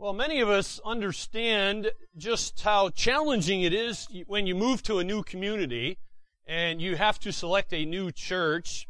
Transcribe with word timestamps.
Well, 0.00 0.14
many 0.14 0.40
of 0.40 0.48
us 0.48 0.80
understand 0.82 1.92
just 2.16 2.62
how 2.62 2.88
challenging 2.88 3.60
it 3.60 3.74
is 3.74 4.08
when 4.26 4.46
you 4.46 4.54
move 4.54 4.82
to 4.84 4.98
a 4.98 5.04
new 5.04 5.22
community 5.22 5.98
and 6.46 6.80
you 6.80 6.96
have 6.96 7.18
to 7.18 7.30
select 7.30 7.74
a 7.74 7.84
new 7.84 8.10
church. 8.10 8.86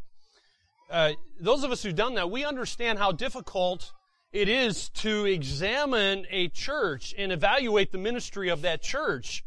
Uh, 0.88 1.14
those 1.40 1.64
of 1.64 1.72
us 1.72 1.82
who've 1.82 1.96
done 1.96 2.14
that, 2.14 2.30
we 2.30 2.44
understand 2.44 3.00
how 3.00 3.10
difficult 3.10 3.90
it 4.32 4.48
is 4.48 4.88
to 4.90 5.24
examine 5.26 6.26
a 6.30 6.46
church 6.46 7.12
and 7.18 7.32
evaluate 7.32 7.90
the 7.90 7.98
ministry 7.98 8.48
of 8.48 8.62
that 8.62 8.80
church. 8.80 9.42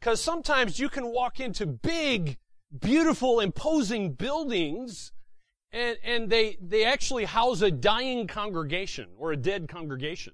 Because 0.00 0.22
sometimes 0.22 0.78
you 0.78 0.88
can 0.88 1.08
walk 1.08 1.38
into 1.38 1.66
big, 1.66 2.38
beautiful, 2.80 3.40
imposing 3.40 4.14
buildings 4.14 5.12
and, 5.70 5.98
and 6.02 6.30
they, 6.30 6.56
they 6.62 6.86
actually 6.86 7.26
house 7.26 7.60
a 7.60 7.70
dying 7.70 8.26
congregation 8.26 9.10
or 9.18 9.32
a 9.32 9.36
dead 9.36 9.68
congregation. 9.68 10.32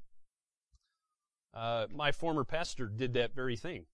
Uh, 1.55 1.87
my 1.95 2.11
former 2.11 2.45
pastor 2.45 2.87
did 2.87 3.15
that 3.15 3.35
very 3.35 3.57
thing. 3.57 3.87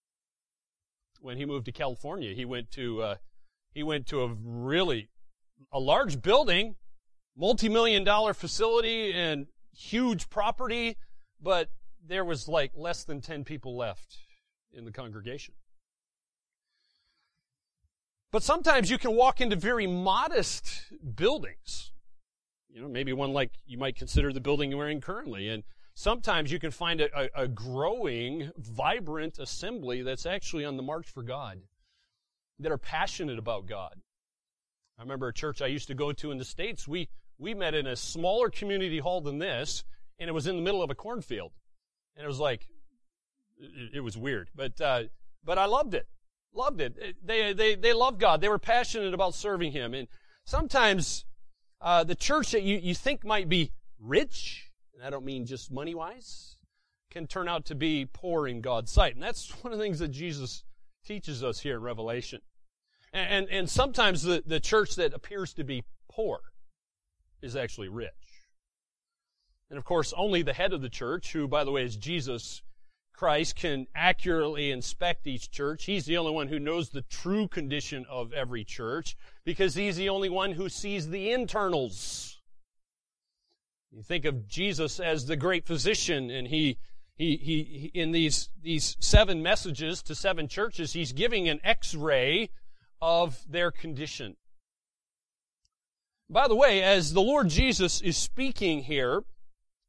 When 1.21 1.37
he 1.37 1.45
moved 1.45 1.67
to 1.67 1.73
California, 1.73 2.33
he 2.35 2.47
went 2.47 2.71
to 2.73 3.03
uh, 3.03 3.15
he 3.73 3.83
went 3.83 4.07
to 4.07 4.23
a 4.23 4.35
really 4.43 5.11
a 5.71 5.79
large 5.79 6.23
building, 6.23 6.77
multi-million 7.37 8.03
dollar 8.05 8.33
facility, 8.33 9.13
and 9.13 9.47
huge 9.77 10.31
property, 10.31 10.97
but 11.41 11.69
there 12.03 12.25
was 12.25 12.49
like 12.49 12.73
less 12.75 13.05
than 13.05 13.21
ten 13.21 13.45
people 13.45 13.77
left 13.77 14.17
in 14.73 14.87
the 14.87 14.93
congregation. 14.93 15.55
But 18.33 18.43
sometimes 18.43 18.91
you 18.91 18.97
can 18.97 19.15
walk 19.15 19.41
into 19.41 19.57
very 19.57 19.87
modest 19.87 20.85
buildings. 21.15 21.93
You 22.71 22.81
know, 22.81 22.89
maybe 22.89 23.13
one 23.13 23.33
like 23.33 23.51
you 23.67 23.77
might 23.77 23.97
consider 23.97 24.33
the 24.33 24.41
building 24.41 24.71
you're 24.71 24.89
in 24.89 25.01
currently, 25.01 25.49
and 25.49 25.65
Sometimes 25.95 26.51
you 26.51 26.59
can 26.59 26.71
find 26.71 27.01
a, 27.01 27.09
a, 27.19 27.45
a 27.45 27.49
growing, 27.49 28.51
vibrant 28.57 29.39
assembly 29.39 30.03
that's 30.03 30.27
actually 30.27 30.65
on 30.65 30.77
the 30.77 30.83
march 30.83 31.09
for 31.09 31.23
God, 31.23 31.61
that 32.59 32.73
are 32.73 32.79
passionate 32.79 33.39
about 33.39 33.67
God. 33.67 33.95
I 34.99 35.03
remember 35.03 35.29
a 35.29 35.33
church 35.33 35.63
I 35.63 35.67
used 35.67 35.89
to 35.89 35.95
go 35.95 36.13
to 36.13 36.31
in 36.31 36.39
the 36.39 36.45
States. 36.45 36.87
We, 36.87 37.09
we 37.39 37.55
met 37.55 37.75
in 37.75 37.87
a 37.87 37.97
smaller 37.97 38.51
community 38.51 38.99
hall 38.99 39.21
than 39.21 39.39
this, 39.39 39.85
and 40.19 40.29
it 40.29 40.33
was 40.33 40.47
in 40.47 40.57
the 40.57 40.63
middle 40.63 40.83
of 40.83 40.91
a 40.91 40.95
cornfield. 40.95 41.53
And 42.17 42.25
it 42.25 42.29
was 42.29 42.39
like, 42.39 42.67
it, 43.59 43.97
it 43.97 44.01
was 44.01 44.17
weird. 44.17 44.51
But, 44.55 44.81
uh, 44.81 45.05
but 45.43 45.59
I 45.59 45.65
loved 45.65 45.95
it. 45.95 46.07
Loved 46.53 46.81
it. 46.81 47.17
They, 47.25 47.53
they, 47.53 47.77
they 47.77 47.93
loved 47.93 48.21
God. 48.21 48.41
They 48.41 48.49
were 48.49 48.59
passionate 48.59 49.15
about 49.15 49.35
serving 49.35 49.73
Him. 49.73 49.95
And 49.95 50.09
sometimes, 50.45 51.25
uh, 51.81 52.05
the 52.05 52.15
church 52.15 52.53
that 52.53 52.63
you, 52.63 52.77
you 52.77 52.95
think 52.95 53.25
might 53.25 53.49
be 53.49 53.73
rich, 53.99 54.70
and 54.95 55.03
I 55.03 55.11
don't 55.11 55.25
mean 55.25 55.47
just 55.47 55.71
money 55.71 55.95
wise, 55.95 56.57
can 57.11 57.27
turn 57.27 57.49
out 57.49 57.65
to 57.67 57.75
be 57.75 58.07
poor 58.13 58.47
in 58.47 58.61
God's 58.61 58.93
sight. 58.93 59.15
And 59.15 59.23
that's 59.23 59.51
one 59.63 59.73
of 59.73 59.79
the 59.79 59.85
things 59.85 59.99
that 59.99 60.09
Jesus 60.09 60.65
teaches 61.05 61.43
us 61.43 61.61
here 61.61 61.77
in 61.77 61.83
Revelation. 61.83 62.41
And, 63.13 63.29
and, 63.29 63.49
and 63.51 63.71
sometimes 63.71 64.23
the, 64.23 64.43
the 64.47 64.61
church 64.61 64.97
that 64.97 65.13
appears 65.13 65.53
to 65.55 65.65
be 65.65 65.85
poor 66.09 66.41
is 67.43 67.57
actually 67.57 67.89
rich. 67.89 68.11
And 69.71 69.79
of 69.79 69.85
course, 69.85 70.13
only 70.17 70.43
the 70.43 70.53
head 70.53 70.73
of 70.73 70.83
the 70.83 70.89
church, 70.89 71.33
who, 71.33 71.47
by 71.47 71.65
the 71.65 71.71
way, 71.71 71.85
is 71.85 71.97
Jesus 71.97 72.63
Christ, 73.13 73.57
can 73.57 73.87
accurately 73.95 74.71
inspect 74.71 75.27
each 75.27 75.51
church. 75.51 75.85
He's 75.85 76.07
the 76.07 76.17
only 76.17 76.33
one 76.33 76.49
who 76.49 76.59
knows 76.59 76.91
the 76.91 77.03
true 77.03 77.49
condition 77.49 78.05
of 78.09 78.33
every 78.33 78.65
church 78.65 79.17
because 79.45 79.75
he's 79.75 79.97
the 79.97 80.09
only 80.09 80.29
one 80.29 80.53
who 80.53 80.69
sees 80.69 81.09
the 81.09 81.31
internals 81.31 82.40
you 83.93 84.03
think 84.03 84.25
of 84.25 84.47
Jesus 84.49 85.01
as 85.01 85.27
the 85.27 85.37
great 85.37 85.67
physician, 85.67 86.31
and 86.31 86.47
he, 86.47 86.79
he, 87.17 87.37
he, 87.37 87.91
in 87.93 88.13
these, 88.13 88.49
these 88.63 88.97
seven 89.01 89.43
messages 89.43 90.03
to 90.03 90.15
seven 90.15 90.47
churches, 90.47 90.93
he's 90.93 91.13
giving 91.13 91.49
an 91.49 91.61
x-ray 91.65 92.51
of 93.03 93.41
their 93.49 93.71
condition. 93.71 94.37
By 96.29 96.47
the 96.47 96.55
way, 96.55 96.83
as 96.83 97.13
the 97.13 97.21
Lord 97.21 97.49
Jesus 97.49 98.01
is 98.01 98.17
speaking 98.17 98.85
here, 98.85 99.25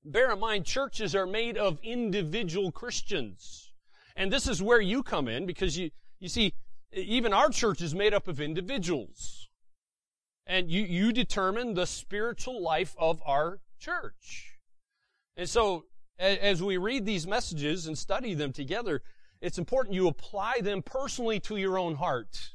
bear 0.04 0.32
in 0.32 0.40
mind 0.40 0.66
churches 0.66 1.14
are 1.14 1.28
made 1.28 1.56
of 1.56 1.78
individual 1.84 2.72
Christians. 2.72 3.72
And 4.16 4.34
this 4.34 4.48
is 4.48 4.62
where 4.62 4.82
you 4.82 5.04
come 5.04 5.28
in 5.28 5.46
because 5.46 5.78
you, 5.78 5.92
you 6.20 6.28
see, 6.28 6.54
even 6.92 7.34
our 7.34 7.50
church 7.50 7.82
is 7.82 7.94
made 7.94 8.16
up 8.16 8.28
of 8.28 8.42
individuals. 8.42 9.50
And 10.48 10.72
you, 10.72 10.82
you 10.82 11.14
determine 11.14 11.76
the 11.76 11.86
spiritual 11.86 12.62
life 12.62 12.96
of 12.98 13.22
our 13.26 13.60
church. 13.82 14.54
And 15.36 15.50
so, 15.50 15.86
as 16.20 16.62
we 16.62 16.78
read 16.78 17.06
these 17.06 17.26
messages 17.26 17.88
and 17.88 17.98
study 17.98 18.34
them 18.34 18.54
together, 18.54 19.02
it's 19.42 19.58
important 19.58 19.96
you 19.96 20.08
apply 20.08 20.60
them 20.62 20.84
personally 20.84 21.40
to 21.42 21.58
your 21.58 21.78
own 21.78 21.96
heart. 21.96 22.54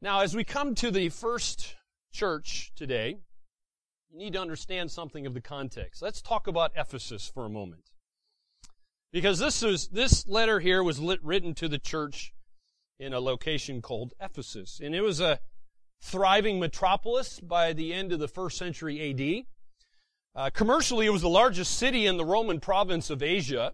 Now, 0.00 0.20
as 0.20 0.34
we 0.34 0.42
come 0.44 0.74
to 0.76 0.90
the 0.90 1.10
first 1.10 1.74
church 2.12 2.72
today, 2.74 3.18
you 4.10 4.18
need 4.18 4.32
to 4.32 4.40
understand 4.40 4.90
something 4.90 5.26
of 5.26 5.34
the 5.34 5.40
context. 5.40 6.00
Let's 6.00 6.22
talk 6.22 6.46
about 6.46 6.72
Ephesus 6.76 7.30
for 7.32 7.44
a 7.44 7.50
moment. 7.50 7.90
Because 9.12 9.38
this 9.38 9.62
is, 9.62 9.88
this 9.88 10.26
letter 10.26 10.60
here 10.60 10.82
was 10.82 11.00
lit, 11.00 11.22
written 11.22 11.54
to 11.54 11.68
the 11.68 11.78
church 11.78 12.32
in 12.98 13.12
a 13.12 13.20
location 13.20 13.82
called 13.82 14.14
Ephesus. 14.20 14.80
And 14.82 14.94
it 14.94 15.02
was 15.02 15.20
a, 15.20 15.40
thriving 16.00 16.58
metropolis 16.60 17.40
by 17.40 17.72
the 17.72 17.92
end 17.92 18.12
of 18.12 18.18
the 18.18 18.28
first 18.28 18.58
century 18.58 19.10
AD. 19.10 19.46
Uh, 20.34 20.50
commercially, 20.50 21.06
it 21.06 21.10
was 21.10 21.22
the 21.22 21.28
largest 21.28 21.78
city 21.78 22.06
in 22.06 22.16
the 22.16 22.24
Roman 22.24 22.60
province 22.60 23.10
of 23.10 23.22
Asia. 23.22 23.72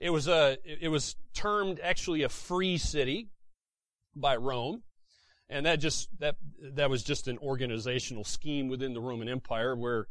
It 0.00 0.10
was 0.10 0.28
a, 0.28 0.58
it 0.64 0.88
was 0.88 1.16
termed 1.34 1.80
actually 1.82 2.22
a 2.22 2.28
free 2.28 2.78
city 2.78 3.28
by 4.14 4.36
Rome. 4.36 4.82
And 5.48 5.66
that 5.66 5.80
just, 5.80 6.08
that, 6.20 6.36
that 6.74 6.90
was 6.90 7.02
just 7.02 7.28
an 7.28 7.38
organizational 7.38 8.24
scheme 8.24 8.68
within 8.68 8.94
the 8.94 9.00
Roman 9.00 9.28
Empire 9.28 9.76
where 9.76 10.08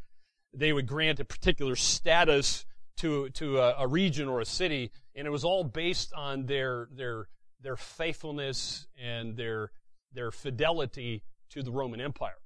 they 0.53 0.73
would 0.73 0.85
grant 0.85 1.19
a 1.19 1.25
particular 1.25 1.75
status 1.75 2.66
to, 2.97 3.29
to 3.31 3.59
a, 3.59 3.75
a 3.79 3.88
region 3.88 4.28
or 4.28 4.41
a 4.41 4.45
city. 4.45 4.91
And 5.16 5.25
it 5.25 5.31
was 5.31 5.44
all 5.44 5.63
based 5.63 6.13
on 6.13 6.45
their, 6.45 6.88
their, 6.91 7.28
their 7.61 7.75
faithfulness 7.75 8.88
and 9.01 9.35
their 9.35 9.72
their 10.13 10.31
fidelity 10.31 11.24
to 11.50 11.63
the 11.63 11.72
Roman 11.72 12.01
Empire. 12.01 12.38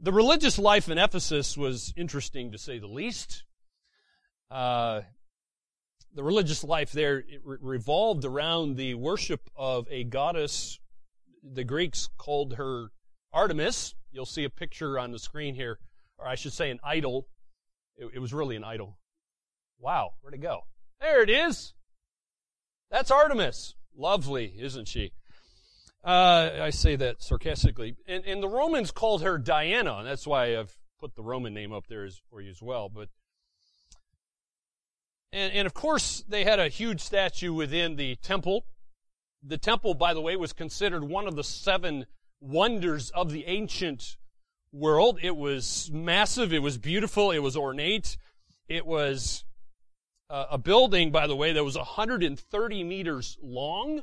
The 0.00 0.12
religious 0.12 0.58
life 0.58 0.88
in 0.88 0.98
Ephesus 0.98 1.56
was 1.56 1.92
interesting 1.96 2.52
to 2.52 2.58
say 2.58 2.78
the 2.78 2.86
least. 2.86 3.44
Uh, 4.50 5.02
the 6.14 6.22
religious 6.22 6.64
life 6.64 6.92
there 6.92 7.24
re- 7.44 7.58
revolved 7.60 8.24
around 8.24 8.76
the 8.76 8.94
worship 8.94 9.50
of 9.56 9.86
a 9.90 10.04
goddess. 10.04 10.78
The 11.42 11.64
Greeks 11.64 12.08
called 12.16 12.54
her 12.54 12.88
Artemis. 13.32 13.94
You'll 14.10 14.26
see 14.26 14.44
a 14.44 14.50
picture 14.50 14.98
on 14.98 15.10
the 15.10 15.18
screen 15.18 15.54
here, 15.54 15.78
or 16.16 16.26
I 16.26 16.34
should 16.34 16.52
say 16.52 16.70
an 16.70 16.80
idol. 16.82 17.28
It, 17.96 18.10
it 18.14 18.18
was 18.20 18.32
really 18.32 18.56
an 18.56 18.64
idol. 18.64 18.98
Wow, 19.78 20.12
where'd 20.20 20.34
it 20.34 20.38
go? 20.38 20.62
There 21.00 21.22
it 21.22 21.30
is. 21.30 21.74
That's 22.90 23.10
Artemis. 23.10 23.74
Lovely, 23.96 24.54
isn't 24.58 24.88
she? 24.88 25.12
Uh, 26.04 26.50
I 26.60 26.70
say 26.70 26.96
that 26.96 27.22
sarcastically. 27.22 27.96
And, 28.06 28.24
and, 28.24 28.42
the 28.42 28.48
Romans 28.48 28.90
called 28.92 29.22
her 29.22 29.36
Diana, 29.36 29.96
and 29.98 30.06
that's 30.06 30.26
why 30.26 30.56
I've 30.56 30.76
put 31.00 31.16
the 31.16 31.22
Roman 31.22 31.52
name 31.52 31.72
up 31.72 31.86
there 31.88 32.04
as, 32.04 32.20
for 32.30 32.40
you 32.40 32.50
as 32.50 32.62
well. 32.62 32.88
But 32.88 33.08
and, 35.32 35.52
and 35.52 35.66
of 35.66 35.74
course, 35.74 36.24
they 36.28 36.44
had 36.44 36.58
a 36.58 36.68
huge 36.68 37.00
statue 37.00 37.52
within 37.52 37.96
the 37.96 38.16
temple. 38.16 38.64
The 39.42 39.58
temple, 39.58 39.94
by 39.94 40.14
the 40.14 40.20
way, 40.20 40.36
was 40.36 40.52
considered 40.52 41.04
one 41.04 41.26
of 41.26 41.36
the 41.36 41.44
seven 41.44 42.06
wonders 42.40 43.10
of 43.10 43.30
the 43.30 43.46
ancient 43.46 44.16
world. 44.72 45.18
It 45.22 45.36
was 45.36 45.90
massive. 45.92 46.52
It 46.52 46.62
was 46.62 46.78
beautiful. 46.78 47.30
It 47.30 47.38
was 47.40 47.56
ornate. 47.56 48.16
It 48.68 48.86
was 48.86 49.44
uh, 50.30 50.46
a 50.50 50.58
building, 50.58 51.10
by 51.10 51.26
the 51.26 51.36
way, 51.36 51.52
that 51.52 51.64
was 51.64 51.76
130 51.76 52.84
meters 52.84 53.38
long 53.42 54.02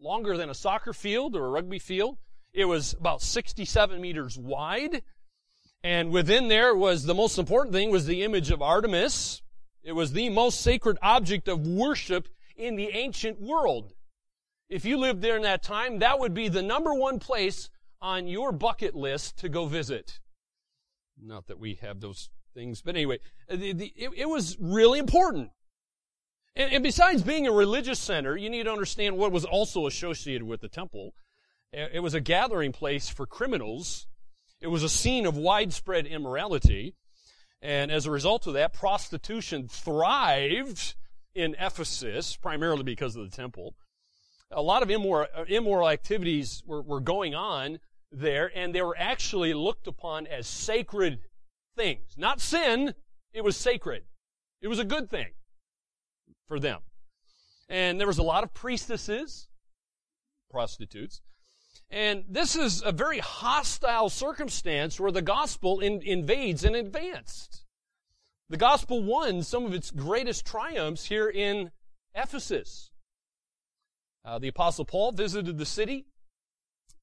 longer 0.00 0.36
than 0.36 0.50
a 0.50 0.54
soccer 0.54 0.92
field 0.92 1.36
or 1.36 1.46
a 1.46 1.50
rugby 1.50 1.78
field. 1.78 2.18
It 2.52 2.64
was 2.64 2.94
about 2.94 3.22
67 3.22 4.00
meters 4.00 4.38
wide. 4.38 5.02
And 5.82 6.10
within 6.10 6.48
there 6.48 6.74
was 6.74 7.04
the 7.04 7.14
most 7.14 7.38
important 7.38 7.74
thing 7.74 7.90
was 7.90 8.06
the 8.06 8.22
image 8.22 8.50
of 8.50 8.62
Artemis. 8.62 9.42
It 9.82 9.92
was 9.92 10.12
the 10.12 10.30
most 10.30 10.60
sacred 10.60 10.98
object 11.02 11.48
of 11.48 11.66
worship 11.66 12.28
in 12.56 12.76
the 12.76 12.88
ancient 12.88 13.40
world. 13.40 13.92
If 14.68 14.84
you 14.84 14.96
lived 14.96 15.22
there 15.22 15.36
in 15.36 15.42
that 15.42 15.62
time, 15.62 16.00
that 16.00 16.18
would 16.18 16.34
be 16.34 16.48
the 16.48 16.62
number 16.62 16.92
one 16.92 17.18
place 17.18 17.70
on 18.00 18.26
your 18.26 18.52
bucket 18.52 18.94
list 18.94 19.38
to 19.38 19.48
go 19.48 19.66
visit. 19.66 20.18
Not 21.22 21.46
that 21.46 21.58
we 21.58 21.74
have 21.82 22.00
those 22.00 22.30
things, 22.52 22.82
but 22.82 22.96
anyway, 22.96 23.20
the, 23.48 23.72
the, 23.72 23.92
it, 23.96 24.10
it 24.16 24.28
was 24.28 24.56
really 24.58 24.98
important. 24.98 25.50
And, 26.56 26.72
and 26.72 26.82
besides 26.82 27.22
being 27.22 27.46
a 27.46 27.52
religious 27.52 28.00
center, 28.00 28.36
you 28.36 28.48
need 28.48 28.64
to 28.64 28.72
understand 28.72 29.16
what 29.16 29.30
was 29.30 29.44
also 29.44 29.86
associated 29.86 30.42
with 30.42 30.62
the 30.62 30.68
temple. 30.68 31.12
It 31.72 32.02
was 32.02 32.14
a 32.14 32.20
gathering 32.20 32.72
place 32.72 33.10
for 33.10 33.26
criminals. 33.26 34.06
It 34.62 34.68
was 34.68 34.82
a 34.82 34.88
scene 34.88 35.26
of 35.26 35.36
widespread 35.36 36.06
immorality. 36.06 36.94
And 37.60 37.90
as 37.90 38.06
a 38.06 38.10
result 38.10 38.46
of 38.46 38.54
that, 38.54 38.72
prostitution 38.72 39.68
thrived 39.68 40.94
in 41.34 41.54
Ephesus, 41.58 42.36
primarily 42.36 42.82
because 42.82 43.14
of 43.14 43.30
the 43.30 43.36
temple. 43.36 43.74
A 44.50 44.62
lot 44.62 44.82
of 44.82 44.90
immoral, 44.90 45.26
immoral 45.48 45.88
activities 45.88 46.62
were, 46.66 46.80
were 46.80 47.00
going 47.00 47.34
on 47.34 47.78
there, 48.10 48.50
and 48.54 48.74
they 48.74 48.80
were 48.80 48.96
actually 48.96 49.52
looked 49.52 49.86
upon 49.86 50.26
as 50.26 50.46
sacred 50.46 51.18
things. 51.76 52.14
Not 52.16 52.40
sin, 52.40 52.94
it 53.34 53.44
was 53.44 53.56
sacred. 53.56 54.04
It 54.62 54.68
was 54.68 54.78
a 54.78 54.84
good 54.84 55.10
thing 55.10 55.32
for 56.48 56.58
them. 56.58 56.80
And 57.68 57.98
there 57.98 58.06
was 58.06 58.18
a 58.18 58.22
lot 58.22 58.44
of 58.44 58.54
priestesses, 58.54 59.48
prostitutes. 60.50 61.20
And 61.90 62.24
this 62.28 62.56
is 62.56 62.82
a 62.84 62.92
very 62.92 63.18
hostile 63.18 64.08
circumstance 64.08 64.98
where 64.98 65.12
the 65.12 65.22
gospel 65.22 65.80
in, 65.80 66.02
invades 66.02 66.64
and 66.64 66.74
advanced. 66.74 67.64
The 68.48 68.56
gospel 68.56 69.02
won 69.02 69.42
some 69.42 69.64
of 69.64 69.74
its 69.74 69.90
greatest 69.90 70.46
triumphs 70.46 71.06
here 71.06 71.28
in 71.28 71.70
Ephesus. 72.14 72.90
Uh, 74.24 74.38
the 74.38 74.48
apostle 74.48 74.84
Paul 74.84 75.12
visited 75.12 75.58
the 75.58 75.66
city. 75.66 76.06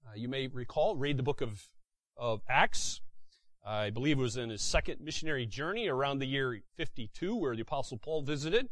Uh, 0.05 0.15
you 0.15 0.27
may 0.27 0.47
recall, 0.47 0.95
read 0.95 1.17
the 1.17 1.23
book 1.23 1.41
of, 1.41 1.69
of 2.17 2.41
Acts. 2.49 3.01
I 3.65 3.89
believe 3.89 4.19
it 4.19 4.21
was 4.21 4.35
in 4.35 4.49
his 4.49 4.61
second 4.61 4.99
missionary 4.99 5.45
journey 5.45 5.87
around 5.87 6.19
the 6.19 6.25
year 6.25 6.61
52 6.75 7.35
where 7.35 7.55
the 7.55 7.61
apostle 7.61 7.97
Paul 7.97 8.21
visited. 8.21 8.67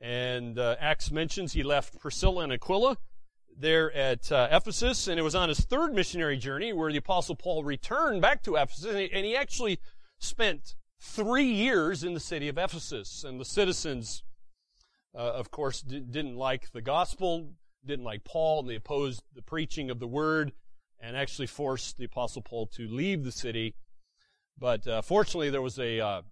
And 0.00 0.58
uh, 0.58 0.76
Acts 0.78 1.10
mentions 1.10 1.52
he 1.52 1.62
left 1.62 1.98
Priscilla 1.98 2.44
and 2.44 2.52
Aquila 2.52 2.98
there 3.56 3.92
at 3.92 4.30
uh, 4.32 4.48
Ephesus, 4.50 5.08
and 5.08 5.18
it 5.18 5.22
was 5.22 5.34
on 5.34 5.48
his 5.48 5.60
third 5.60 5.94
missionary 5.94 6.36
journey 6.36 6.72
where 6.72 6.90
the 6.90 6.98
Apostle 6.98 7.36
Paul 7.36 7.64
returned 7.64 8.20
back 8.20 8.42
to 8.42 8.56
Ephesus, 8.56 8.86
and 8.86 8.98
he, 8.98 9.12
and 9.12 9.24
he 9.24 9.36
actually 9.36 9.78
spent 10.18 10.74
three 11.00 11.50
years 11.50 12.02
in 12.02 12.14
the 12.14 12.20
city 12.20 12.48
of 12.48 12.58
Ephesus. 12.58 13.24
And 13.24 13.38
the 13.38 13.44
citizens, 13.44 14.22
uh, 15.14 15.18
of 15.18 15.50
course, 15.50 15.82
d- 15.82 16.00
didn't 16.00 16.36
like 16.36 16.72
the 16.72 16.82
gospel, 16.82 17.52
didn't 17.84 18.04
like 18.04 18.24
Paul, 18.24 18.60
and 18.60 18.68
they 18.68 18.76
opposed 18.76 19.22
the 19.34 19.42
preaching 19.42 19.90
of 19.90 20.00
the 20.00 20.08
word, 20.08 20.52
and 21.00 21.16
actually 21.16 21.46
forced 21.46 21.96
the 21.96 22.04
Apostle 22.04 22.42
Paul 22.42 22.66
to 22.68 22.88
leave 22.88 23.24
the 23.24 23.32
city. 23.32 23.74
But 24.58 24.86
uh, 24.86 25.02
fortunately, 25.02 25.50
there 25.50 25.62
was 25.62 25.78
a, 25.78 26.00
uh, 26.00 26.22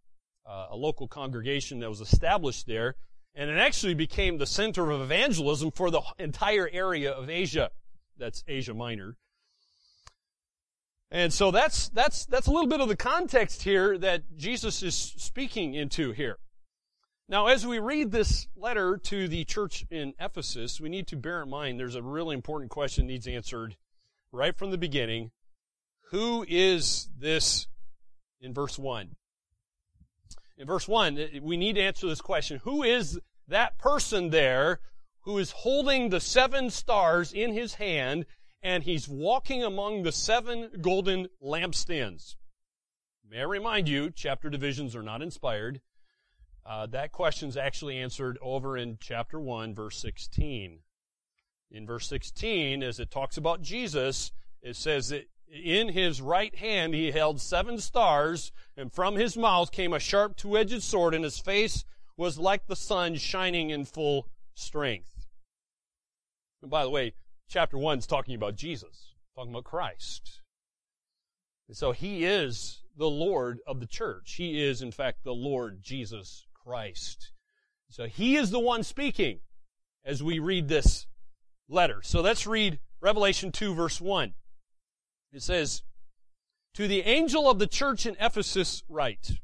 uh, 0.46 0.66
a 0.70 0.76
local 0.76 1.08
congregation 1.08 1.80
that 1.80 1.88
was 1.88 2.00
established 2.00 2.66
there 2.66 2.96
and 3.34 3.50
it 3.50 3.58
actually 3.58 3.94
became 3.94 4.38
the 4.38 4.46
center 4.46 4.90
of 4.90 5.00
evangelism 5.00 5.70
for 5.70 5.90
the 5.90 6.02
entire 6.19 6.69
area 6.73 7.11
of 7.12 7.31
Asia. 7.31 7.70
That's 8.19 8.44
Asia 8.46 8.75
Minor. 8.75 9.17
And 11.11 11.32
so 11.32 11.50
that's, 11.50 11.88
that's, 11.90 12.25
that's 12.25 12.46
a 12.46 12.50
little 12.50 12.69
bit 12.69 12.81
of 12.81 12.88
the 12.88 12.96
context 12.96 13.62
here 13.62 13.99
that 13.99 14.37
Jesus 14.37 14.82
is 14.82 14.94
speaking 14.96 15.75
into 15.75 16.12
here. 16.12 16.38
Now, 17.29 17.46
as 17.46 17.67
we 17.67 17.79
read 17.79 18.11
this 18.11 18.49
letter 18.56 18.96
to 19.05 19.29
the 19.29 19.44
church 19.44 19.84
in 19.90 20.14
Ephesus, 20.19 20.81
we 20.81 20.88
need 20.88 21.06
to 21.08 21.17
bear 21.17 21.43
in 21.43 21.50
mind 21.50 21.79
there's 21.79 21.94
a 21.94 22.02
really 22.02 22.34
important 22.34 22.70
question 22.70 23.06
needs 23.06 23.26
answered 23.26 23.76
right 24.32 24.56
from 24.56 24.70
the 24.70 24.79
beginning. 24.79 25.31
Who 26.11 26.44
is 26.49 27.08
this 27.19 27.69
in 28.40 28.52
verse 28.52 28.79
1? 28.79 29.17
In 30.62 30.68
verse 30.68 30.86
1, 30.86 31.40
we 31.42 31.56
need 31.56 31.74
to 31.74 31.82
answer 31.82 32.06
this 32.06 32.20
question. 32.20 32.60
Who 32.62 32.84
is 32.84 33.18
that 33.48 33.78
person 33.78 34.30
there 34.30 34.78
who 35.22 35.36
is 35.38 35.50
holding 35.50 36.08
the 36.08 36.20
seven 36.20 36.70
stars 36.70 37.32
in 37.32 37.52
his 37.52 37.74
hand 37.74 38.26
and 38.62 38.84
he's 38.84 39.08
walking 39.08 39.64
among 39.64 40.04
the 40.04 40.12
seven 40.12 40.70
golden 40.80 41.26
lampstands? 41.42 42.36
May 43.28 43.40
I 43.40 43.42
remind 43.42 43.88
you, 43.88 44.12
chapter 44.14 44.48
divisions 44.48 44.94
are 44.94 45.02
not 45.02 45.20
inspired. 45.20 45.80
Uh, 46.64 46.86
that 46.86 47.10
question 47.10 47.48
is 47.48 47.56
actually 47.56 47.98
answered 47.98 48.38
over 48.40 48.76
in 48.76 48.98
chapter 49.00 49.40
1, 49.40 49.74
verse 49.74 49.98
16. 49.98 50.78
In 51.72 51.86
verse 51.88 52.06
16, 52.06 52.84
as 52.84 53.00
it 53.00 53.10
talks 53.10 53.36
about 53.36 53.62
Jesus, 53.62 54.30
it 54.60 54.76
says 54.76 55.08
that 55.08 55.28
in 55.52 55.88
his 55.88 56.20
right 56.20 56.54
hand 56.54 56.94
he 56.94 57.10
held 57.10 57.40
seven 57.40 57.78
stars, 57.78 58.52
and 58.76 58.93
from 58.93 59.16
his 59.16 59.37
mouth 59.37 59.70
came 59.70 59.93
a 59.93 60.00
sharp 60.00 60.37
two-edged 60.37 60.82
sword, 60.82 61.14
and 61.14 61.25
his 61.25 61.38
face 61.38 61.84
was 62.16 62.38
like 62.38 62.66
the 62.66 62.76
sun 62.76 63.16
shining 63.16 63.70
in 63.70 63.84
full 63.84 64.28
strength. 64.54 65.26
And 66.62 66.70
by 66.70 66.84
the 66.84 66.90
way, 66.90 67.14
chapter 67.49 67.76
1 67.76 67.99
is 67.99 68.06
talking 68.06 68.34
about 68.34 68.56
Jesus, 68.56 69.14
talking 69.34 69.52
about 69.52 69.64
Christ. 69.64 70.40
And 71.69 71.76
so 71.76 71.93
he 71.93 72.25
is 72.25 72.82
the 72.96 73.10
Lord 73.10 73.60
of 73.66 73.81
the 73.81 73.87
church. 73.87 74.34
He 74.37 74.62
is, 74.62 74.82
in 74.82 74.93
fact, 74.93 75.25
the 75.25 75.34
Lord 75.34 75.82
Jesus 75.82 76.46
Christ. 76.55 77.32
So 77.88 78.06
he 78.06 78.37
is 78.37 78.50
the 78.50 78.60
one 78.60 78.82
speaking 78.82 79.40
as 80.05 80.22
we 80.22 80.38
read 80.38 80.69
this 80.69 81.06
letter. 81.69 82.00
So 82.02 82.20
let's 82.20 82.46
read 82.46 82.78
Revelation 83.00 83.52
2 83.52 83.75
verse 83.75 84.00
1. 84.00 84.34
It 85.32 85.43
says, 85.43 85.82
To 86.75 86.87
the 86.87 87.00
angel 87.02 87.49
of 87.49 87.58
the 87.58 87.67
church 87.67 88.05
in 88.05 88.17
Ephesus 88.20 88.82
write, 88.88 89.38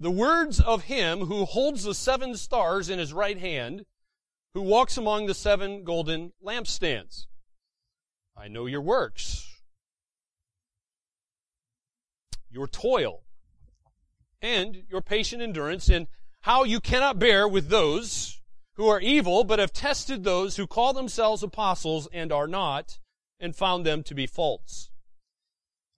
The 0.00 0.10
words 0.10 0.60
of 0.60 0.84
him 0.84 1.26
who 1.26 1.44
holds 1.44 1.84
the 1.84 1.94
seven 1.94 2.36
stars 2.36 2.90
in 2.90 2.98
his 2.98 3.12
right 3.12 3.38
hand, 3.38 3.84
who 4.52 4.62
walks 4.62 4.96
among 4.96 5.26
the 5.26 5.34
seven 5.34 5.84
golden 5.84 6.32
lampstands. 6.44 7.26
I 8.36 8.48
know 8.48 8.66
your 8.66 8.80
works, 8.80 9.46
your 12.50 12.66
toil, 12.66 13.22
and 14.40 14.82
your 14.90 15.02
patient 15.02 15.40
endurance, 15.40 15.88
and 15.88 16.08
how 16.40 16.64
you 16.64 16.80
cannot 16.80 17.20
bear 17.20 17.46
with 17.46 17.68
those 17.68 18.40
who 18.74 18.88
are 18.88 19.00
evil, 19.00 19.44
but 19.44 19.60
have 19.60 19.72
tested 19.72 20.24
those 20.24 20.56
who 20.56 20.66
call 20.66 20.92
themselves 20.92 21.42
apostles 21.42 22.08
and 22.12 22.32
are 22.32 22.48
not, 22.48 22.98
and 23.38 23.54
found 23.54 23.86
them 23.86 24.02
to 24.02 24.14
be 24.14 24.26
false. 24.26 24.90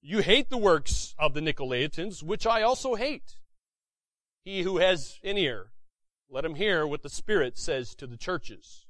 you 0.00 0.20
hate 0.20 0.50
the 0.50 0.58
works 0.58 1.14
of 1.18 1.34
the 1.34 1.40
Nicolaitans, 1.40 2.22
which 2.22 2.46
I 2.46 2.62
also 2.62 2.94
hate. 2.94 3.36
He 4.44 4.62
who 4.62 4.78
has 4.78 5.18
an 5.24 5.36
ear, 5.36 5.72
let 6.30 6.44
him 6.44 6.54
hear 6.54 6.86
what 6.86 7.02
the 7.02 7.08
Spirit 7.08 7.58
says 7.58 7.94
to 7.96 8.06
the 8.06 8.16
churches. 8.16 8.86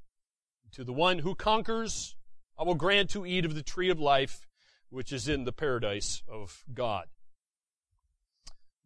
To 0.73 0.85
the 0.85 0.93
one 0.93 1.21
who 1.21 1.35
conquers, 1.35 2.17
I 2.59 2.65
will 2.65 2.75
grant 2.75 3.11
to 3.11 3.25
eat 3.25 3.45
of 3.45 3.55
the 3.55 3.63
tree 3.63 3.89
of 3.89 3.99
life, 3.99 4.47
which 4.91 5.13
is 5.13 5.29
in 5.29 5.45
the 5.45 5.53
paradise 5.53 6.23
of 6.29 6.65
God. 6.75 7.07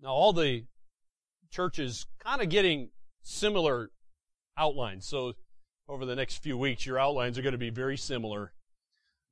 Now, 0.01 0.11
all 0.11 0.33
the 0.33 0.67
churches 1.51 2.07
kind 2.19 2.41
of 2.41 2.49
getting 2.49 2.91
similar 3.23 3.91
outlines. 4.57 5.07
So, 5.07 5.35
over 5.89 6.07
the 6.07 6.15
next 6.15 6.43
few 6.43 6.57
weeks, 6.57 6.87
your 6.87 6.99
outlines 6.99 7.37
are 7.37 7.43
going 7.43 7.53
to 7.53 7.59
be 7.59 7.71
very 7.71 7.97
similar. 7.97 8.53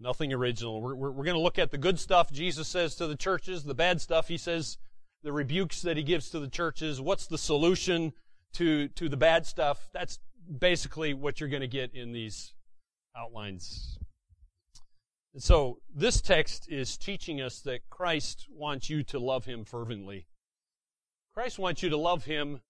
Nothing 0.00 0.32
original. 0.32 0.80
We're, 0.80 0.94
we're, 0.94 1.10
we're 1.10 1.24
going 1.24 1.36
to 1.36 1.42
look 1.42 1.58
at 1.58 1.70
the 1.70 1.78
good 1.78 1.98
stuff 1.98 2.30
Jesus 2.30 2.68
says 2.68 2.94
to 2.96 3.06
the 3.06 3.16
churches, 3.16 3.64
the 3.64 3.74
bad 3.74 4.00
stuff 4.00 4.28
he 4.28 4.36
says, 4.36 4.78
the 5.22 5.32
rebukes 5.32 5.82
that 5.82 5.96
he 5.96 6.02
gives 6.02 6.30
to 6.30 6.38
the 6.38 6.48
churches. 6.48 7.00
What's 7.00 7.26
the 7.26 7.38
solution 7.38 8.12
to, 8.54 8.88
to 8.88 9.08
the 9.08 9.16
bad 9.16 9.46
stuff? 9.46 9.88
That's 9.92 10.20
basically 10.58 11.14
what 11.14 11.40
you're 11.40 11.48
going 11.48 11.62
to 11.62 11.68
get 11.68 11.94
in 11.94 12.12
these 12.12 12.54
outlines. 13.16 13.98
And 15.34 15.42
so 15.42 15.78
this 15.92 16.20
text 16.20 16.66
is 16.70 16.96
teaching 16.96 17.40
us 17.40 17.60
that 17.60 17.80
Christ 17.90 18.46
wants 18.50 18.88
you 18.88 19.02
to 19.04 19.18
love 19.18 19.44
him 19.44 19.64
fervently. 19.64 20.26
Christ 21.34 21.58
wants 21.58 21.82
you 21.82 21.90
to 21.90 21.96
love 21.96 22.24
him 22.24 22.60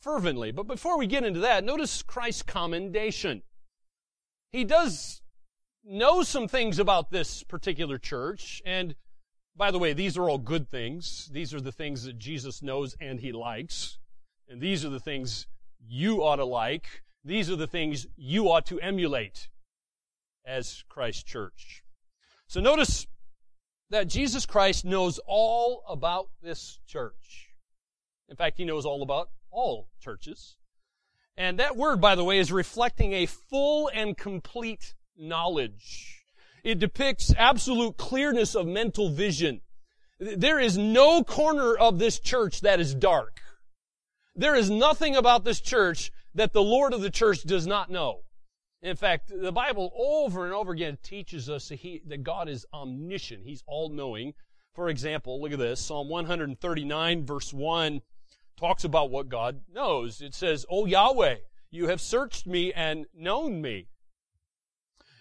fervently. 0.00 0.50
But 0.52 0.66
before 0.66 0.98
we 0.98 1.06
get 1.06 1.24
into 1.24 1.40
that, 1.40 1.64
notice 1.64 2.02
Christ's 2.02 2.42
commendation. 2.42 3.42
He 4.50 4.64
does 4.64 5.22
know 5.86 6.22
some 6.22 6.48
things 6.48 6.78
about 6.78 7.10
this 7.10 7.42
particular 7.42 7.98
church. 7.98 8.60
And 8.64 8.94
by 9.56 9.70
the 9.70 9.78
way, 9.78 9.92
these 9.92 10.18
are 10.18 10.28
all 10.28 10.38
good 10.38 10.68
things. 10.68 11.30
These 11.32 11.54
are 11.54 11.60
the 11.60 11.72
things 11.72 12.04
that 12.04 12.18
Jesus 12.18 12.62
knows 12.62 12.96
and 13.00 13.20
he 13.20 13.32
likes. 13.32 13.98
And 14.48 14.60
these 14.60 14.84
are 14.84 14.90
the 14.90 15.00
things 15.00 15.46
you 15.80 16.22
ought 16.22 16.36
to 16.36 16.44
like. 16.44 17.02
These 17.24 17.50
are 17.50 17.56
the 17.56 17.66
things 17.66 18.06
you 18.16 18.50
ought 18.50 18.66
to 18.66 18.80
emulate 18.80 19.48
as 20.44 20.84
Christ 20.88 21.26
church. 21.26 21.82
So 22.46 22.60
notice 22.60 23.06
that 23.90 24.08
Jesus 24.08 24.46
Christ 24.46 24.84
knows 24.84 25.18
all 25.26 25.82
about 25.88 26.28
this 26.42 26.78
church. 26.86 27.50
In 28.28 28.36
fact, 28.36 28.58
he 28.58 28.64
knows 28.64 28.84
all 28.84 29.02
about 29.02 29.30
all 29.50 29.88
churches. 30.00 30.56
And 31.36 31.58
that 31.58 31.76
word, 31.76 32.00
by 32.00 32.14
the 32.14 32.24
way, 32.24 32.38
is 32.38 32.50
reflecting 32.50 33.12
a 33.12 33.26
full 33.26 33.90
and 33.92 34.16
complete 34.16 34.94
knowledge. 35.18 36.24
It 36.64 36.78
depicts 36.78 37.32
absolute 37.36 37.96
clearness 37.96 38.54
of 38.54 38.66
mental 38.66 39.08
vision. 39.08 39.60
There 40.18 40.58
is 40.58 40.76
no 40.76 41.22
corner 41.22 41.76
of 41.76 41.98
this 41.98 42.18
church 42.18 42.62
that 42.62 42.80
is 42.80 42.94
dark. 42.94 43.40
There 44.34 44.54
is 44.54 44.70
nothing 44.70 45.14
about 45.14 45.44
this 45.44 45.60
church 45.60 46.10
that 46.34 46.52
the 46.52 46.62
Lord 46.62 46.92
of 46.92 47.00
the 47.00 47.10
church 47.10 47.42
does 47.42 47.66
not 47.66 47.90
know. 47.90 48.22
In 48.82 48.96
fact, 48.96 49.32
the 49.34 49.52
Bible 49.52 49.92
over 49.96 50.44
and 50.44 50.52
over 50.52 50.72
again 50.72 50.98
teaches 51.02 51.48
us 51.48 51.68
that, 51.68 51.76
he, 51.76 52.02
that 52.06 52.22
God 52.22 52.48
is 52.48 52.66
omniscient. 52.72 53.44
He's 53.44 53.62
all 53.66 53.88
knowing. 53.88 54.34
For 54.74 54.88
example, 54.88 55.40
look 55.40 55.52
at 55.52 55.58
this. 55.58 55.80
Psalm 55.80 56.08
139 56.08 57.24
verse 57.24 57.52
1 57.52 58.02
talks 58.58 58.84
about 58.84 59.10
what 59.10 59.28
God 59.28 59.62
knows. 59.72 60.20
It 60.20 60.34
says, 60.34 60.66
O 60.70 60.86
Yahweh, 60.86 61.36
you 61.70 61.88
have 61.88 62.00
searched 62.00 62.46
me 62.46 62.72
and 62.72 63.06
known 63.14 63.60
me. 63.60 63.88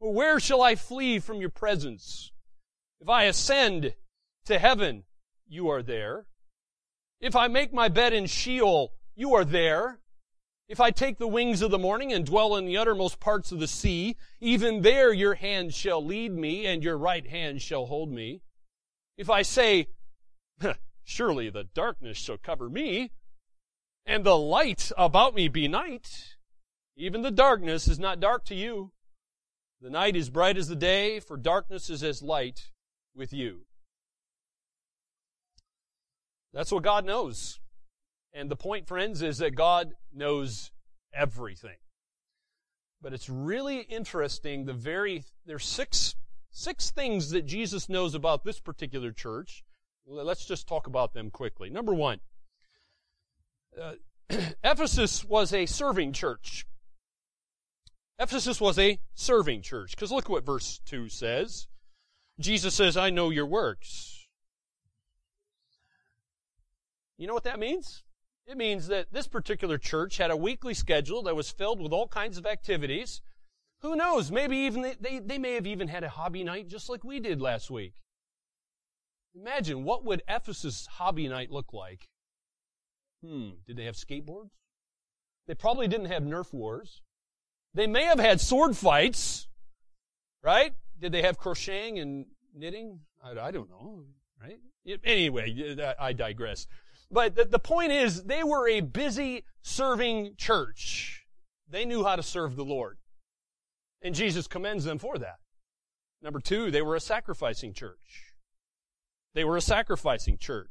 Or 0.00 0.12
where 0.12 0.40
shall 0.40 0.62
I 0.62 0.74
flee 0.74 1.18
from 1.18 1.40
your 1.40 1.50
presence? 1.50 2.32
If 3.00 3.08
I 3.08 3.24
ascend 3.24 3.94
to 4.46 4.58
heaven, 4.58 5.04
you 5.46 5.68
are 5.68 5.82
there. 5.82 6.26
If 7.20 7.36
I 7.36 7.48
make 7.48 7.72
my 7.72 7.88
bed 7.88 8.12
in 8.12 8.26
Sheol, 8.26 8.92
you 9.14 9.34
are 9.34 9.44
there. 9.44 10.00
If 10.68 10.80
I 10.80 10.90
take 10.90 11.18
the 11.18 11.28
wings 11.28 11.62
of 11.62 11.70
the 11.70 11.78
morning 11.78 12.12
and 12.12 12.24
dwell 12.24 12.56
in 12.56 12.64
the 12.66 12.76
uttermost 12.76 13.20
parts 13.20 13.52
of 13.52 13.60
the 13.60 13.68
sea, 13.68 14.16
even 14.40 14.82
there 14.82 15.12
your 15.12 15.34
hand 15.34 15.74
shall 15.74 16.04
lead 16.04 16.32
me 16.32 16.66
and 16.66 16.82
your 16.82 16.96
right 16.96 17.26
hand 17.26 17.62
shall 17.62 17.86
hold 17.86 18.10
me. 18.10 18.42
If 19.16 19.28
I 19.30 19.42
say, 19.42 19.88
Surely 21.04 21.50
the 21.50 21.64
darkness 21.64 22.16
shall 22.16 22.38
cover 22.38 22.70
me, 22.70 23.12
and 24.06 24.24
the 24.24 24.38
light 24.38 24.90
about 24.96 25.34
me 25.34 25.48
be 25.48 25.68
night. 25.68 26.36
Even 26.96 27.20
the 27.20 27.30
darkness 27.30 27.86
is 27.86 27.98
not 27.98 28.20
dark 28.20 28.44
to 28.46 28.54
you. 28.54 28.92
The 29.84 29.90
night 29.90 30.16
is 30.16 30.30
bright 30.30 30.56
as 30.56 30.68
the 30.68 30.74
day, 30.74 31.20
for 31.20 31.36
darkness 31.36 31.90
is 31.90 32.02
as 32.02 32.22
light 32.22 32.70
with 33.14 33.34
you. 33.34 33.66
That's 36.54 36.72
what 36.72 36.82
God 36.82 37.04
knows. 37.04 37.60
And 38.32 38.50
the 38.50 38.56
point, 38.56 38.88
friends, 38.88 39.20
is 39.20 39.38
that 39.38 39.54
God 39.54 39.92
knows 40.10 40.70
everything. 41.12 41.76
But 43.02 43.12
it's 43.12 43.28
really 43.28 43.80
interesting, 43.80 44.64
the 44.64 44.72
very, 44.72 45.24
there's 45.44 45.66
six, 45.66 46.14
six 46.50 46.90
things 46.90 47.28
that 47.30 47.44
Jesus 47.44 47.86
knows 47.86 48.14
about 48.14 48.42
this 48.42 48.60
particular 48.60 49.12
church 49.12 49.64
Let's 50.06 50.44
just 50.44 50.66
talk 50.66 50.86
about 50.86 51.14
them 51.14 51.30
quickly. 51.30 51.70
Number 51.70 51.94
one, 51.94 52.20
uh, 53.80 53.94
Ephesus 54.62 55.24
was 55.24 55.52
a 55.52 55.66
serving 55.66 56.12
church. 56.12 56.66
Ephesus 58.18 58.60
was 58.60 58.78
a 58.78 59.00
serving 59.14 59.62
church. 59.62 59.92
Because 59.92 60.12
look 60.12 60.28
what 60.28 60.46
verse 60.46 60.80
2 60.86 61.08
says. 61.08 61.66
Jesus 62.38 62.74
says, 62.74 62.96
I 62.96 63.10
know 63.10 63.30
your 63.30 63.46
works. 63.46 64.26
You 67.16 67.26
know 67.26 67.34
what 67.34 67.44
that 67.44 67.58
means? 67.58 68.02
It 68.46 68.56
means 68.56 68.88
that 68.88 69.12
this 69.12 69.26
particular 69.26 69.78
church 69.78 70.18
had 70.18 70.30
a 70.30 70.36
weekly 70.36 70.74
schedule 70.74 71.22
that 71.22 71.36
was 71.36 71.50
filled 71.50 71.80
with 71.80 71.92
all 71.92 72.08
kinds 72.08 72.36
of 72.36 72.46
activities. 72.46 73.22
Who 73.80 73.96
knows? 73.96 74.30
Maybe 74.30 74.56
even 74.58 74.82
they, 74.82 74.94
they, 75.00 75.18
they 75.18 75.38
may 75.38 75.54
have 75.54 75.66
even 75.66 75.88
had 75.88 76.04
a 76.04 76.08
hobby 76.08 76.44
night 76.44 76.68
just 76.68 76.88
like 76.88 77.04
we 77.04 77.20
did 77.20 77.40
last 77.40 77.70
week. 77.70 77.94
Imagine 79.34 79.84
what 79.84 80.04
would 80.04 80.22
Ephesus 80.28 80.86
hobby 80.86 81.28
night 81.28 81.50
look 81.50 81.72
like? 81.72 82.08
Hmm, 83.24 83.50
did 83.66 83.76
they 83.76 83.84
have 83.84 83.96
skateboards? 83.96 84.50
They 85.46 85.54
probably 85.54 85.88
didn't 85.88 86.06
have 86.06 86.22
Nerf 86.22 86.52
wars. 86.52 87.02
They 87.74 87.86
may 87.86 88.04
have 88.04 88.20
had 88.20 88.40
sword 88.40 88.76
fights, 88.76 89.48
right? 90.42 90.72
Did 91.00 91.12
they 91.12 91.22
have 91.22 91.38
crocheting 91.38 91.98
and 91.98 92.26
knitting? 92.54 93.00
I, 93.22 93.48
I 93.48 93.50
don't 93.50 93.68
know, 93.68 94.04
right? 94.40 94.58
Anyway, 95.04 95.76
I 95.98 96.12
digress. 96.12 96.66
But 97.10 97.34
the, 97.34 97.44
the 97.44 97.58
point 97.58 97.92
is, 97.92 98.24
they 98.24 98.44
were 98.44 98.68
a 98.68 98.80
busy 98.80 99.44
serving 99.62 100.34
church. 100.36 101.26
They 101.68 101.84
knew 101.84 102.04
how 102.04 102.16
to 102.16 102.22
serve 102.22 102.56
the 102.56 102.64
Lord. 102.64 102.98
And 104.02 104.14
Jesus 104.14 104.46
commends 104.46 104.84
them 104.84 104.98
for 104.98 105.18
that. 105.18 105.36
Number 106.22 106.40
two, 106.40 106.70
they 106.70 106.82
were 106.82 106.94
a 106.94 107.00
sacrificing 107.00 107.72
church. 107.72 108.34
They 109.34 109.44
were 109.44 109.56
a 109.56 109.62
sacrificing 109.62 110.38
church. 110.38 110.70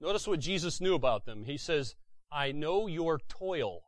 Notice 0.00 0.28
what 0.28 0.40
Jesus 0.40 0.80
knew 0.80 0.94
about 0.94 1.24
them. 1.24 1.44
He 1.44 1.56
says, 1.56 1.94
I 2.30 2.52
know 2.52 2.86
your 2.86 3.18
toil. 3.28 3.80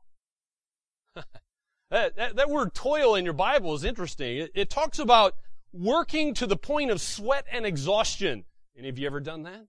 that, 1.91 2.17
that, 2.17 2.37
that, 2.37 2.51
word 2.51 2.75
toil 2.75 3.15
in 3.15 3.25
your 3.25 3.35
Bible 3.35 3.75
is 3.75 3.85
interesting. 3.85 4.39
It, 4.39 4.51
it 4.55 4.71
talks 4.71 4.99
about 4.99 5.35
working 5.73 6.35
to 6.35 6.47
the 6.47 6.57
point 6.57 6.91
of 6.91 7.01
sweat 7.01 7.45
and 7.51 7.65
exhaustion. 7.65 8.45
Any 8.79 8.89
of 8.89 8.99
you 8.99 9.07
ever 9.07 9.21
done 9.21 9.45
that? 9.45 9.67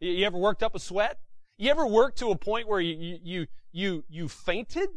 You, 0.00 0.12
you 0.12 0.26
ever 0.26 0.38
worked 0.38 0.62
up 0.62 0.74
a 0.74 0.78
sweat? 0.78 1.18
You 1.58 1.70
ever 1.70 1.86
worked 1.86 2.18
to 2.18 2.30
a 2.30 2.36
point 2.36 2.68
where 2.68 2.80
you, 2.80 3.18
you, 3.22 3.46
you, 3.72 4.04
you 4.08 4.28
fainted? 4.28 4.88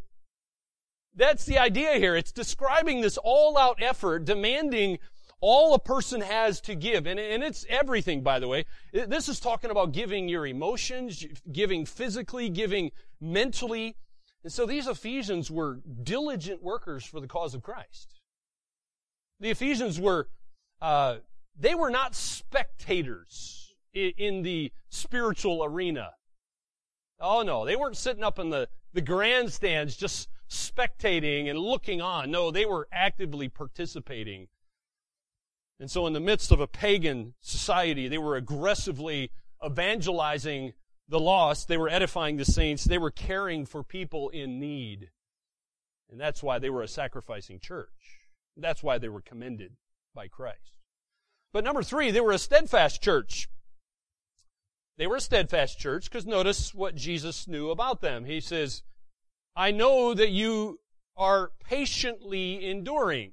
That's 1.15 1.45
the 1.45 1.57
idea 1.57 1.95
here. 1.95 2.15
It's 2.15 2.31
describing 2.31 3.01
this 3.01 3.17
all-out 3.17 3.81
effort 3.81 4.25
demanding 4.25 4.99
all 5.41 5.73
a 5.73 5.79
person 5.79 6.21
has 6.21 6.59
to 6.61 6.75
give, 6.75 7.05
and, 7.05 7.19
and 7.19 7.43
it's 7.43 7.65
everything, 7.69 8.21
by 8.21 8.39
the 8.39 8.47
way. 8.47 8.65
This 8.91 9.29
is 9.29 9.39
talking 9.39 9.71
about 9.71 9.93
giving 9.93 10.27
your 10.27 10.45
emotions, 10.45 11.25
giving 11.51 11.85
physically, 11.85 12.49
giving 12.49 12.91
mentally. 13.21 13.95
And 14.43 14.51
so 14.51 14.65
these 14.65 14.87
Ephesians 14.87 15.51
were 15.51 15.79
diligent 16.03 16.63
workers 16.63 17.05
for 17.05 17.19
the 17.19 17.27
cause 17.27 17.53
of 17.53 17.61
Christ. 17.61 18.19
The 19.39 19.49
Ephesians 19.49 19.99
were, 19.99 20.29
uh, 20.81 21.17
they 21.57 21.75
were 21.75 21.89
not 21.89 22.15
spectators 22.15 23.75
in, 23.93 24.13
in 24.17 24.41
the 24.43 24.71
spiritual 24.89 25.63
arena. 25.63 26.11
Oh 27.19 27.41
no, 27.41 27.65
they 27.65 27.75
weren't 27.75 27.97
sitting 27.97 28.23
up 28.23 28.39
in 28.39 28.49
the, 28.49 28.69
the 28.93 29.01
grandstands 29.01 29.97
just 29.97 30.29
spectating 30.49 31.49
and 31.49 31.59
looking 31.59 32.01
on. 32.01 32.31
No, 32.31 32.49
they 32.49 32.65
were 32.65 32.87
actively 32.91 33.49
participating 33.49 34.47
and 35.79 35.89
so 35.89 36.05
in 36.07 36.13
the 36.13 36.19
midst 36.19 36.51
of 36.51 36.59
a 36.59 36.67
pagan 36.67 37.33
society, 37.39 38.07
they 38.07 38.17
were 38.17 38.35
aggressively 38.35 39.31
evangelizing 39.65 40.73
the 41.09 41.19
lost. 41.19 41.67
They 41.67 41.77
were 41.77 41.89
edifying 41.89 42.37
the 42.37 42.45
saints. 42.45 42.85
They 42.85 42.97
were 42.97 43.11
caring 43.11 43.65
for 43.65 43.83
people 43.83 44.29
in 44.29 44.59
need. 44.59 45.09
And 46.09 46.19
that's 46.19 46.41
why 46.41 46.59
they 46.59 46.69
were 46.69 46.83
a 46.83 46.87
sacrificing 46.87 47.59
church. 47.59 47.89
That's 48.55 48.83
why 48.83 48.97
they 48.97 49.09
were 49.09 49.21
commended 49.21 49.73
by 50.13 50.27
Christ. 50.27 50.77
But 51.51 51.63
number 51.63 51.83
three, 51.83 52.11
they 52.11 52.21
were 52.21 52.31
a 52.31 52.37
steadfast 52.37 53.01
church. 53.01 53.49
They 54.97 55.07
were 55.07 55.15
a 55.15 55.21
steadfast 55.21 55.79
church 55.79 56.09
because 56.09 56.25
notice 56.25 56.73
what 56.73 56.95
Jesus 56.95 57.47
knew 57.47 57.69
about 57.69 58.01
them. 58.01 58.25
He 58.25 58.41
says, 58.41 58.83
I 59.55 59.71
know 59.71 60.13
that 60.13 60.29
you 60.29 60.79
are 61.15 61.51
patiently 61.63 62.65
enduring. 62.69 63.31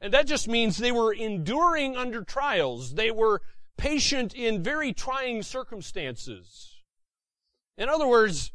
And 0.00 0.12
that 0.12 0.26
just 0.26 0.48
means 0.48 0.76
they 0.76 0.92
were 0.92 1.12
enduring 1.12 1.96
under 1.96 2.22
trials. 2.22 2.94
They 2.94 3.10
were 3.10 3.42
patient 3.76 4.34
in 4.34 4.62
very 4.62 4.92
trying 4.92 5.42
circumstances. 5.42 6.82
In 7.78 7.88
other 7.88 8.06
words, 8.06 8.52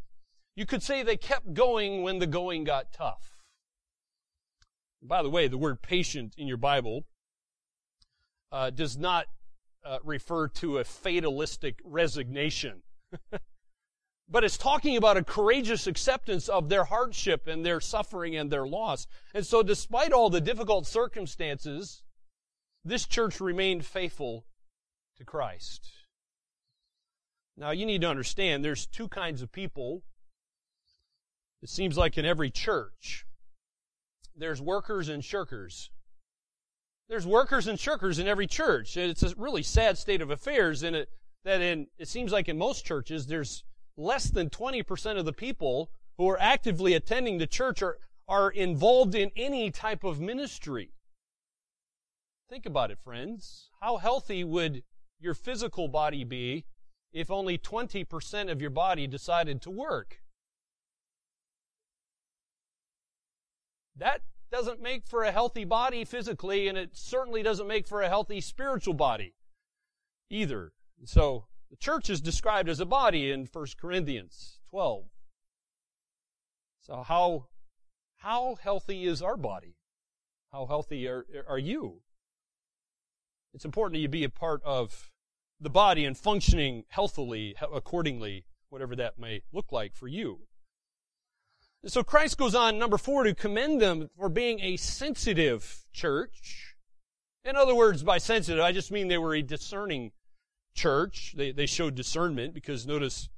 you 0.56 0.66
could 0.66 0.84
say 0.84 1.04
they 1.04 1.18
kept 1.18 1.54
going 1.54 2.04
when 2.04 2.20
the 2.20 2.28
going 2.28 2.64
got 2.64 2.92
tough. 2.92 3.38
By 5.02 5.24
the 5.24 5.30
way, 5.30 5.48
the 5.48 5.58
word 5.58 5.82
patient 5.82 6.36
in 6.38 6.48
your 6.48 6.58
Bible 6.58 7.06
uh, 8.52 8.70
does 8.70 8.98
not 8.98 9.28
uh, 9.84 10.00
refer 10.04 10.48
to 10.48 10.78
a 10.78 10.84
fatalistic 10.84 11.80
resignation. 11.84 12.84
but 14.30 14.44
it's 14.44 14.58
talking 14.58 14.96
about 14.96 15.18
a 15.18 15.24
courageous 15.24 15.88
acceptance 15.88 16.48
of 16.48 16.70
their 16.70 16.86
hardship 16.86 17.48
and 17.48 17.66
their 17.66 17.82
suffering 17.82 18.36
and 18.36 18.52
their 18.52 18.68
loss. 18.68 19.08
And 19.34 19.46
so 19.46 19.64
despite 19.64 20.14
all 20.14 20.30
the 20.30 20.42
difficult 20.42 20.86
circumstances, 20.88 22.04
this 22.86 23.06
church 23.06 23.40
remained 23.40 23.86
faithful 23.86 24.46
to 25.22 25.26
Christ. 25.26 25.92
Now, 27.56 27.72
you 27.72 27.86
need 27.86 28.02
to 28.02 28.10
understand 28.10 28.66
there's 28.66 28.88
two 28.88 29.08
kinds 29.08 29.42
of 29.42 29.52
people. 29.52 30.02
It 31.62 31.70
seems 31.70 31.96
like 31.96 32.18
in 32.18 32.26
every 32.26 32.50
church, 32.50 33.26
there's 34.36 34.62
workers 34.62 35.10
and 35.10 35.22
shirkers. 35.22 35.90
There's 37.08 37.28
workers 37.28 37.68
and 37.68 37.78
shirkers 37.78 38.20
in 38.20 38.28
every 38.28 38.48
church. 38.48 38.98
It's 38.98 39.22
a 39.22 39.36
really 39.38 39.62
sad 39.62 39.98
state 39.98 40.22
of 40.22 40.32
affairs 40.32 40.82
in 40.82 40.96
it 40.96 41.10
that 41.44 41.62
in 41.62 41.88
it 41.98 42.08
seems 42.08 42.32
like 42.32 42.48
in 42.48 42.58
most 42.58 42.86
churches 42.86 43.28
there's 43.28 43.64
less 43.98 44.30
than 44.30 44.50
20% 44.50 45.18
of 45.18 45.26
the 45.26 45.34
people 45.34 45.92
who 46.18 46.30
are 46.30 46.40
actively 46.40 46.94
attending 46.94 47.38
the 47.38 47.48
church 47.48 47.84
are, 47.84 47.98
are 48.28 48.50
involved 48.50 49.14
in 49.14 49.30
any 49.36 49.70
type 49.70 50.04
of 50.04 50.20
ministry. 50.20 50.94
Think 52.50 52.66
about 52.66 52.92
it, 52.92 53.00
friends. 53.04 53.70
How 53.82 53.98
healthy 53.98 54.44
would 54.44 54.84
your 55.22 55.34
physical 55.34 55.88
body 55.88 56.24
be 56.24 56.66
if 57.14 57.30
only 57.30 57.58
20% 57.58 58.52
of 58.52 58.62
your 58.62 58.70
body 58.70 59.08
decided 59.08 59.62
to 59.62 59.70
work? 59.70 60.22
That 63.96 64.22
doesn't 64.52 64.82
make 64.82 65.06
for 65.06 65.24
a 65.24 65.32
healthy 65.32 65.64
body 65.64 66.04
physically, 66.06 66.68
and 66.68 66.78
it 66.78 66.92
certainly 66.94 67.44
doesn't 67.44 67.68
make 67.68 67.88
for 67.88 68.02
a 68.02 68.10
healthy 68.10 68.42
spiritual 68.42 68.94
body 68.94 69.34
either. 70.30 70.74
So, 71.06 71.46
the 71.70 71.78
church 71.78 72.10
is 72.10 72.20
described 72.20 72.68
as 72.68 72.80
a 72.80 72.86
body 72.86 73.32
in 73.32 73.48
1 73.52 73.66
Corinthians 73.80 74.60
12. 74.70 75.06
So, 76.82 77.04
how, 77.04 77.48
how 78.18 78.56
healthy 78.56 79.06
is 79.06 79.22
our 79.22 79.38
body? 79.38 79.78
How 80.52 80.66
healthy 80.66 81.08
are, 81.08 81.26
are 81.48 81.60
you? 81.60 82.02
It's 83.54 83.66
important 83.66 83.96
that 83.96 84.02
you 84.02 84.08
be 84.08 84.24
a 84.24 84.30
part 84.30 84.62
of 84.64 85.11
the 85.62 85.70
body 85.70 86.06
and 86.06 86.18
functioning 86.18 86.84
healthily 86.90 87.56
accordingly, 87.62 88.46
whatever 88.70 88.96
that 88.96 89.20
may 89.20 89.44
look 89.54 89.72
like 89.72 89.96
for 89.96 90.08
you. 90.08 90.40
So 91.86 92.04
Christ 92.04 92.38
goes 92.38 92.54
on, 92.54 92.78
number 92.78 92.98
four, 92.98 93.24
to 93.24 93.34
commend 93.34 93.82
them 93.82 94.10
for 94.18 94.30
being 94.30 94.60
a 94.60 94.78
sensitive 94.78 95.86
church. 95.94 96.76
In 97.44 97.56
other 97.56 97.74
words, 97.74 98.04
by 98.04 98.20
sensitive, 98.20 98.64
I 98.64 98.72
just 98.72 98.92
mean 98.92 99.08
they 99.08 99.18
were 99.18 99.34
a 99.34 99.42
discerning 99.42 100.12
church. 100.76 101.34
They, 101.36 101.52
they 101.52 101.66
showed 101.66 101.96
discernment 101.96 102.54
because 102.54 102.86
notice 102.86 103.30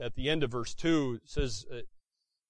at 0.00 0.14
the 0.14 0.30
end 0.30 0.44
of 0.44 0.50
verse 0.50 0.74
2 0.74 1.20
it 1.22 1.28
says 1.28 1.66
uh, 1.72 1.80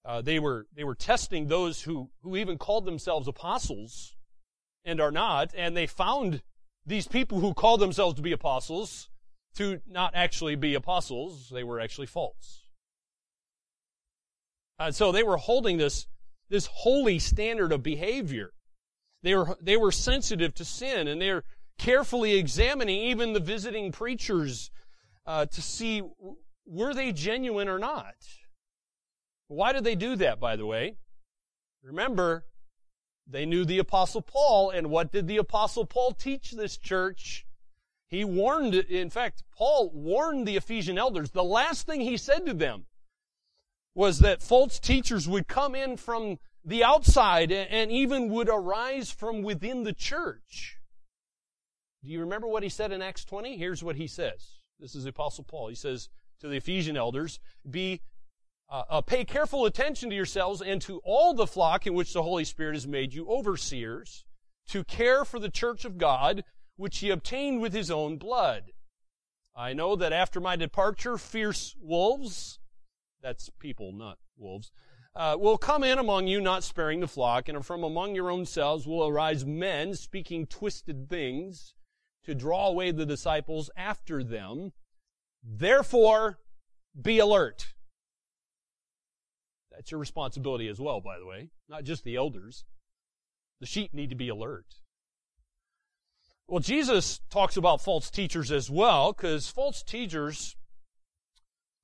uh, 0.05 0.21
they, 0.21 0.37
were, 0.39 0.67
they 0.75 0.83
were 0.83 0.95
testing 0.95 1.47
those 1.47 1.81
who, 1.81 2.09
who 2.21 2.35
even 2.35 2.57
called 2.57 2.85
themselves 2.85 3.27
apostles 3.27 4.15
and 4.85 4.99
are 4.99 5.11
not, 5.11 5.51
and 5.57 5.75
they 5.75 5.87
found 5.87 6.41
these 6.85 7.07
people 7.07 7.39
who 7.39 7.53
call 7.53 7.77
themselves 7.77 8.15
to 8.15 8.21
be 8.21 8.31
apostles 8.31 9.09
to 9.55 9.81
not 9.87 10.13
actually 10.15 10.55
be 10.55 10.73
apostles. 10.73 11.49
They 11.49 11.63
were 11.63 11.79
actually 11.79 12.07
false. 12.07 12.63
Uh, 14.79 14.91
so 14.91 15.11
they 15.11 15.23
were 15.23 15.37
holding 15.37 15.77
this, 15.77 16.07
this 16.49 16.67
holy 16.71 17.19
standard 17.19 17.71
of 17.71 17.83
behavior. 17.83 18.51
They 19.21 19.35
were, 19.35 19.57
they 19.61 19.77
were 19.77 19.91
sensitive 19.91 20.53
to 20.55 20.65
sin 20.65 21.07
and 21.07 21.21
they're 21.21 21.43
carefully 21.77 22.35
examining 22.35 23.01
even 23.03 23.33
the 23.33 23.39
visiting 23.39 23.91
preachers 23.91 24.71
uh, 25.25 25.45
to 25.45 25.61
see 25.61 26.01
were 26.65 26.93
they 26.93 27.11
genuine 27.11 27.67
or 27.67 27.79
not. 27.79 28.15
Why 29.47 29.73
did 29.73 29.83
they 29.83 29.95
do 29.95 30.15
that, 30.17 30.39
by 30.39 30.55
the 30.55 30.65
way? 30.65 30.97
Remember, 31.83 32.45
they 33.27 33.45
knew 33.45 33.65
the 33.65 33.79
apostle 33.79 34.21
Paul, 34.21 34.69
and 34.69 34.89
what 34.89 35.11
did 35.11 35.27
the 35.27 35.37
apostle 35.37 35.85
Paul 35.85 36.11
teach 36.13 36.51
this 36.51 36.77
church? 36.77 37.45
He 38.07 38.23
warned, 38.23 38.75
in 38.75 39.09
fact, 39.09 39.43
Paul 39.51 39.89
warned 39.93 40.47
the 40.47 40.57
Ephesian 40.57 40.97
elders. 40.97 41.31
The 41.31 41.43
last 41.43 41.87
thing 41.87 42.01
he 42.01 42.17
said 42.17 42.45
to 42.45 42.53
them 42.53 42.85
was 43.95 44.19
that 44.19 44.41
false 44.41 44.79
teachers 44.79 45.27
would 45.27 45.47
come 45.47 45.73
in 45.75 45.97
from 45.97 46.39
the 46.65 46.83
outside 46.83 47.51
and 47.51 47.91
even 47.91 48.29
would 48.29 48.49
arise 48.49 49.11
from 49.11 49.41
within 49.41 49.83
the 49.83 49.93
church. 49.93 50.77
Do 52.03 52.09
you 52.11 52.19
remember 52.19 52.47
what 52.47 52.63
he 52.63 52.69
said 52.69 52.91
in 52.91 53.01
Acts 53.01 53.25
20? 53.25 53.57
Here's 53.57 53.83
what 53.83 53.95
he 53.95 54.07
says. 54.07 54.59
This 54.79 54.95
is 54.95 55.03
the 55.03 55.09
Apostle 55.11 55.43
Paul. 55.43 55.69
He 55.69 55.75
says 55.75 56.09
to 56.39 56.47
the 56.47 56.57
Ephesian 56.57 56.97
elders, 56.97 57.39
be, 57.69 58.01
uh, 58.73 58.83
uh, 58.89 59.01
pay 59.01 59.23
careful 59.23 59.67
attention 59.67 60.09
to 60.09 60.15
yourselves 60.15 60.59
and 60.59 60.81
to 60.81 60.99
all 61.05 61.35
the 61.35 61.45
flock 61.45 61.85
in 61.85 61.93
which 61.93 62.11
the 62.11 62.23
Holy 62.23 62.43
Spirit 62.43 62.73
has 62.73 62.87
made 62.87 63.13
you 63.13 63.27
overseers 63.29 64.25
to 64.67 64.83
care 64.83 65.23
for 65.23 65.37
the 65.37 65.49
church 65.49 65.85
of 65.85 65.99
God, 65.99 66.43
which 66.75 66.97
he 66.97 67.11
obtained 67.11 67.61
with 67.61 67.71
his 67.71 67.91
own 67.91 68.17
blood. 68.17 68.71
I 69.55 69.73
know 69.73 69.95
that 69.97 70.11
after 70.11 70.39
my 70.39 70.55
departure, 70.55 71.19
fierce 71.19 71.75
wolves, 71.79 72.57
that's 73.21 73.51
people, 73.59 73.91
not 73.91 74.17
wolves, 74.37 74.71
uh, 75.15 75.37
will 75.39 75.59
come 75.59 75.83
in 75.83 75.99
among 75.99 76.25
you, 76.25 76.41
not 76.41 76.63
sparing 76.63 76.99
the 76.99 77.07
flock, 77.07 77.47
and 77.47 77.63
from 77.63 77.83
among 77.83 78.15
your 78.15 78.31
own 78.31 78.47
selves 78.47 78.87
will 78.87 79.07
arise 79.07 79.45
men 79.45 79.93
speaking 79.93 80.47
twisted 80.47 81.07
things 81.07 81.75
to 82.23 82.33
draw 82.33 82.69
away 82.69 82.89
the 82.89 83.05
disciples 83.05 83.69
after 83.77 84.23
them. 84.23 84.73
Therefore, 85.43 86.39
be 86.99 87.19
alert. 87.19 87.67
That's 89.75 89.91
your 89.91 89.99
responsibility 89.99 90.67
as 90.67 90.79
well, 90.79 91.01
by 91.01 91.17
the 91.19 91.25
way, 91.25 91.49
not 91.67 91.83
just 91.83 92.03
the 92.03 92.15
elders. 92.15 92.63
The 93.59 93.65
sheep 93.65 93.93
need 93.93 94.09
to 94.09 94.15
be 94.15 94.29
alert. 94.29 94.65
Well, 96.47 96.59
Jesus 96.59 97.21
talks 97.29 97.57
about 97.57 97.81
false 97.81 98.09
teachers 98.09 98.51
as 98.51 98.69
well, 98.69 99.13
because 99.13 99.49
false 99.49 99.81
teachers 99.81 100.55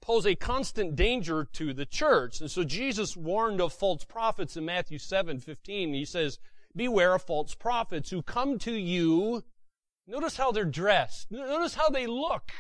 pose 0.02 0.26
a 0.26 0.36
constant 0.36 0.96
danger 0.96 1.48
to 1.54 1.74
the 1.74 1.86
church. 1.86 2.42
And 2.42 2.52
so 2.52 2.64
Jesus 2.64 3.16
warned 3.16 3.62
of 3.62 3.74
false 3.74 4.04
prophets 4.04 4.58
in 4.58 4.66
Matthew 4.66 4.98
7, 4.98 5.40
15. 5.40 5.94
He 5.94 6.06
says, 6.06 6.40
beware 6.76 7.16
of 7.16 7.24
false 7.24 7.56
prophets 7.56 8.10
who 8.10 8.22
come 8.22 8.60
to 8.60 8.74
you. 8.74 9.44
Notice 10.08 10.38
how 10.38 10.52
they're 10.52 10.66
dressed. 10.66 11.32
Notice 11.32 11.76
how 11.76 11.90
they 11.90 12.08
look. 12.08 12.52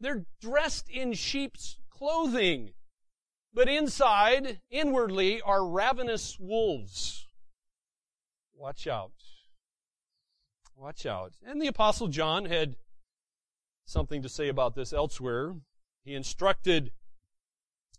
They're 0.00 0.24
dressed 0.40 0.88
in 0.88 1.12
sheep's 1.12 1.78
clothing, 1.90 2.72
but 3.52 3.68
inside, 3.68 4.60
inwardly, 4.70 5.40
are 5.42 5.66
ravenous 5.66 6.38
wolves. 6.38 7.26
Watch 8.54 8.86
out. 8.86 9.12
Watch 10.76 11.04
out. 11.06 11.32
And 11.44 11.60
the 11.60 11.66
apostle 11.66 12.08
John 12.08 12.46
had 12.46 12.76
something 13.84 14.22
to 14.22 14.28
say 14.28 14.48
about 14.48 14.74
this 14.74 14.92
elsewhere. 14.92 15.56
He 16.04 16.14
instructed 16.14 16.92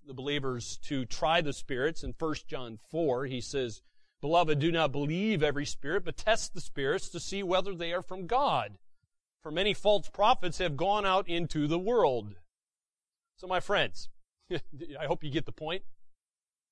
the 0.06 0.14
believers 0.14 0.78
to 0.86 1.06
try 1.06 1.42
the 1.42 1.54
spirits. 1.54 2.04
In 2.04 2.16
1 2.18 2.36
John 2.48 2.80
4, 2.90 3.26
he 3.26 3.42
says, 3.42 3.82
Beloved, 4.22 4.60
do 4.60 4.72
not 4.72 4.92
believe 4.92 5.44
every 5.44 5.66
spirit, 5.66 6.06
but 6.06 6.18
test 6.18 6.54
the 6.54 6.62
spirits 6.62 7.10
to 7.10 7.20
see 7.20 7.44
whether 7.44 7.74
they 7.74 7.92
are 7.92 8.04
from 8.04 8.28
God. 8.28 8.78
For 9.42 9.52
many 9.52 9.74
false 9.74 10.10
prophets 10.10 10.60
have 10.60 10.78
gone 10.78 11.06
out 11.06 11.28
into 11.28 11.68
the 11.68 11.80
world. 11.80 12.36
So, 13.36 13.48
my 13.48 13.60
friends, 13.60 14.10
I 15.00 15.06
hope 15.06 15.24
you 15.24 15.32
get 15.32 15.46
the 15.46 15.52
point 15.52 15.84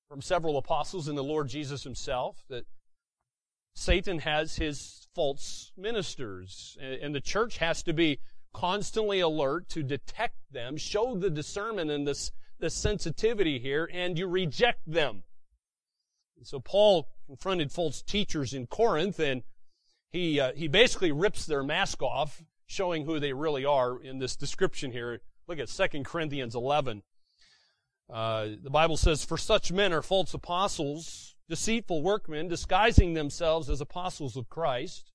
from 0.10 0.22
several 0.22 0.58
apostles 0.58 1.08
and 1.08 1.18
the 1.18 1.24
Lord 1.24 1.48
Jesus 1.48 1.84
himself 1.84 2.44
that 2.50 2.66
Satan 3.76 4.20
has 4.20 4.56
his 4.56 5.08
false 5.16 5.72
ministers, 5.78 6.78
and 6.82 7.14
the 7.14 7.22
church 7.22 7.58
has 7.60 7.84
to 7.84 7.94
be 7.94 8.20
constantly 8.54 9.20
alert 9.20 9.70
to 9.70 9.84
detect 9.84 10.36
them, 10.52 10.76
show 10.76 11.16
the 11.16 11.30
discernment 11.30 11.92
and 11.92 12.08
this, 12.08 12.32
the 12.60 12.70
sensitivity 12.70 13.60
here, 13.60 13.90
and 13.94 14.18
you 14.18 14.28
reject 14.28 14.82
them. 14.86 15.24
so 16.44 16.60
Paul 16.60 17.08
confronted 17.28 17.72
false 17.72 18.02
teachers 18.02 18.54
in 18.54 18.68
Corinth, 18.68 19.20
and 19.20 19.44
he 20.12 20.40
uh, 20.40 20.54
he 20.54 20.68
basically 20.68 21.12
rips 21.12 21.46
their 21.46 21.64
mask 21.64 22.02
off, 22.02 22.44
showing 22.66 23.06
who 23.06 23.20
they 23.20 23.34
really 23.34 23.66
are 23.66 24.02
in 24.02 24.18
this 24.18 24.36
description 24.36 24.92
here. 24.92 25.22
Look 25.48 25.60
at 25.60 25.70
2 25.70 26.04
Corinthians 26.04 26.56
11. 26.56 27.04
Uh, 28.10 28.50
the 28.62 28.70
Bible 28.72 28.98
says, 28.98 29.24
"For 29.24 29.38
such 29.38 29.72
men 29.72 29.94
are 29.94 30.02
false 30.02 30.34
apostles, 30.34 31.36
deceitful 31.48 32.02
workmen, 32.02 32.48
disguising 32.48 33.14
themselves 33.14 33.70
as 33.70 33.82
apostles 33.82 34.36
of 34.36 34.50
Christ." 34.50 35.12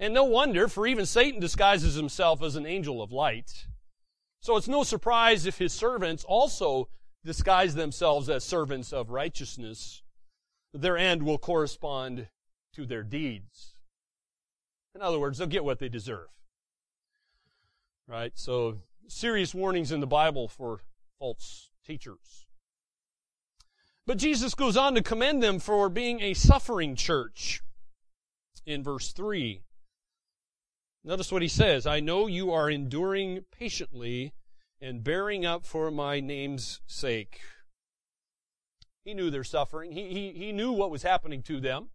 And 0.00 0.14
no 0.14 0.24
wonder, 0.24 0.68
for 0.68 0.86
even 0.86 1.06
Satan 1.06 1.40
disguises 1.40 1.94
himself 1.94 2.42
as 2.42 2.56
an 2.56 2.66
angel 2.66 3.02
of 3.02 3.12
light. 3.12 3.66
So 4.40 4.56
it's 4.56 4.68
no 4.68 4.84
surprise 4.84 5.46
if 5.46 5.58
his 5.58 5.72
servants 5.72 6.24
also 6.24 6.88
disguise 7.24 7.74
themselves 7.74 8.28
as 8.28 8.44
servants 8.44 8.92
of 8.92 9.10
righteousness. 9.10 10.02
Their 10.72 10.96
end 10.96 11.24
will 11.24 11.38
correspond 11.38 12.28
to 12.74 12.86
their 12.86 13.02
deeds. 13.02 13.74
In 14.94 15.02
other 15.02 15.18
words, 15.18 15.38
they'll 15.38 15.48
get 15.48 15.64
what 15.64 15.78
they 15.78 15.88
deserve. 15.88 16.28
Right? 18.06 18.32
So, 18.38 18.82
serious 19.08 19.54
warnings 19.54 19.92
in 19.92 20.00
the 20.00 20.06
Bible 20.06 20.48
for 20.48 20.80
false 21.18 21.70
teachers. 21.88 22.46
But 24.06 24.18
Jesus 24.18 24.54
goes 24.54 24.76
on 24.76 24.94
to 24.94 25.02
commend 25.02 25.42
them 25.42 25.58
for 25.58 25.88
being 25.88 26.20
a 26.20 26.34
suffering 26.34 26.94
church 26.96 27.62
in 28.66 28.82
verse 28.82 29.12
3. 29.12 29.62
Notice 31.02 31.32
what 31.32 31.42
he 31.42 31.48
says 31.48 31.86
I 31.86 32.00
know 32.00 32.26
you 32.26 32.52
are 32.52 32.70
enduring 32.70 33.44
patiently 33.50 34.34
and 34.80 35.02
bearing 35.02 35.46
up 35.46 35.64
for 35.64 35.90
my 35.90 36.20
name's 36.20 36.80
sake. 36.86 37.40
He 39.04 39.14
knew 39.14 39.30
their 39.30 39.44
suffering. 39.44 39.92
He, 39.92 40.12
he, 40.12 40.32
he 40.32 40.52
knew 40.52 40.72
what 40.72 40.90
was 40.90 41.02
happening 41.02 41.42
to 41.44 41.60
them. 41.60 41.88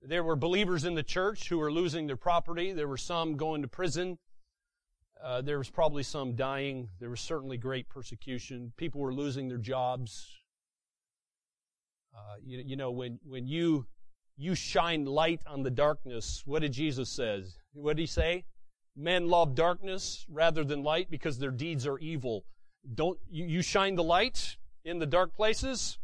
There 0.00 0.22
were 0.22 0.36
believers 0.36 0.84
in 0.84 0.94
the 0.94 1.02
church 1.02 1.48
who 1.48 1.58
were 1.58 1.72
losing 1.72 2.06
their 2.06 2.16
property. 2.16 2.72
There 2.72 2.88
were 2.88 2.96
some 2.96 3.36
going 3.36 3.62
to 3.62 3.68
prison. 3.68 4.18
Uh, 5.22 5.42
there 5.42 5.58
was 5.58 5.68
probably 5.68 6.02
some 6.02 6.34
dying. 6.34 6.88
There 6.98 7.10
was 7.10 7.20
certainly 7.20 7.58
great 7.58 7.88
persecution. 7.88 8.72
People 8.76 9.00
were 9.00 9.12
losing 9.12 9.48
their 9.48 9.58
jobs. 9.58 10.26
Uh, 12.14 12.36
you, 12.42 12.62
you 12.64 12.76
know, 12.76 12.90
when, 12.90 13.18
when 13.24 13.46
you, 13.46 13.86
you 14.36 14.54
shine 14.54 15.04
light 15.04 15.42
on 15.46 15.62
the 15.62 15.70
darkness, 15.70 16.42
what 16.46 16.62
did 16.62 16.72
Jesus 16.72 17.10
says? 17.10 17.58
What 17.72 17.96
did 17.96 18.02
he 18.02 18.06
say? 18.06 18.44
Men 18.96 19.28
love 19.28 19.54
darkness 19.54 20.26
rather 20.28 20.64
than 20.64 20.82
light 20.82 21.10
because 21.10 21.38
their 21.38 21.50
deeds 21.50 21.86
are 21.86 21.98
evil. 21.98 22.44
Don't, 22.94 23.18
you, 23.30 23.44
you 23.44 23.62
shine 23.62 23.94
the 23.94 24.02
light 24.02 24.56
in 24.84 24.98
the 24.98 25.06
dark 25.06 25.34
places 25.34 25.98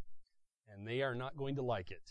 and 0.68 0.86
they 0.86 1.02
are 1.02 1.14
not 1.14 1.36
going 1.36 1.56
to 1.56 1.62
like 1.62 1.90
it. 1.90 2.02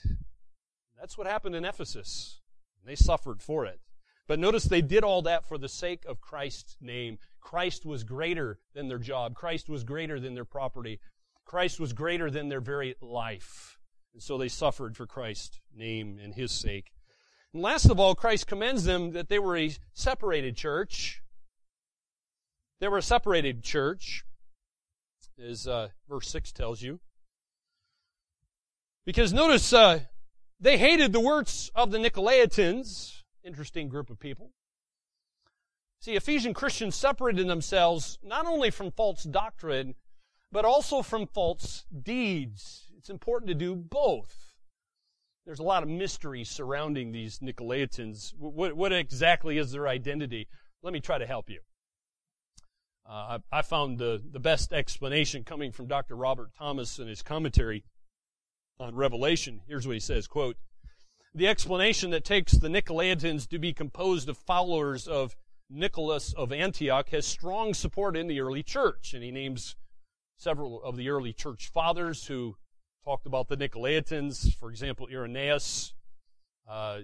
That's 0.99 1.17
what 1.17 1.27
happened 1.27 1.55
in 1.55 1.65
Ephesus. 1.65 2.41
They 2.85 2.95
suffered 2.95 3.41
for 3.41 3.65
it. 3.65 3.79
But 4.27 4.39
notice 4.39 4.63
they 4.63 4.81
did 4.81 5.03
all 5.03 5.21
that 5.23 5.47
for 5.47 5.57
the 5.57 5.69
sake 5.69 6.03
of 6.05 6.19
Christ's 6.19 6.77
name. 6.81 7.19
Christ 7.39 7.85
was 7.85 8.03
greater 8.03 8.59
than 8.73 8.87
their 8.87 8.97
job. 8.97 9.35
Christ 9.35 9.69
was 9.69 9.83
greater 9.83 10.19
than 10.19 10.33
their 10.33 10.45
property. 10.45 10.99
Christ 11.45 11.79
was 11.79 11.93
greater 11.93 12.31
than 12.31 12.49
their 12.49 12.61
very 12.61 12.95
life. 13.01 13.77
And 14.13 14.23
so 14.23 14.37
they 14.37 14.47
suffered 14.47 14.97
for 14.97 15.05
Christ's 15.05 15.59
name 15.75 16.19
and 16.21 16.33
his 16.33 16.51
sake. 16.51 16.91
And 17.53 17.61
last 17.61 17.85
of 17.85 17.99
all, 17.99 18.15
Christ 18.15 18.47
commends 18.47 18.83
them 18.83 19.11
that 19.11 19.29
they 19.29 19.39
were 19.39 19.55
a 19.55 19.75
separated 19.93 20.57
church. 20.57 21.21
They 22.81 22.87
were 22.87 22.97
a 22.97 23.03
separated 23.03 23.63
church, 23.63 24.25
as 25.41 25.67
uh, 25.67 25.89
verse 26.09 26.27
6 26.29 26.51
tells 26.51 26.81
you. 26.81 26.99
Because 29.05 29.31
notice, 29.31 29.71
uh, 29.71 29.99
they 30.59 30.77
hated 30.77 31.13
the 31.13 31.19
works 31.19 31.69
of 31.75 31.91
the 31.91 31.97
Nicolaitans. 31.97 33.21
Interesting 33.45 33.87
group 33.87 34.09
of 34.09 34.19
people. 34.19 34.51
See, 36.01 36.15
Ephesian 36.15 36.53
Christians 36.53 36.95
separated 36.95 37.47
themselves 37.47 38.17
not 38.23 38.45
only 38.45 38.71
from 38.71 38.91
false 38.91 39.23
doctrine, 39.23 39.95
but 40.51 40.65
also 40.65 41.01
from 41.01 41.27
false 41.27 41.85
deeds. 42.03 42.91
It's 42.97 43.09
important 43.09 43.49
to 43.49 43.55
do 43.55 43.75
both. 43.75 44.55
There's 45.45 45.59
a 45.59 45.63
lot 45.63 45.83
of 45.83 45.89
mystery 45.89 46.43
surrounding 46.43 47.11
these 47.11 47.39
Nicolaitans. 47.39 48.33
What, 48.37 48.75
what 48.75 48.91
exactly 48.91 49.59
is 49.59 49.71
their 49.71 49.87
identity? 49.87 50.47
Let 50.81 50.93
me 50.93 50.99
try 50.99 51.19
to 51.19 51.27
help 51.27 51.49
you. 51.49 51.59
Uh, 53.07 53.37
I, 53.51 53.59
I, 53.59 53.61
found 53.61 53.99
the, 53.99 54.19
the 54.31 54.39
best 54.39 54.73
explanation 54.73 55.43
coming 55.43 55.71
from 55.71 55.85
Dr. 55.85 56.15
Robert 56.15 56.49
Thomas 56.57 56.97
in 56.97 57.07
his 57.07 57.21
commentary 57.21 57.83
on 58.79 58.95
Revelation. 58.95 59.61
Here's 59.67 59.85
what 59.85 59.93
he 59.93 59.99
says, 59.99 60.25
quote, 60.25 60.57
the 61.35 61.47
explanation 61.49 62.11
that 62.11 62.23
takes 62.23 62.53
the 62.53 62.69
Nicolaitans 62.69 63.47
to 63.49 63.59
be 63.59 63.73
composed 63.73 64.29
of 64.29 64.37
followers 64.37 65.05
of 65.05 65.35
Nicholas 65.69 66.31
of 66.31 66.53
Antioch 66.53 67.09
has 67.09 67.25
strong 67.25 67.73
support 67.73 68.15
in 68.15 68.27
the 68.27 68.39
early 68.39 68.63
church. 68.63 69.13
And 69.13 69.21
he 69.21 69.31
names 69.31 69.75
several 70.37 70.81
of 70.81 70.95
the 70.95 71.09
early 71.09 71.33
church 71.33 71.69
fathers 71.73 72.27
who 72.27 72.55
talked 73.03 73.25
about 73.25 73.49
the 73.49 73.57
Nicolaitans, 73.57 74.55
for 74.55 74.69
example, 74.69 75.09
Irenaeus. 75.11 75.93
Uh, 76.69 76.99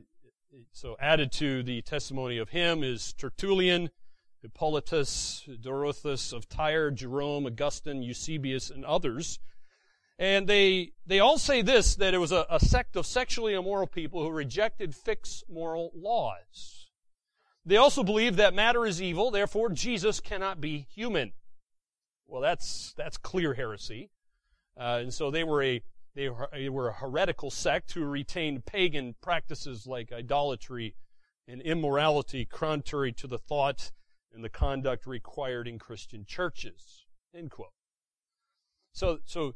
so 0.71 0.95
added 0.99 1.33
to 1.33 1.61
the 1.61 1.81
testimony 1.81 2.37
of 2.37 2.49
him 2.49 2.83
is 2.83 3.13
Tertullian, 3.13 3.89
Hippolytus, 4.41 5.47
Dorotheus 5.59 6.31
of 6.31 6.47
Tyre, 6.47 6.89
Jerome, 6.89 7.45
Augustine, 7.45 8.01
Eusebius, 8.01 8.69
and 8.69 8.85
others. 8.85 9.39
And 10.21 10.45
they, 10.47 10.91
they 11.07 11.19
all 11.19 11.39
say 11.39 11.63
this, 11.63 11.95
that 11.95 12.13
it 12.13 12.19
was 12.19 12.31
a, 12.31 12.45
a 12.47 12.59
sect 12.59 12.95
of 12.95 13.07
sexually 13.07 13.55
immoral 13.55 13.87
people 13.87 14.21
who 14.21 14.29
rejected 14.29 14.93
fixed 14.93 15.45
moral 15.49 15.91
laws. 15.95 16.89
They 17.65 17.77
also 17.77 18.03
believe 18.03 18.35
that 18.35 18.53
matter 18.53 18.85
is 18.85 19.01
evil, 19.01 19.31
therefore 19.31 19.69
Jesus 19.69 20.19
cannot 20.19 20.61
be 20.61 20.85
human. 20.93 21.31
Well, 22.27 22.39
that's, 22.39 22.93
that's 22.95 23.17
clear 23.17 23.55
heresy. 23.55 24.11
Uh, 24.79 24.99
and 25.01 25.11
so 25.11 25.31
they 25.31 25.43
were 25.43 25.63
a, 25.63 25.81
they 26.13 26.29
were, 26.29 26.49
a 26.53 26.93
heretical 26.93 27.49
sect 27.49 27.93
who 27.93 28.05
retained 28.05 28.67
pagan 28.67 29.15
practices 29.23 29.87
like 29.87 30.11
idolatry 30.11 30.93
and 31.47 31.63
immorality 31.63 32.45
contrary 32.45 33.11
to 33.13 33.25
the 33.25 33.39
thought 33.39 33.91
and 34.31 34.43
the 34.43 34.49
conduct 34.49 35.07
required 35.07 35.67
in 35.67 35.79
Christian 35.79 36.25
churches. 36.27 37.07
End 37.35 37.49
quote. 37.49 37.73
So, 38.93 39.17
so 39.25 39.55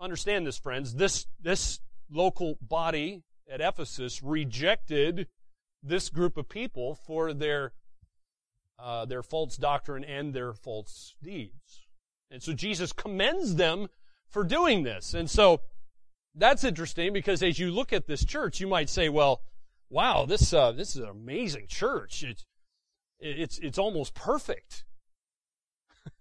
understand 0.00 0.46
this, 0.46 0.58
friends. 0.58 0.94
This, 0.94 1.26
this 1.40 1.80
local 2.10 2.58
body 2.60 3.22
at 3.50 3.60
Ephesus 3.60 4.22
rejected 4.22 5.28
this 5.82 6.08
group 6.08 6.36
of 6.36 6.48
people 6.48 6.94
for 6.94 7.32
their, 7.32 7.72
uh, 8.78 9.04
their 9.04 9.22
false 9.22 9.56
doctrine 9.56 10.04
and 10.04 10.34
their 10.34 10.52
false 10.52 11.14
deeds. 11.22 11.86
And 12.30 12.42
so 12.42 12.52
Jesus 12.52 12.92
commends 12.92 13.56
them 13.56 13.88
for 14.28 14.44
doing 14.44 14.82
this. 14.82 15.14
And 15.14 15.30
so 15.30 15.62
that's 16.34 16.64
interesting 16.64 17.12
because 17.12 17.42
as 17.42 17.58
you 17.58 17.70
look 17.70 17.92
at 17.92 18.06
this 18.06 18.24
church, 18.24 18.60
you 18.60 18.66
might 18.66 18.90
say, 18.90 19.08
well, 19.08 19.42
wow, 19.88 20.26
this, 20.26 20.52
uh, 20.52 20.72
this 20.72 20.90
is 20.94 21.02
an 21.02 21.08
amazing 21.08 21.66
church. 21.68 22.22
It's, 22.22 22.44
it's, 23.18 23.58
it's 23.58 23.78
almost 23.78 24.14
perfect. 24.14 24.84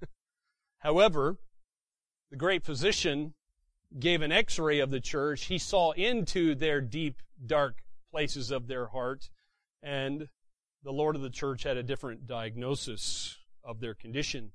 However, 0.80 1.38
the 2.32 2.38
great 2.38 2.63
physician 2.63 3.34
gave 4.00 4.21
an 4.21 4.32
x-ray 4.32 4.80
of 4.80 4.91
the 4.91 5.00
church, 5.00 5.45
he 5.45 5.58
saw 5.58 5.91
into 5.91 6.56
their 6.56 6.82
deep, 6.82 7.21
dark 7.45 7.84
places 8.12 8.52
of 8.52 8.67
their 8.67 8.88
heart, 8.88 9.30
and 9.82 10.30
the 10.84 10.91
Lord 10.91 11.15
of 11.15 11.21
the 11.21 11.30
church 11.30 11.63
had 11.63 11.78
a 11.78 11.84
different 11.84 12.28
diagnosis 12.28 13.38
of 13.63 13.80
their 13.80 13.93
condition. 13.93 14.52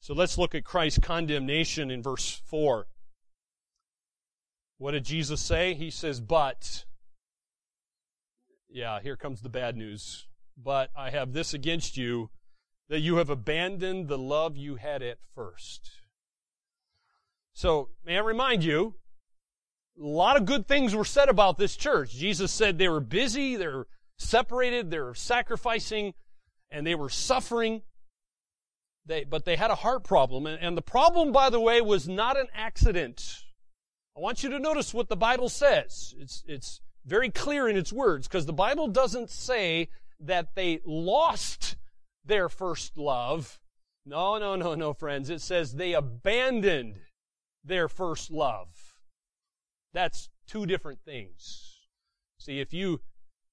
So 0.00 0.14
let's 0.14 0.36
look 0.38 0.54
at 0.54 0.64
Christ's 0.64 0.98
condemnation 0.98 1.90
in 1.90 2.02
verse 2.02 2.42
4. 2.46 2.86
What 4.78 4.92
did 4.92 5.04
Jesus 5.04 5.40
say? 5.40 5.74
He 5.74 5.90
says, 5.90 6.20
But, 6.20 6.84
yeah, 8.68 9.00
here 9.00 9.16
comes 9.16 9.40
the 9.40 9.48
bad 9.48 9.76
news. 9.76 10.26
But 10.56 10.90
I 10.96 11.10
have 11.10 11.32
this 11.32 11.54
against 11.54 11.96
you, 11.96 12.30
that 12.88 13.00
you 13.00 13.16
have 13.16 13.30
abandoned 13.30 14.08
the 14.08 14.18
love 14.18 14.56
you 14.56 14.76
had 14.76 15.02
at 15.02 15.18
first. 15.34 15.90
So, 17.54 17.90
may 18.04 18.16
I 18.16 18.20
remind 18.20 18.64
you, 18.64 18.94
a 19.98 20.04
lot 20.04 20.36
of 20.36 20.44
good 20.44 20.66
things 20.66 20.94
were 20.94 21.04
said 21.04 21.28
about 21.28 21.56
this 21.56 21.76
church. 21.76 22.10
Jesus 22.10 22.50
said 22.50 22.78
they 22.78 22.88
were 22.88 23.00
busy, 23.00 23.54
they 23.54 23.68
were 23.68 23.86
separated, 24.18 24.90
they 24.90 24.98
were 24.98 25.14
sacrificing, 25.14 26.14
and 26.70 26.84
they 26.84 26.96
were 26.96 27.08
suffering. 27.08 27.82
They, 29.06 29.22
but 29.22 29.44
they 29.44 29.54
had 29.54 29.70
a 29.70 29.76
heart 29.76 30.02
problem. 30.02 30.46
And, 30.46 30.60
and 30.60 30.76
the 30.76 30.82
problem, 30.82 31.30
by 31.30 31.48
the 31.48 31.60
way, 31.60 31.80
was 31.80 32.08
not 32.08 32.36
an 32.36 32.48
accident. 32.54 33.44
I 34.16 34.20
want 34.20 34.42
you 34.42 34.50
to 34.50 34.58
notice 34.58 34.92
what 34.92 35.08
the 35.08 35.16
Bible 35.16 35.48
says. 35.48 36.14
It's, 36.18 36.42
it's 36.48 36.80
very 37.04 37.30
clear 37.30 37.68
in 37.68 37.76
its 37.76 37.92
words, 37.92 38.26
because 38.26 38.46
the 38.46 38.52
Bible 38.52 38.88
doesn't 38.88 39.30
say 39.30 39.90
that 40.18 40.54
they 40.56 40.80
lost 40.84 41.76
their 42.24 42.48
first 42.48 42.96
love. 42.96 43.60
No, 44.06 44.38
no, 44.38 44.56
no, 44.56 44.74
no, 44.74 44.92
friends. 44.92 45.30
It 45.30 45.40
says 45.40 45.74
they 45.74 45.92
abandoned 45.92 46.96
their 47.64 47.88
first 47.88 48.30
love. 48.30 48.94
That's 49.92 50.28
two 50.46 50.66
different 50.66 51.00
things. 51.04 51.78
See, 52.38 52.60
if 52.60 52.74
you, 52.74 53.00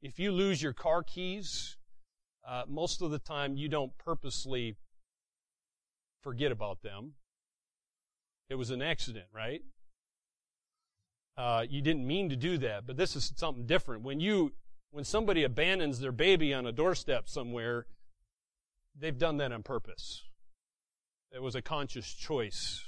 if 0.02 0.20
you 0.20 0.32
lose 0.32 0.62
your 0.62 0.74
car 0.74 1.04
keys, 1.04 1.78
uh, 2.48 2.64
most 2.68 3.02
of 3.02 3.12
the 3.12 3.20
time 3.20 3.56
you 3.56 3.70
don't 3.70 3.98
purposely 3.98 4.76
forget 6.22 6.52
about 6.52 6.82
them. 6.82 7.14
It 8.50 8.56
was 8.56 8.70
an 8.70 8.82
accident, 8.82 9.28
right? 9.34 9.62
Uh, 11.38 11.66
you 11.70 11.82
didn't 11.82 12.06
mean 12.06 12.30
to 12.30 12.36
do 12.36 12.58
that, 12.58 12.86
but 12.86 12.98
this 12.98 13.16
is 13.16 13.32
something 13.36 13.66
different. 13.66 14.04
When 14.04 14.20
you, 14.20 14.52
when 14.92 15.06
somebody 15.06 15.44
abandons 15.44 16.00
their 16.00 16.12
baby 16.12 16.54
on 16.54 16.66
a 16.66 16.72
doorstep 16.72 17.30
somewhere, 17.30 17.86
they've 19.00 19.18
done 19.18 19.38
that 19.38 19.52
on 19.52 19.64
purpose. 19.64 20.24
It 21.32 21.42
was 21.42 21.56
a 21.56 21.62
conscious 21.62 22.14
choice. 22.14 22.84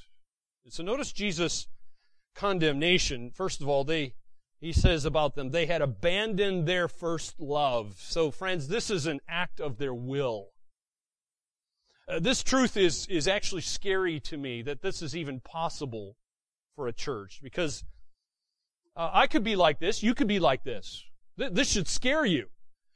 So 0.69 0.83
notice 0.83 1.11
Jesus' 1.11 1.67
condemnation. 2.35 3.31
First 3.31 3.61
of 3.61 3.67
all, 3.67 3.83
they, 3.83 4.13
he 4.59 4.71
says 4.71 5.05
about 5.05 5.35
them, 5.35 5.51
they 5.51 5.65
had 5.65 5.81
abandoned 5.81 6.67
their 6.67 6.87
first 6.87 7.39
love. 7.39 7.95
So 7.99 8.31
friends, 8.31 8.67
this 8.67 8.89
is 8.89 9.05
an 9.05 9.19
act 9.27 9.59
of 9.59 9.77
their 9.77 9.93
will. 9.93 10.49
Uh, 12.07 12.19
this 12.19 12.43
truth 12.43 12.75
is, 12.75 13.07
is 13.07 13.27
actually 13.27 13.61
scary 13.61 14.19
to 14.21 14.37
me 14.37 14.61
that 14.61 14.81
this 14.81 15.01
is 15.01 15.15
even 15.15 15.39
possible 15.39 16.17
for 16.75 16.87
a 16.87 16.93
church 16.93 17.39
because 17.41 17.83
uh, 18.95 19.09
I 19.13 19.27
could 19.27 19.43
be 19.43 19.55
like 19.55 19.79
this. 19.79 20.03
You 20.03 20.13
could 20.13 20.27
be 20.27 20.39
like 20.39 20.63
this. 20.63 21.03
Th- 21.37 21.51
this 21.51 21.69
should 21.69 21.87
scare 21.87 22.25
you. 22.25 22.47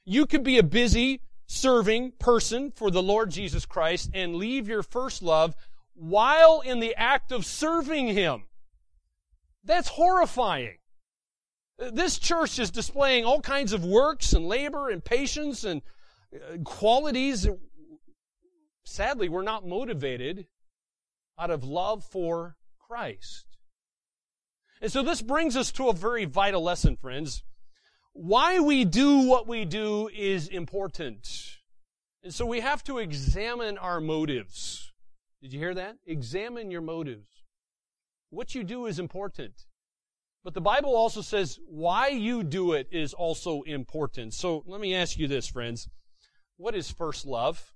You 0.06 0.26
could 0.26 0.44
be 0.44 0.58
a 0.58 0.64
busy, 0.64 1.22
serving 1.48 2.14
person 2.20 2.72
for 2.72 2.92
the 2.92 3.04
Lord 3.04 3.32
Jesus 3.32 3.66
Christ 3.66 4.10
and 4.14 4.36
leave 4.36 4.68
your 4.68 4.84
first 4.84 5.22
love 5.22 5.56
while 5.98 6.62
in 6.62 6.80
the 6.80 6.96
act 6.96 7.32
of 7.32 7.46
serving 7.46 8.08
Him. 8.08 8.44
That's 9.64 9.90
horrifying. 9.90 10.78
This 11.78 12.18
church 12.18 12.58
is 12.60 12.72
displaying 12.72 13.26
all 13.26 13.42
kinds 13.42 13.74
of 13.74 13.84
works 13.84 14.34
and 14.34 14.48
labor 14.48 14.90
and 14.90 15.04
patience 15.04 15.64
and 15.64 15.82
uh, 16.34 16.58
qualities. 16.64 17.48
Sadly, 18.86 19.30
we're 19.30 19.44
not 19.44 19.68
motivated 19.68 20.48
out 21.38 21.52
of 21.52 21.64
love 21.64 22.04
for 22.04 22.56
Christ. 22.88 23.46
And 24.82 24.92
so 24.92 25.04
this 25.04 25.22
brings 25.22 25.56
us 25.56 25.72
to 25.74 25.90
a 25.90 25.94
very 25.94 26.26
vital 26.26 26.64
lesson, 26.64 26.98
friends. 26.98 27.44
Why 28.14 28.60
we 28.60 28.86
do 28.86 29.28
what 29.28 29.48
we 29.48 29.66
do 29.66 30.10
is 30.16 30.48
important. 30.48 31.28
And 32.24 32.34
so 32.34 32.46
we 32.46 32.62
have 32.62 32.84
to 32.86 32.98
examine 32.98 33.78
our 33.78 34.00
motives. 34.00 34.87
Did 35.42 35.54
you 35.54 35.60
hear 35.60 35.74
that? 35.74 35.98
Examine 36.06 36.72
your 36.72 36.82
motives. 36.82 37.28
What 38.30 38.56
you 38.56 38.64
do 38.64 38.86
is 38.86 39.00
important. 39.00 39.66
But 40.44 40.54
the 40.54 40.62
Bible 40.62 40.96
also 40.96 41.22
says 41.22 41.60
why 41.68 42.08
you 42.08 42.44
do 42.44 42.74
it 42.74 42.88
is 42.92 43.14
also 43.14 43.62
important. 43.64 44.34
So 44.34 44.64
let 44.66 44.80
me 44.80 44.96
ask 44.96 45.18
you 45.18 45.28
this, 45.28 45.48
friends. 45.48 45.90
What 46.58 46.76
is 46.76 46.90
first 46.90 47.26
love? 47.26 47.74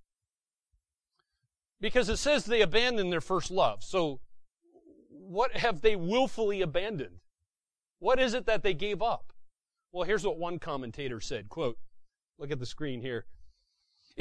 Because 1.79 2.09
it 2.09 2.17
says 2.17 2.45
they 2.45 2.61
abandoned 2.61 3.11
their 3.11 3.21
first 3.21 3.51
love. 3.51 3.83
So 3.83 4.21
what 5.09 5.55
have 5.57 5.81
they 5.81 5.95
willfully 5.95 6.61
abandoned? 6.61 7.19
What 7.99 8.19
is 8.19 8.33
it 8.33 8.45
that 8.45 8.63
they 8.63 8.73
gave 8.73 9.01
up? 9.01 9.33
Well, 9.91 10.05
here's 10.05 10.25
what 10.25 10.37
one 10.37 10.57
commentator 10.57 11.19
said, 11.19 11.49
quote, 11.49 11.77
look 12.39 12.51
at 12.51 12.59
the 12.59 12.65
screen 12.65 13.01
here. 13.01 13.25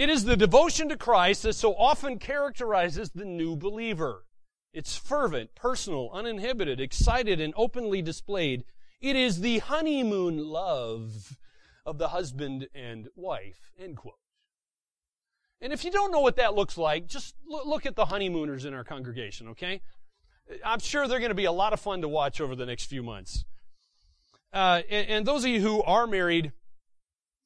It 0.00 0.08
is 0.08 0.24
the 0.24 0.34
devotion 0.34 0.88
to 0.88 0.96
Christ 0.96 1.42
that 1.42 1.52
so 1.52 1.74
often 1.74 2.18
characterizes 2.18 3.10
the 3.10 3.26
new 3.26 3.54
believer. 3.54 4.24
It's 4.72 4.96
fervent, 4.96 5.54
personal, 5.54 6.08
uninhibited, 6.14 6.80
excited, 6.80 7.38
and 7.38 7.52
openly 7.54 8.00
displayed. 8.00 8.64
It 9.02 9.14
is 9.14 9.42
the 9.42 9.58
honeymoon 9.58 10.38
love 10.38 11.36
of 11.84 11.98
the 11.98 12.08
husband 12.08 12.68
and 12.74 13.08
wife. 13.14 13.72
End 13.78 13.98
quote. 13.98 14.14
And 15.60 15.70
if 15.70 15.84
you 15.84 15.90
don't 15.90 16.10
know 16.10 16.20
what 16.20 16.36
that 16.36 16.54
looks 16.54 16.78
like, 16.78 17.06
just 17.06 17.34
look 17.46 17.84
at 17.84 17.94
the 17.94 18.06
honeymooners 18.06 18.64
in 18.64 18.72
our 18.72 18.84
congregation, 18.84 19.48
okay? 19.48 19.82
I'm 20.64 20.80
sure 20.80 21.08
they're 21.08 21.18
going 21.18 21.28
to 21.28 21.34
be 21.34 21.44
a 21.44 21.52
lot 21.52 21.74
of 21.74 21.80
fun 21.80 22.00
to 22.00 22.08
watch 22.08 22.40
over 22.40 22.56
the 22.56 22.64
next 22.64 22.86
few 22.86 23.02
months. 23.02 23.44
Uh, 24.50 24.80
and, 24.88 25.08
and, 25.10 25.26
those 25.26 25.44
of 25.44 25.50
you 25.50 25.60
who 25.60 25.82
are 25.82 26.06
married, 26.06 26.52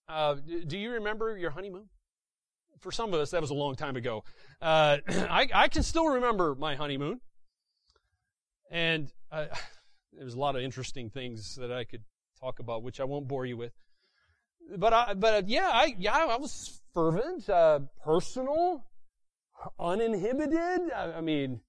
uh, 0.09 0.37
do 0.69 0.79
you 0.79 0.93
remember 0.93 1.37
your 1.37 1.51
honeymoon? 1.51 1.89
For 2.85 2.93
some 2.93 3.15
of 3.15 3.19
us, 3.19 3.31
that 3.31 3.41
was 3.41 3.49
a 3.49 3.55
long 3.55 3.77
time 3.77 3.97
ago. 3.97 4.25
Uh, 4.61 4.99
I, 5.09 5.49
I, 5.55 5.69
can 5.69 5.83
still 5.83 6.07
remember 6.07 6.55
my 6.55 6.75
honeymoon. 6.77 7.19
And 8.71 9.11
uh, 9.33 9.47
there's 10.13 10.35
a 10.35 10.39
lot 10.39 10.55
of 10.55 10.61
interesting 10.61 11.09
things 11.09 11.55
that 11.55 11.73
I 11.73 11.85
could 11.85 12.03
talk 12.39 12.59
about, 12.59 12.83
which 12.83 13.01
I 13.01 13.05
won't 13.05 13.27
bore 13.27 13.47
you 13.47 13.57
with. 13.57 13.73
But 14.77 14.93
I, 14.93 15.15
but 15.15 15.35
uh, 15.35 15.43
yeah, 15.47 15.71
I, 15.73 15.95
yeah, 15.99 16.15
I 16.15 16.37
was 16.37 16.83
fervent, 16.93 17.49
uh, 17.49 17.81
personal, 18.05 18.85
uninhibited. 19.81 20.93
I, 20.95 21.15
I 21.17 21.21
mean, 21.23 21.61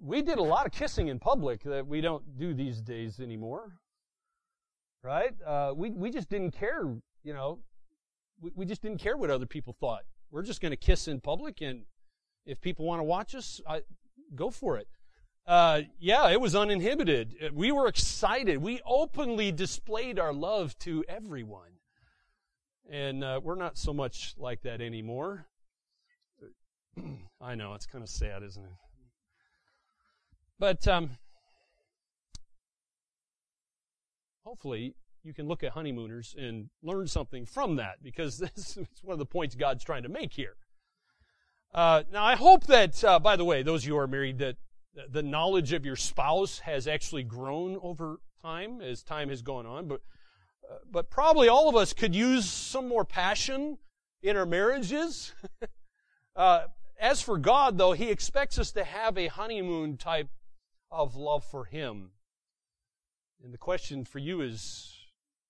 we 0.00 0.20
did 0.20 0.38
a 0.38 0.42
lot 0.42 0.66
of 0.66 0.72
kissing 0.72 1.06
in 1.06 1.20
public 1.20 1.62
that 1.62 1.86
we 1.86 2.00
don't 2.00 2.36
do 2.36 2.54
these 2.54 2.80
days 2.80 3.20
anymore. 3.20 3.70
Right? 5.04 5.34
Uh, 5.46 5.74
we, 5.76 5.90
we 5.90 6.10
just 6.10 6.28
didn't 6.28 6.58
care, 6.58 6.82
you 7.22 7.32
know, 7.32 7.60
we, 8.40 8.50
we 8.54 8.66
just 8.66 8.82
didn't 8.82 8.98
care 8.98 9.16
what 9.16 9.30
other 9.30 9.46
people 9.46 9.74
thought. 9.78 10.02
We're 10.30 10.42
just 10.42 10.60
going 10.60 10.72
to 10.72 10.76
kiss 10.76 11.08
in 11.08 11.20
public, 11.20 11.60
and 11.60 11.82
if 12.44 12.60
people 12.60 12.84
want 12.84 13.00
to 13.00 13.04
watch 13.04 13.34
us, 13.34 13.60
I, 13.66 13.82
go 14.34 14.50
for 14.50 14.76
it. 14.76 14.88
Uh, 15.46 15.82
yeah, 15.98 16.28
it 16.28 16.40
was 16.40 16.54
uninhibited. 16.54 17.52
We 17.54 17.72
were 17.72 17.88
excited. 17.88 18.58
We 18.58 18.82
openly 18.84 19.50
displayed 19.50 20.18
our 20.18 20.32
love 20.32 20.78
to 20.80 21.04
everyone. 21.08 21.70
And 22.90 23.24
uh, 23.24 23.40
we're 23.42 23.54
not 23.54 23.78
so 23.78 23.94
much 23.94 24.34
like 24.38 24.62
that 24.62 24.82
anymore. 24.82 25.46
I 27.40 27.54
know, 27.54 27.74
it's 27.74 27.86
kind 27.86 28.02
of 28.02 28.10
sad, 28.10 28.42
isn't 28.42 28.62
it? 28.62 28.70
But 30.58 30.86
um, 30.88 31.10
hopefully 34.44 34.94
you 35.28 35.34
can 35.34 35.46
look 35.46 35.62
at 35.62 35.72
honeymooners 35.72 36.34
and 36.38 36.70
learn 36.82 37.06
something 37.06 37.44
from 37.44 37.76
that 37.76 38.02
because 38.02 38.38
this 38.56 38.78
is 38.78 38.86
one 39.02 39.12
of 39.12 39.18
the 39.18 39.26
points 39.26 39.54
God's 39.54 39.84
trying 39.84 40.02
to 40.04 40.08
make 40.08 40.32
here. 40.32 40.56
Uh, 41.74 42.02
now, 42.10 42.24
I 42.24 42.34
hope 42.34 42.64
that, 42.64 43.04
uh, 43.04 43.18
by 43.18 43.36
the 43.36 43.44
way, 43.44 43.62
those 43.62 43.82
of 43.82 43.88
you 43.88 43.92
who 43.92 44.00
are 44.00 44.06
married, 44.06 44.38
that 44.38 44.56
the 45.10 45.22
knowledge 45.22 45.74
of 45.74 45.84
your 45.84 45.96
spouse 45.96 46.60
has 46.60 46.88
actually 46.88 47.24
grown 47.24 47.78
over 47.82 48.20
time 48.40 48.80
as 48.80 49.02
time 49.02 49.28
has 49.28 49.42
gone 49.42 49.66
on. 49.66 49.86
But, 49.86 50.00
uh, 50.68 50.78
but 50.90 51.10
probably 51.10 51.46
all 51.46 51.68
of 51.68 51.76
us 51.76 51.92
could 51.92 52.14
use 52.14 52.50
some 52.50 52.88
more 52.88 53.04
passion 53.04 53.76
in 54.22 54.36
our 54.36 54.46
marriages. 54.46 55.32
Uh, 56.36 56.68
as 57.00 57.20
for 57.20 57.36
God, 57.36 57.78
though, 57.78 57.94
He 57.94 58.10
expects 58.10 58.60
us 58.60 58.70
to 58.70 58.84
have 58.84 59.18
a 59.18 59.26
honeymoon 59.26 59.96
type 59.96 60.28
of 60.88 61.16
love 61.16 61.42
for 61.42 61.64
Him. 61.64 62.12
And 63.42 63.52
the 63.52 63.58
question 63.58 64.04
for 64.04 64.20
you 64.20 64.40
is, 64.40 64.97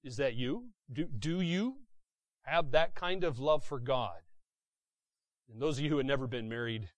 is 0.05 0.17
that 0.17 0.35
you? 0.35 0.65
Do, 0.93 1.05
do 1.05 1.41
you 1.41 1.77
have 2.43 2.71
that 2.73 2.95
kind 2.95 3.25
of 3.25 3.39
love 3.39 3.65
for 3.65 3.79
God? 3.79 4.19
And 5.53 5.61
those 5.61 5.79
of 5.79 5.85
you 5.85 5.91
who 5.91 5.99
have 5.99 6.07
never 6.07 6.27
been 6.27 6.49
married, 6.49 6.89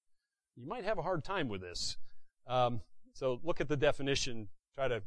you 0.56 0.66
might 0.66 0.84
have 0.84 0.98
a 0.98 1.02
hard 1.02 1.24
time 1.24 1.48
with 1.48 1.60
this. 1.60 1.96
Um, 2.46 2.80
so 3.14 3.40
look 3.42 3.60
at 3.60 3.68
the 3.68 3.76
definition, 3.76 4.48
try 4.74 4.88
to 4.88 5.02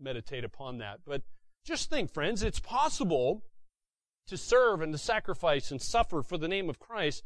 meditate 0.00 0.44
upon 0.44 0.78
that. 0.78 1.00
But 1.06 1.22
just 1.64 1.88
think, 1.88 2.12
friends, 2.12 2.42
it's 2.42 2.60
possible 2.60 3.44
to 4.26 4.36
serve 4.36 4.80
and 4.80 4.92
to 4.92 4.98
sacrifice 4.98 5.70
and 5.70 5.80
suffer 5.80 6.22
for 6.22 6.38
the 6.38 6.48
name 6.48 6.68
of 6.68 6.78
Christ 6.78 7.22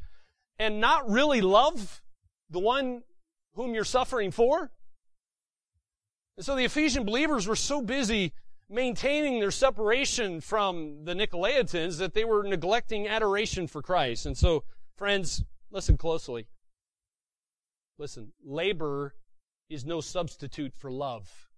and 0.57 0.79
not 0.79 1.09
really 1.09 1.41
love 1.41 2.01
the 2.49 2.59
one 2.59 3.03
whom 3.53 3.73
you're 3.73 3.83
suffering 3.83 4.31
for. 4.31 4.71
And 6.37 6.45
so 6.45 6.55
the 6.55 6.65
Ephesian 6.65 7.05
believers 7.05 7.47
were 7.47 7.55
so 7.55 7.81
busy 7.81 8.33
maintaining 8.69 9.39
their 9.39 9.51
separation 9.51 10.41
from 10.41 11.03
the 11.05 11.13
Nicolaitans 11.13 11.97
that 11.97 12.13
they 12.13 12.23
were 12.23 12.43
neglecting 12.43 13.07
adoration 13.07 13.67
for 13.67 13.81
Christ. 13.81 14.25
And 14.25 14.37
so, 14.37 14.63
friends, 14.95 15.43
listen 15.71 15.97
closely. 15.97 16.47
Listen, 17.97 18.31
labor 18.45 19.15
is 19.69 19.85
no 19.85 20.01
substitute 20.01 20.73
for 20.75 20.91
love. 20.91 21.49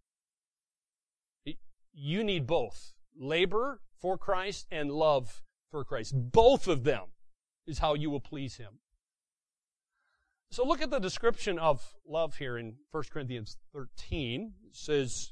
You 1.93 2.24
need 2.24 2.47
both. 2.47 2.93
Labor 3.19 3.82
for 4.00 4.17
Christ 4.17 4.65
and 4.71 4.91
love 4.91 5.43
for 5.69 5.84
Christ. 5.84 6.13
Both 6.15 6.67
of 6.67 6.84
them 6.84 7.08
is 7.67 7.80
how 7.80 7.93
you 7.93 8.10
will 8.10 8.21
please 8.21 8.56
Him. 8.56 8.80
So 10.52 10.65
look 10.65 10.82
at 10.82 10.89
the 10.89 11.00
description 11.00 11.60
of 11.60 11.95
love 12.08 12.36
here 12.36 12.58
in 12.58 12.76
1 12.91 13.04
Corinthians 13.12 13.58
13. 13.74 14.54
It 14.65 14.76
says, 14.76 15.32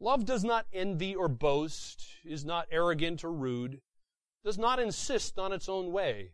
Love 0.00 0.24
does 0.24 0.44
not 0.44 0.66
envy 0.72 1.14
or 1.14 1.28
boast, 1.28 2.04
is 2.24 2.44
not 2.44 2.66
arrogant 2.70 3.24
or 3.24 3.32
rude, 3.32 3.80
does 4.44 4.58
not 4.58 4.78
insist 4.78 5.38
on 5.38 5.52
its 5.52 5.68
own 5.68 5.92
way. 5.92 6.32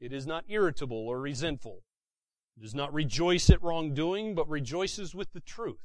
It 0.00 0.12
is 0.12 0.26
not 0.26 0.44
irritable 0.48 1.08
or 1.08 1.20
resentful. 1.20 1.82
It 2.56 2.62
does 2.62 2.74
not 2.74 2.92
rejoice 2.92 3.50
at 3.50 3.62
wrongdoing, 3.62 4.34
but 4.34 4.48
rejoices 4.48 5.14
with 5.14 5.32
the 5.32 5.40
truth. 5.40 5.80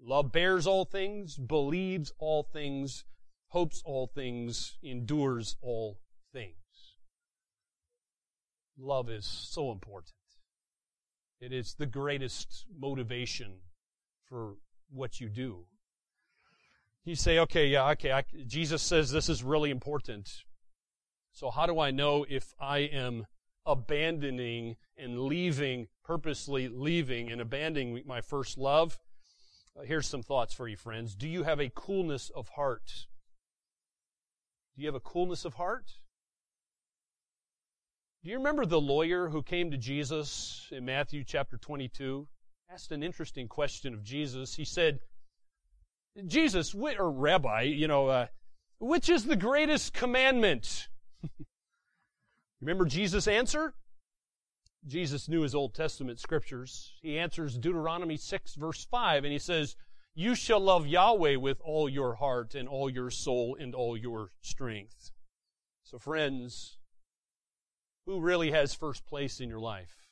Love 0.00 0.32
bears 0.32 0.66
all 0.66 0.84
things, 0.84 1.36
believes 1.36 2.12
all 2.18 2.42
things, 2.42 3.04
hopes 3.48 3.82
all 3.84 4.06
things, 4.06 4.76
endures 4.82 5.56
all 5.60 5.98
things. 6.32 6.54
Love 8.78 9.08
is 9.08 9.24
so 9.24 9.72
important. 9.72 10.12
It 11.40 11.52
is 11.52 11.74
the 11.74 11.86
greatest 11.86 12.66
motivation 12.78 13.60
for 14.28 14.56
what 14.90 15.20
you 15.20 15.28
do. 15.28 15.66
You 17.06 17.14
say, 17.14 17.38
okay, 17.38 17.68
yeah, 17.68 17.88
okay, 17.92 18.10
I, 18.10 18.24
Jesus 18.48 18.82
says 18.82 19.12
this 19.12 19.28
is 19.28 19.44
really 19.44 19.70
important. 19.70 20.42
So 21.30 21.50
how 21.50 21.64
do 21.64 21.78
I 21.78 21.92
know 21.92 22.26
if 22.28 22.52
I 22.58 22.78
am 22.78 23.26
abandoning 23.64 24.74
and 24.98 25.20
leaving, 25.20 25.86
purposely 26.02 26.66
leaving 26.66 27.30
and 27.30 27.40
abandoning 27.40 28.02
my 28.04 28.20
first 28.20 28.58
love? 28.58 28.98
Uh, 29.78 29.82
here's 29.82 30.08
some 30.08 30.24
thoughts 30.24 30.52
for 30.52 30.66
you, 30.66 30.76
friends. 30.76 31.14
Do 31.14 31.28
you 31.28 31.44
have 31.44 31.60
a 31.60 31.70
coolness 31.70 32.28
of 32.34 32.48
heart? 32.48 33.06
Do 34.74 34.82
you 34.82 34.88
have 34.88 34.96
a 34.96 35.00
coolness 35.00 35.44
of 35.44 35.54
heart? 35.54 35.92
Do 38.24 38.30
you 38.30 38.38
remember 38.38 38.66
the 38.66 38.80
lawyer 38.80 39.28
who 39.28 39.44
came 39.44 39.70
to 39.70 39.76
Jesus 39.76 40.66
in 40.72 40.84
Matthew 40.84 41.22
chapter 41.22 41.56
22? 41.56 42.26
Asked 42.68 42.90
an 42.90 43.04
interesting 43.04 43.46
question 43.46 43.94
of 43.94 44.02
Jesus. 44.02 44.56
He 44.56 44.64
said, 44.64 44.98
Jesus, 46.26 46.74
or 46.74 47.10
Rabbi, 47.10 47.62
you 47.62 47.88
know, 47.88 48.08
uh, 48.08 48.26
which 48.78 49.08
is 49.08 49.24
the 49.24 49.36
greatest 49.36 49.92
commandment? 49.92 50.88
Remember 52.60 52.84
Jesus' 52.86 53.28
answer? 53.28 53.74
Jesus 54.86 55.28
knew 55.28 55.42
his 55.42 55.54
Old 55.54 55.74
Testament 55.74 56.20
scriptures. 56.20 56.94
He 57.02 57.18
answers 57.18 57.58
Deuteronomy 57.58 58.16
6 58.16 58.54
verse 58.54 58.84
5 58.84 59.24
and 59.24 59.32
he 59.32 59.38
says, 59.38 59.76
You 60.14 60.34
shall 60.34 60.60
love 60.60 60.86
Yahweh 60.86 61.36
with 61.36 61.60
all 61.60 61.88
your 61.88 62.14
heart 62.14 62.54
and 62.54 62.68
all 62.68 62.88
your 62.88 63.10
soul 63.10 63.56
and 63.58 63.74
all 63.74 63.96
your 63.96 64.30
strength. 64.40 65.10
So 65.82 65.98
friends, 65.98 66.78
who 68.06 68.20
really 68.20 68.52
has 68.52 68.74
first 68.74 69.04
place 69.06 69.40
in 69.40 69.48
your 69.48 69.60
life? 69.60 70.05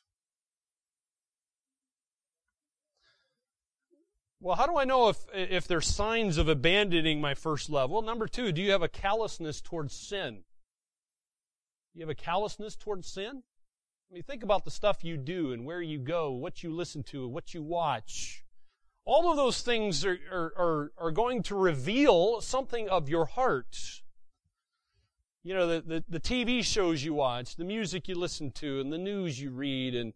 Well, 4.44 4.56
how 4.56 4.66
do 4.66 4.76
I 4.76 4.84
know 4.84 5.08
if, 5.08 5.24
if 5.32 5.66
there's 5.66 5.86
signs 5.86 6.36
of 6.36 6.50
abandoning 6.50 7.18
my 7.18 7.32
first 7.32 7.70
love? 7.70 7.90
Well, 7.90 8.02
number 8.02 8.28
two, 8.28 8.52
do 8.52 8.60
you 8.60 8.72
have 8.72 8.82
a 8.82 8.88
callousness 8.88 9.62
towards 9.62 9.94
sin? 9.94 10.42
Do 11.94 11.98
you 11.98 12.02
have 12.02 12.10
a 12.10 12.14
callousness 12.14 12.76
towards 12.76 13.08
sin? 13.08 13.42
I 14.10 14.12
mean, 14.14 14.22
think 14.22 14.42
about 14.42 14.66
the 14.66 14.70
stuff 14.70 15.02
you 15.02 15.16
do 15.16 15.54
and 15.54 15.64
where 15.64 15.80
you 15.80 15.98
go, 15.98 16.30
what 16.30 16.62
you 16.62 16.70
listen 16.70 17.02
to, 17.04 17.26
what 17.26 17.54
you 17.54 17.62
watch. 17.62 18.44
All 19.06 19.30
of 19.30 19.38
those 19.38 19.62
things 19.62 20.04
are, 20.04 20.18
are, 20.30 20.52
are, 20.58 20.92
are 20.98 21.10
going 21.10 21.42
to 21.44 21.54
reveal 21.54 22.42
something 22.42 22.86
of 22.90 23.08
your 23.08 23.24
heart. 23.24 24.02
You 25.42 25.54
know, 25.54 25.66
the, 25.66 25.80
the, 25.80 26.04
the 26.06 26.20
TV 26.20 26.62
shows 26.62 27.02
you 27.02 27.14
watch, 27.14 27.56
the 27.56 27.64
music 27.64 28.08
you 28.08 28.14
listen 28.14 28.50
to, 28.50 28.78
and 28.78 28.92
the 28.92 28.98
news 28.98 29.40
you 29.40 29.52
read, 29.52 29.94
and 29.94 30.12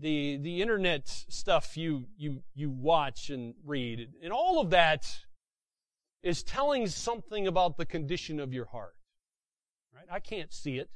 the 0.00 0.38
the 0.38 0.62
internet 0.62 1.08
stuff 1.08 1.76
you 1.76 2.06
you 2.16 2.42
you 2.54 2.70
watch 2.70 3.30
and 3.30 3.54
read 3.64 4.08
and 4.22 4.32
all 4.32 4.60
of 4.60 4.70
that 4.70 5.06
is 6.22 6.42
telling 6.42 6.86
something 6.86 7.46
about 7.46 7.76
the 7.76 7.86
condition 7.86 8.40
of 8.40 8.52
your 8.52 8.66
heart 8.66 8.94
right? 9.94 10.06
I 10.10 10.20
can't 10.20 10.52
see 10.52 10.78
it 10.78 10.90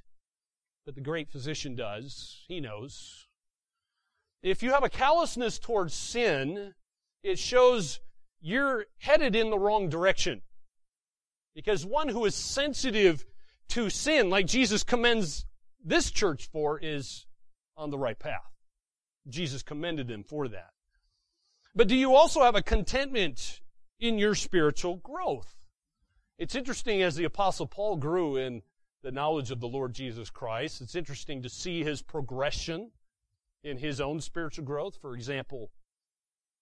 but 0.84 0.94
the 0.94 1.00
great 1.00 1.30
physician 1.30 1.74
does. 1.74 2.44
He 2.46 2.60
knows. 2.60 3.26
If 4.42 4.62
you 4.62 4.72
have 4.72 4.84
a 4.84 4.90
callousness 4.90 5.58
towards 5.58 5.94
sin 5.94 6.74
it 7.22 7.38
shows 7.38 8.00
you're 8.40 8.86
headed 8.98 9.34
in 9.34 9.48
the 9.48 9.58
wrong 9.58 9.88
direction. 9.88 10.42
Because 11.54 11.86
one 11.86 12.08
who 12.08 12.26
is 12.26 12.34
sensitive 12.34 13.24
to 13.68 13.90
sin 13.90 14.30
like 14.30 14.46
jesus 14.46 14.82
commends 14.82 15.46
this 15.82 16.10
church 16.10 16.48
for 16.52 16.78
is 16.78 17.26
on 17.76 17.90
the 17.90 17.98
right 17.98 18.18
path 18.18 18.53
Jesus 19.28 19.62
commended 19.62 20.08
them 20.08 20.22
for 20.22 20.48
that. 20.48 20.70
But 21.74 21.88
do 21.88 21.96
you 21.96 22.14
also 22.14 22.42
have 22.42 22.54
a 22.54 22.62
contentment 22.62 23.60
in 23.98 24.18
your 24.18 24.34
spiritual 24.34 24.96
growth? 24.96 25.54
It's 26.38 26.54
interesting 26.54 27.02
as 27.02 27.16
the 27.16 27.24
apostle 27.24 27.66
Paul 27.66 27.96
grew 27.96 28.36
in 28.36 28.62
the 29.02 29.12
knowledge 29.12 29.50
of 29.50 29.60
the 29.60 29.68
Lord 29.68 29.92
Jesus 29.92 30.30
Christ. 30.30 30.80
It's 30.80 30.94
interesting 30.94 31.42
to 31.42 31.48
see 31.48 31.84
his 31.84 32.02
progression 32.02 32.90
in 33.62 33.78
his 33.78 34.00
own 34.00 34.20
spiritual 34.20 34.64
growth. 34.64 34.96
For 35.00 35.14
example, 35.14 35.70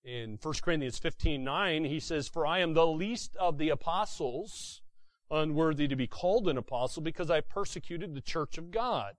in 0.05 0.38
1 0.42 0.55
Corinthians 0.62 0.98
15, 0.98 1.44
9, 1.44 1.85
he 1.85 2.01
says, 2.01 2.29
For 2.29 2.46
I 2.46 2.59
am 2.59 2.75
the 2.75 2.87
least 2.87 3.37
of 3.37 3.59
the 3.59 3.68
apostles, 3.68 4.83
unworthy 5.31 5.88
to 5.88 5.96
be 5.96 6.07
called 6.07 6.48
an 6.48 6.59
apostle, 6.59 7.03
because 7.03 7.31
I 7.31 7.40
persecuted 7.40 8.14
the 8.14 8.20
church 8.20 8.59
of 8.59 8.70
God. 8.70 9.14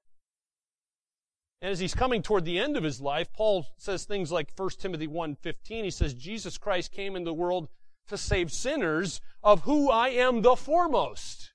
And 1.64 1.72
as 1.72 1.80
he's 1.80 1.96
coming 1.96 2.22
toward 2.22 2.44
the 2.44 2.60
end 2.60 2.76
of 2.76 2.84
his 2.84 3.00
life, 3.00 3.32
Paul 3.32 3.66
says 3.78 4.04
things 4.04 4.34
like 4.34 4.52
1 4.54 4.70
Timothy 4.80 5.08
1:15. 5.08 5.86
He 5.86 5.92
says, 5.92 6.14
Jesus 6.14 6.58
Christ 6.58 6.92
came 6.92 7.16
into 7.16 7.30
the 7.30 7.34
world 7.34 7.70
to 8.10 8.18
save 8.18 8.52
sinners, 8.52 9.22
of 9.42 9.62
who 9.62 9.90
I 9.90 10.10
am 10.10 10.42
the 10.42 10.58
foremost. 10.58 11.54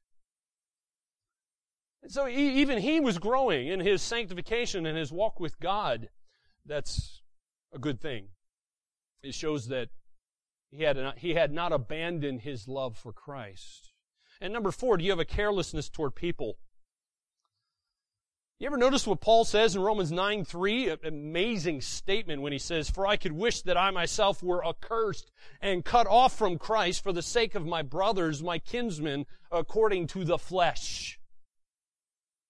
And 2.02 2.10
so 2.10 2.24
he, 2.24 2.58
even 2.58 2.78
he 2.78 3.00
was 3.00 3.18
growing 3.18 3.68
in 3.68 3.80
his 3.80 4.00
sanctification 4.00 4.86
and 4.86 4.96
his 4.96 5.12
walk 5.12 5.38
with 5.40 5.60
God. 5.60 6.08
That's 6.64 7.20
a 7.70 7.78
good 7.78 8.00
thing. 8.00 8.28
It 9.22 9.34
shows 9.34 9.68
that 9.68 9.90
he 10.70 10.84
had, 10.84 10.96
not, 10.96 11.18
he 11.18 11.34
had 11.34 11.52
not 11.52 11.70
abandoned 11.70 12.40
his 12.40 12.66
love 12.66 12.96
for 12.96 13.12
Christ. 13.12 13.92
And 14.40 14.54
number 14.54 14.70
four, 14.70 14.96
do 14.96 15.04
you 15.04 15.10
have 15.10 15.20
a 15.20 15.26
carelessness 15.26 15.90
toward 15.90 16.14
people? 16.14 16.56
You 18.58 18.66
ever 18.66 18.76
notice 18.76 19.06
what 19.06 19.20
Paul 19.20 19.44
says 19.44 19.76
in 19.76 19.82
Romans 19.82 20.10
9 20.10 20.44
3? 20.44 20.88
An 20.88 20.98
amazing 21.04 21.80
statement 21.80 22.42
when 22.42 22.52
he 22.52 22.58
says, 22.58 22.90
For 22.90 23.06
I 23.06 23.16
could 23.16 23.30
wish 23.30 23.62
that 23.62 23.76
I 23.76 23.92
myself 23.92 24.42
were 24.42 24.66
accursed 24.66 25.30
and 25.60 25.84
cut 25.84 26.08
off 26.08 26.36
from 26.36 26.58
Christ 26.58 27.04
for 27.04 27.12
the 27.12 27.22
sake 27.22 27.54
of 27.54 27.64
my 27.64 27.82
brothers, 27.82 28.42
my 28.42 28.58
kinsmen, 28.58 29.26
according 29.52 30.08
to 30.08 30.24
the 30.24 30.38
flesh. 30.38 31.20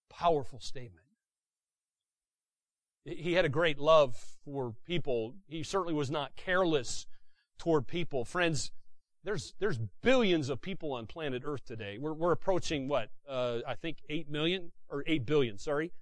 Powerful 0.09 0.61
statement. 0.61 1.05
He 3.05 3.35
had 3.35 3.45
a 3.45 3.51
great 3.51 3.79
love 3.79 4.17
for 4.47 4.75
people. 4.87 5.35
He 5.47 5.63
certainly 5.63 5.95
was 5.95 6.11
not 6.11 6.37
careless 6.37 7.07
toward 7.59 7.87
people. 7.87 8.25
Friends, 8.25 8.73
there's, 9.25 9.55
there's 9.59 9.79
billions 10.03 10.49
of 10.49 10.61
people 10.61 10.93
on 10.93 11.07
planet 11.07 11.43
Earth 11.45 11.65
today. 11.65 11.99
We're, 11.99 12.13
we're 12.13 12.33
approaching 12.33 12.89
what? 12.89 13.11
Uh, 13.29 13.59
I 13.67 13.75
think 13.75 13.99
8 14.09 14.31
million, 14.31 14.73
or 14.89 15.05
8 15.07 15.27
billion, 15.27 15.59
sorry. 15.59 15.93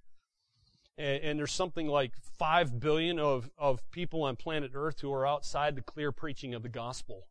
And, 0.97 1.23
and, 1.23 1.39
there's 1.39 1.51
something 1.51 1.87
like 1.87 2.13
5 2.37 2.79
billion 2.79 3.19
of, 3.19 3.49
of 3.57 3.89
people 3.91 4.23
on 4.23 4.35
planet 4.35 4.71
Earth 4.73 5.01
who 5.01 5.13
are 5.13 5.27
outside 5.27 5.75
the 5.75 5.81
clear 5.81 6.11
preaching 6.11 6.53
of 6.53 6.63
the 6.63 6.69
gospel. 6.69 7.27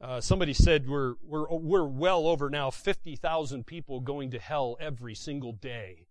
Uh, 0.00 0.20
somebody 0.20 0.52
said 0.52 0.88
we're, 0.88 1.14
we're, 1.22 1.46
we're 1.48 1.84
well 1.84 2.26
over 2.26 2.50
now 2.50 2.70
50,000 2.70 3.64
people 3.66 4.00
going 4.00 4.32
to 4.32 4.38
hell 4.40 4.76
every 4.80 5.14
single 5.14 5.52
day. 5.52 6.06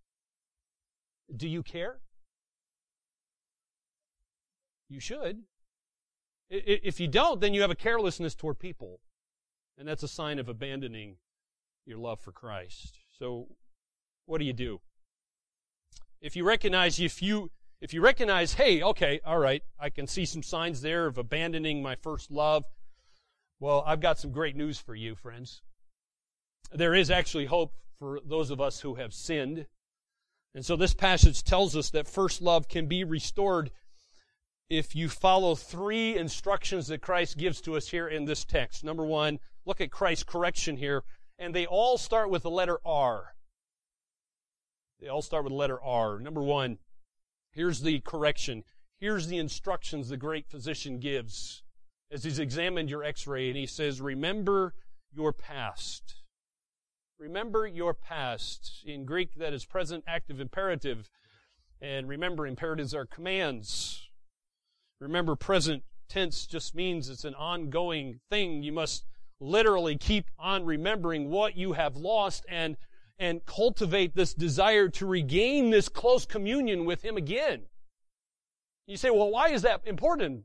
Do 1.34 1.46
you 1.46 1.62
care? 1.62 1.98
You 4.88 5.00
should. 5.00 5.42
If 6.54 7.00
you 7.00 7.08
don't, 7.08 7.40
then 7.40 7.54
you 7.54 7.62
have 7.62 7.70
a 7.70 7.74
carelessness 7.74 8.34
toward 8.34 8.58
people. 8.58 9.00
And 9.78 9.88
that's 9.88 10.02
a 10.02 10.08
sign 10.08 10.38
of 10.38 10.50
abandoning 10.50 11.16
your 11.86 11.96
love 11.96 12.20
for 12.20 12.30
Christ. 12.30 12.98
So, 13.18 13.48
what 14.26 14.38
do 14.38 14.44
you 14.44 14.52
do? 14.52 14.80
If 16.20 16.36
you 16.36 16.44
recognize, 16.44 17.00
if 17.00 17.22
you, 17.22 17.50
if 17.80 17.94
you 17.94 18.02
recognize, 18.02 18.52
hey, 18.52 18.82
okay, 18.82 19.20
all 19.24 19.38
right, 19.38 19.62
I 19.80 19.88
can 19.88 20.06
see 20.06 20.26
some 20.26 20.42
signs 20.42 20.82
there 20.82 21.06
of 21.06 21.16
abandoning 21.16 21.82
my 21.82 21.96
first 21.96 22.30
love. 22.30 22.64
Well, 23.58 23.82
I've 23.86 24.00
got 24.00 24.18
some 24.18 24.30
great 24.30 24.54
news 24.54 24.78
for 24.78 24.94
you, 24.94 25.14
friends. 25.14 25.62
There 26.70 26.94
is 26.94 27.10
actually 27.10 27.46
hope 27.46 27.72
for 27.98 28.20
those 28.24 28.50
of 28.50 28.60
us 28.60 28.80
who 28.80 28.96
have 28.96 29.14
sinned. 29.14 29.66
And 30.54 30.66
so 30.66 30.76
this 30.76 30.92
passage 30.92 31.42
tells 31.42 31.74
us 31.74 31.88
that 31.90 32.06
first 32.06 32.42
love 32.42 32.68
can 32.68 32.88
be 32.88 33.04
restored 33.04 33.70
if 34.72 34.96
you 34.96 35.06
follow 35.06 35.54
three 35.54 36.16
instructions 36.16 36.86
that 36.86 37.02
Christ 37.02 37.36
gives 37.36 37.60
to 37.60 37.76
us 37.76 37.88
here 37.88 38.08
in 38.08 38.24
this 38.24 38.42
text. 38.42 38.82
Number 38.82 39.04
one, 39.04 39.38
look 39.66 39.82
at 39.82 39.90
Christ's 39.90 40.24
correction 40.24 40.78
here, 40.78 41.04
and 41.38 41.54
they 41.54 41.66
all 41.66 41.98
start 41.98 42.30
with 42.30 42.42
the 42.42 42.50
letter 42.50 42.78
R. 42.82 43.34
They 44.98 45.08
all 45.08 45.20
start 45.20 45.44
with 45.44 45.50
the 45.50 45.58
letter 45.58 45.78
R. 45.82 46.18
Number 46.20 46.42
one, 46.42 46.78
here's 47.50 47.82
the 47.82 48.00
correction. 48.00 48.64
Here's 48.98 49.26
the 49.26 49.36
instructions 49.36 50.08
the 50.08 50.16
great 50.16 50.48
physician 50.48 50.98
gives 51.00 51.62
as 52.10 52.24
he's 52.24 52.38
examined 52.38 52.88
your 52.88 53.04
x 53.04 53.26
ray, 53.26 53.48
and 53.48 53.58
he 53.58 53.66
says, 53.66 54.00
Remember 54.00 54.72
your 55.12 55.34
past. 55.34 56.14
Remember 57.18 57.66
your 57.66 57.92
past. 57.92 58.82
In 58.86 59.04
Greek, 59.04 59.34
that 59.34 59.52
is 59.52 59.66
present 59.66 60.02
active 60.06 60.40
imperative. 60.40 61.10
And 61.78 62.08
remember, 62.08 62.46
imperatives 62.46 62.94
are 62.94 63.04
commands. 63.04 64.08
Remember, 65.02 65.34
present 65.34 65.82
tense 66.08 66.46
just 66.46 66.74
means 66.74 67.08
it's 67.08 67.24
an 67.24 67.34
ongoing 67.34 68.20
thing. 68.30 68.62
You 68.62 68.72
must 68.72 69.04
literally 69.40 69.96
keep 69.96 70.30
on 70.38 70.64
remembering 70.64 71.28
what 71.28 71.56
you 71.56 71.72
have 71.72 71.96
lost 71.96 72.46
and, 72.48 72.76
and 73.18 73.44
cultivate 73.44 74.14
this 74.14 74.32
desire 74.32 74.88
to 74.90 75.06
regain 75.06 75.70
this 75.70 75.88
close 75.88 76.24
communion 76.24 76.84
with 76.84 77.02
Him 77.02 77.16
again. 77.16 77.62
You 78.86 78.96
say, 78.96 79.10
well, 79.10 79.30
why 79.30 79.48
is 79.48 79.62
that 79.62 79.80
important? 79.86 80.44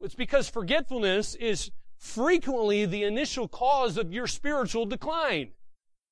It's 0.00 0.14
because 0.16 0.48
forgetfulness 0.48 1.36
is 1.36 1.70
frequently 1.96 2.84
the 2.84 3.04
initial 3.04 3.46
cause 3.46 3.96
of 3.96 4.12
your 4.12 4.26
spiritual 4.26 4.84
decline. 4.84 5.52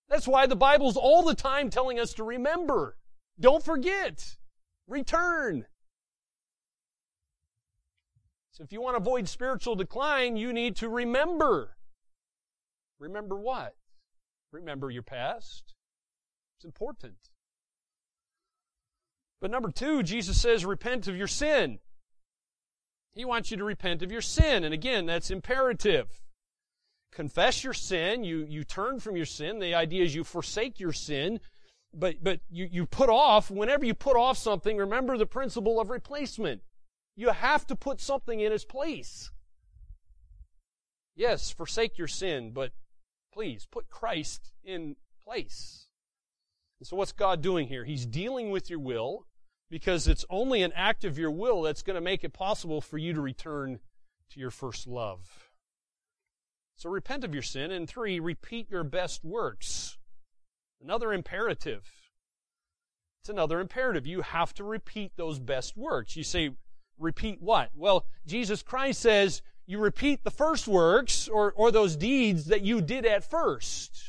That's 0.09 0.29
why 0.29 0.47
the 0.47 0.57
Bible's 0.57 0.97
all 0.97 1.25
the 1.25 1.35
time 1.35 1.71
telling 1.71 1.99
us 1.99 2.15
to 2.15 2.25
remember. 2.25 2.97
Don't 3.41 3.65
forget. 3.65 4.37
Return. 4.87 5.67
So 8.53 8.65
if 8.65 8.73
you 8.73 8.81
want 8.81 8.95
to 8.97 9.01
avoid 9.01 9.29
spiritual 9.29 9.75
decline, 9.75 10.37
you 10.37 10.53
need 10.53 10.77
to 10.77 10.89
remember. 10.89 11.77
Remember 12.99 13.37
what? 13.37 13.77
Remember 14.53 14.91
your 14.91 15.03
past. 15.03 15.75
It's 16.57 16.65
important. 16.65 17.31
But 19.41 19.51
number 19.51 19.71
two, 19.71 20.03
Jesus 20.03 20.41
says, 20.41 20.65
repent 20.65 21.09
of 21.09 21.17
your 21.17 21.27
sin. 21.27 21.79
He 23.15 23.25
wants 23.25 23.51
you 23.51 23.57
to 23.57 23.65
repent 23.65 24.03
of 24.03 24.13
your 24.13 24.21
sin. 24.21 24.65
And 24.65 24.75
again, 24.75 25.07
that's 25.07 25.31
imperative. 25.31 26.21
Confess 27.13 27.65
your 27.65 27.73
sin. 27.73 28.23
You, 28.23 28.45
you 28.49 28.65
turn 28.65 29.01
from 29.01 29.17
your 29.17 29.27
sin. 29.27 29.59
The 29.59 29.75
idea 29.75 30.05
is 30.05 30.15
you 30.15 30.25
forsake 30.25 30.79
your 30.79 30.93
sin. 30.93 31.41
But, 31.93 32.23
but 32.23 32.41
you, 32.51 32.69
you 32.71 32.87
put 32.87 33.09
off, 33.09 33.51
whenever 33.51 33.85
you 33.85 33.95
put 33.95 34.17
off 34.17 34.39
something, 34.39 34.77
remember 34.77 35.17
the 35.17 35.27
principle 35.27 35.81
of 35.81 35.91
replacement. 35.91 36.63
You 37.21 37.29
have 37.29 37.67
to 37.67 37.77
put 37.77 38.01
something 38.01 38.41
in 38.41 38.51
its 38.51 38.65
place. 38.65 39.31
Yes, 41.15 41.51
forsake 41.51 41.99
your 41.99 42.09
sin, 42.09 42.53
but 42.53 42.73
please 43.31 43.69
put 43.71 43.91
Christ 43.91 44.55
in 44.65 44.97
place. 45.23 45.89
And 46.79 46.87
so 46.87 46.97
what's 46.97 47.13
God 47.13 47.43
doing 47.43 47.69
here? 47.69 47.85
He's 47.85 48.07
dealing 48.07 48.51
with 48.51 48.71
your 48.71 48.79
will 48.79 49.27
because 49.69 50.09
it's 50.09 50.25
only 50.31 50.63
an 50.63 50.73
act 50.75 51.05
of 51.05 51.19
your 51.19 51.31
will 51.31 51.61
that's 51.61 51.83
going 51.83 51.97
to 51.97 52.01
make 52.01 52.25
it 52.25 52.33
possible 52.33 52.81
for 52.81 52.97
you 52.97 53.13
to 53.13 53.21
return 53.21 53.81
to 54.31 54.41
your 54.41 54.51
first 54.51 54.87
love. 54.87 55.51
So 56.77 56.89
repent 56.89 57.23
of 57.23 57.35
your 57.35 57.43
sin. 57.43 57.71
And 57.71 57.87
three, 57.87 58.19
repeat 58.19 58.71
your 58.71 58.83
best 58.83 59.23
works. 59.23 59.99
Another 60.83 61.13
imperative. 61.13 61.87
It's 63.21 63.29
another 63.29 63.61
imperative. 63.61 64.07
You 64.07 64.23
have 64.23 64.55
to 64.55 64.65
repeat 64.65 65.13
those 65.19 65.39
best 65.39 65.77
works. 65.77 66.17
You 66.17 66.25
say, 66.25 66.53
repeat 67.01 67.41
what? 67.41 67.71
Well, 67.75 68.07
Jesus 68.27 68.63
Christ 68.63 69.01
says 69.01 69.43
you 69.67 69.79
repeat 69.79 70.25
the 70.25 70.31
first 70.31 70.69
works 70.69 71.29
or, 71.29 71.53
or 71.53 71.71
those 71.71 71.97
deeds 71.97 72.47
that 72.47 72.63
you 72.63 72.81
did 72.81 73.07
at 73.07 73.29
first. 73.29 74.03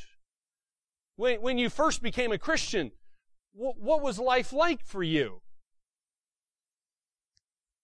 When, 1.16 1.40
when 1.40 1.58
you 1.58 1.68
first 1.68 2.02
became 2.02 2.32
a 2.32 2.38
Christian, 2.38 2.92
what, 3.52 3.78
what 3.78 4.02
was 4.02 4.18
life 4.18 4.52
like 4.52 4.84
for 4.84 5.02
you? 5.02 5.40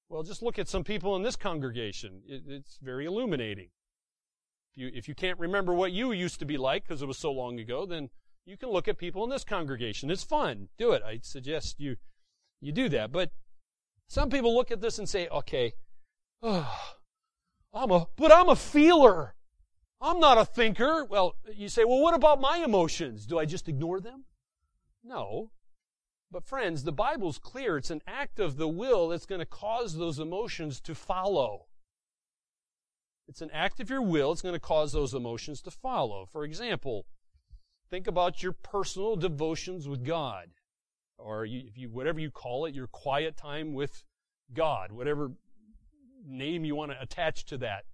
Well, 0.08 0.22
just 0.22 0.42
look 0.42 0.58
at 0.58 0.68
some 0.68 0.84
people 0.84 1.16
in 1.16 1.22
this 1.22 1.36
congregation. 1.36 2.22
It, 2.26 2.42
it's 2.48 2.78
very 2.82 3.04
illuminating. 3.04 3.68
If 4.74 4.82
you, 4.82 4.90
if 4.94 5.08
you 5.08 5.14
can't 5.14 5.38
remember 5.38 5.74
what 5.74 5.92
you 5.92 6.12
used 6.12 6.38
to 6.40 6.46
be 6.46 6.56
like 6.56 6.86
because 6.86 7.02
it 7.02 7.08
was 7.08 7.18
so 7.18 7.30
long 7.30 7.60
ago, 7.60 7.84
then 7.84 8.08
you 8.46 8.56
can 8.56 8.70
look 8.70 8.88
at 8.88 8.96
people 8.96 9.22
in 9.24 9.30
this 9.30 9.44
congregation. 9.44 10.10
It's 10.10 10.22
fun. 10.22 10.68
Do 10.78 10.92
it. 10.92 11.02
I 11.04 11.20
suggest 11.22 11.78
you, 11.78 11.96
you 12.60 12.72
do 12.72 12.88
that. 12.88 13.12
But 13.12 13.30
some 14.08 14.30
people 14.30 14.54
look 14.54 14.70
at 14.70 14.80
this 14.80 14.98
and 14.98 15.08
say, 15.08 15.28
okay, 15.28 15.74
oh, 16.42 16.94
I'm 17.72 17.90
a, 17.90 18.06
but 18.16 18.32
I'm 18.32 18.48
a 18.48 18.56
feeler. 18.56 19.34
I'm 20.00 20.20
not 20.20 20.38
a 20.38 20.44
thinker. 20.44 21.04
Well, 21.04 21.36
you 21.54 21.68
say, 21.68 21.84
well, 21.84 22.00
what 22.00 22.14
about 22.14 22.40
my 22.40 22.58
emotions? 22.58 23.26
Do 23.26 23.38
I 23.38 23.44
just 23.44 23.68
ignore 23.68 24.00
them? 24.00 24.24
No. 25.04 25.50
But 26.30 26.44
friends, 26.44 26.84
the 26.84 26.92
Bible's 26.92 27.38
clear. 27.38 27.76
It's 27.76 27.90
an 27.90 28.02
act 28.06 28.38
of 28.38 28.56
the 28.56 28.68
will 28.68 29.08
that's 29.08 29.26
going 29.26 29.40
to 29.40 29.46
cause 29.46 29.96
those 29.96 30.18
emotions 30.18 30.80
to 30.82 30.94
follow. 30.94 31.66
It's 33.26 33.42
an 33.42 33.50
act 33.52 33.80
of 33.80 33.90
your 33.90 34.02
will. 34.02 34.32
It's 34.32 34.42
going 34.42 34.54
to 34.54 34.60
cause 34.60 34.92
those 34.92 35.14
emotions 35.14 35.60
to 35.62 35.70
follow. 35.70 36.26
For 36.26 36.44
example, 36.44 37.06
think 37.90 38.06
about 38.06 38.42
your 38.42 38.52
personal 38.52 39.16
devotions 39.16 39.88
with 39.88 40.04
God. 40.04 40.48
Or 41.18 41.44
you, 41.44 41.64
if 41.66 41.76
you, 41.76 41.88
whatever 41.90 42.20
you 42.20 42.30
call 42.30 42.64
it, 42.66 42.74
your 42.74 42.86
quiet 42.86 43.36
time 43.36 43.74
with 43.74 44.04
God, 44.54 44.92
whatever 44.92 45.32
name 46.26 46.64
you 46.64 46.74
want 46.74 46.92
to 46.92 47.02
attach 47.02 47.44
to 47.46 47.58
that. 47.58 47.84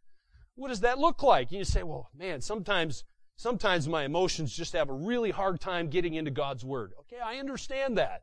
What 0.54 0.68
does 0.68 0.80
that 0.80 0.98
look 0.98 1.22
like? 1.22 1.50
And 1.50 1.58
you 1.58 1.64
say, 1.64 1.82
well, 1.82 2.10
man, 2.14 2.40
sometimes 2.40 3.04
Sometimes 3.36 3.88
my 3.88 4.04
emotions 4.04 4.54
just 4.54 4.74
have 4.74 4.88
a 4.88 4.94
really 4.94 5.30
hard 5.30 5.60
time 5.60 5.88
getting 5.88 6.14
into 6.14 6.30
God's 6.30 6.64
Word. 6.64 6.92
Okay, 7.00 7.20
I 7.22 7.36
understand 7.36 7.98
that. 7.98 8.22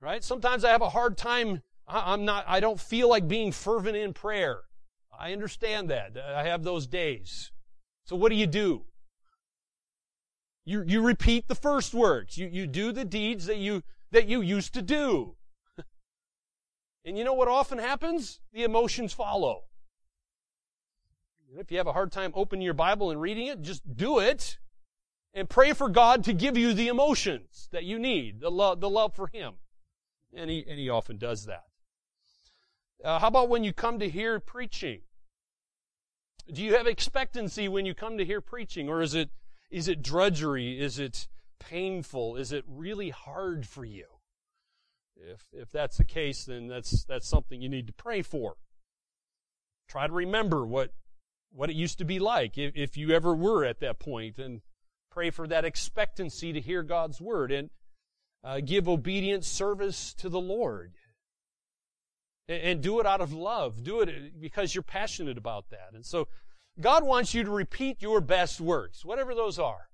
Right? 0.00 0.24
Sometimes 0.24 0.64
I 0.64 0.70
have 0.70 0.82
a 0.82 0.88
hard 0.88 1.16
time, 1.16 1.62
I'm 1.86 2.24
not, 2.24 2.44
I 2.48 2.58
don't 2.58 2.80
feel 2.80 3.08
like 3.08 3.28
being 3.28 3.52
fervent 3.52 3.96
in 3.96 4.12
prayer. 4.12 4.62
I 5.16 5.32
understand 5.32 5.90
that. 5.90 6.16
I 6.18 6.42
have 6.44 6.64
those 6.64 6.88
days. 6.88 7.52
So 8.04 8.16
what 8.16 8.30
do 8.30 8.34
you 8.34 8.48
do? 8.48 8.82
You, 10.64 10.84
you 10.86 11.00
repeat 11.02 11.48
the 11.48 11.54
first 11.54 11.92
words. 11.92 12.38
You, 12.38 12.46
you 12.46 12.66
do 12.66 12.92
the 12.92 13.04
deeds 13.04 13.46
that 13.46 13.58
you, 13.58 13.82
that 14.12 14.28
you 14.28 14.40
used 14.40 14.74
to 14.74 14.82
do. 14.82 15.34
and 17.04 17.18
you 17.18 17.24
know 17.24 17.32
what 17.32 17.48
often 17.48 17.78
happens? 17.78 18.40
The 18.52 18.62
emotions 18.62 19.12
follow. 19.12 19.64
If 21.58 21.70
you 21.70 21.78
have 21.78 21.86
a 21.86 21.92
hard 21.92 22.12
time 22.12 22.32
opening 22.34 22.64
your 22.64 22.74
Bible 22.74 23.10
and 23.10 23.20
reading 23.20 23.48
it, 23.48 23.60
just 23.62 23.96
do 23.96 24.20
it 24.20 24.58
and 25.34 25.48
pray 25.48 25.72
for 25.72 25.88
God 25.88 26.24
to 26.24 26.32
give 26.32 26.56
you 26.56 26.72
the 26.74 26.88
emotions 26.88 27.68
that 27.72 27.84
you 27.84 27.98
need, 27.98 28.40
the 28.40 28.50
love, 28.50 28.80
the 28.80 28.88
love 28.88 29.14
for 29.14 29.26
Him. 29.26 29.54
And 30.34 30.48
He, 30.48 30.64
and 30.66 30.78
he 30.78 30.88
often 30.88 31.18
does 31.18 31.46
that. 31.46 31.64
Uh, 33.04 33.18
how 33.18 33.28
about 33.28 33.48
when 33.48 33.64
you 33.64 33.72
come 33.72 33.98
to 33.98 34.08
hear 34.08 34.38
preaching? 34.38 35.00
Do 36.50 36.62
you 36.62 36.74
have 36.74 36.86
expectancy 36.86 37.68
when 37.68 37.84
you 37.84 37.94
come 37.94 38.16
to 38.18 38.24
hear 38.24 38.40
preaching, 38.40 38.88
or 38.88 39.02
is 39.02 39.14
it 39.14 39.30
is 39.72 39.88
it 39.88 40.02
drudgery? 40.02 40.80
Is 40.80 40.98
it 40.98 41.26
painful? 41.58 42.36
Is 42.36 42.52
it 42.52 42.64
really 42.68 43.10
hard 43.10 43.66
for 43.66 43.84
you? 43.84 44.06
If 45.16 45.48
if 45.52 45.72
that's 45.72 45.96
the 45.96 46.04
case, 46.04 46.44
then 46.44 46.68
that's 46.68 47.04
that's 47.04 47.28
something 47.28 47.60
you 47.60 47.68
need 47.68 47.86
to 47.86 47.92
pray 47.92 48.22
for. 48.22 48.56
Try 49.88 50.06
to 50.06 50.12
remember 50.12 50.66
what 50.66 50.92
what 51.50 51.70
it 51.70 51.76
used 51.76 51.98
to 51.98 52.04
be 52.04 52.18
like 52.18 52.56
if, 52.56 52.72
if 52.76 52.96
you 52.96 53.10
ever 53.10 53.34
were 53.34 53.64
at 53.64 53.80
that 53.80 53.98
point 53.98 54.38
and 54.38 54.62
pray 55.10 55.30
for 55.30 55.46
that 55.46 55.64
expectancy 55.64 56.52
to 56.52 56.60
hear 56.60 56.82
God's 56.82 57.20
word 57.20 57.52
and 57.52 57.70
uh, 58.42 58.60
give 58.60 58.88
obedient 58.88 59.44
service 59.44 60.14
to 60.14 60.28
the 60.28 60.40
Lord. 60.40 60.94
And, 62.48 62.62
and 62.62 62.82
do 62.82 63.00
it 63.00 63.06
out 63.06 63.20
of 63.20 63.32
love. 63.32 63.84
Do 63.84 64.00
it 64.00 64.40
because 64.40 64.74
you're 64.74 64.82
passionate 64.82 65.38
about 65.38 65.70
that. 65.70 65.90
And 65.94 66.04
so 66.04 66.28
God 66.80 67.04
wants 67.04 67.34
you 67.34 67.44
to 67.44 67.50
repeat 67.50 68.00
your 68.00 68.20
best 68.20 68.60
words, 68.60 69.04
whatever 69.04 69.34
those 69.34 69.58
are. 69.58 69.88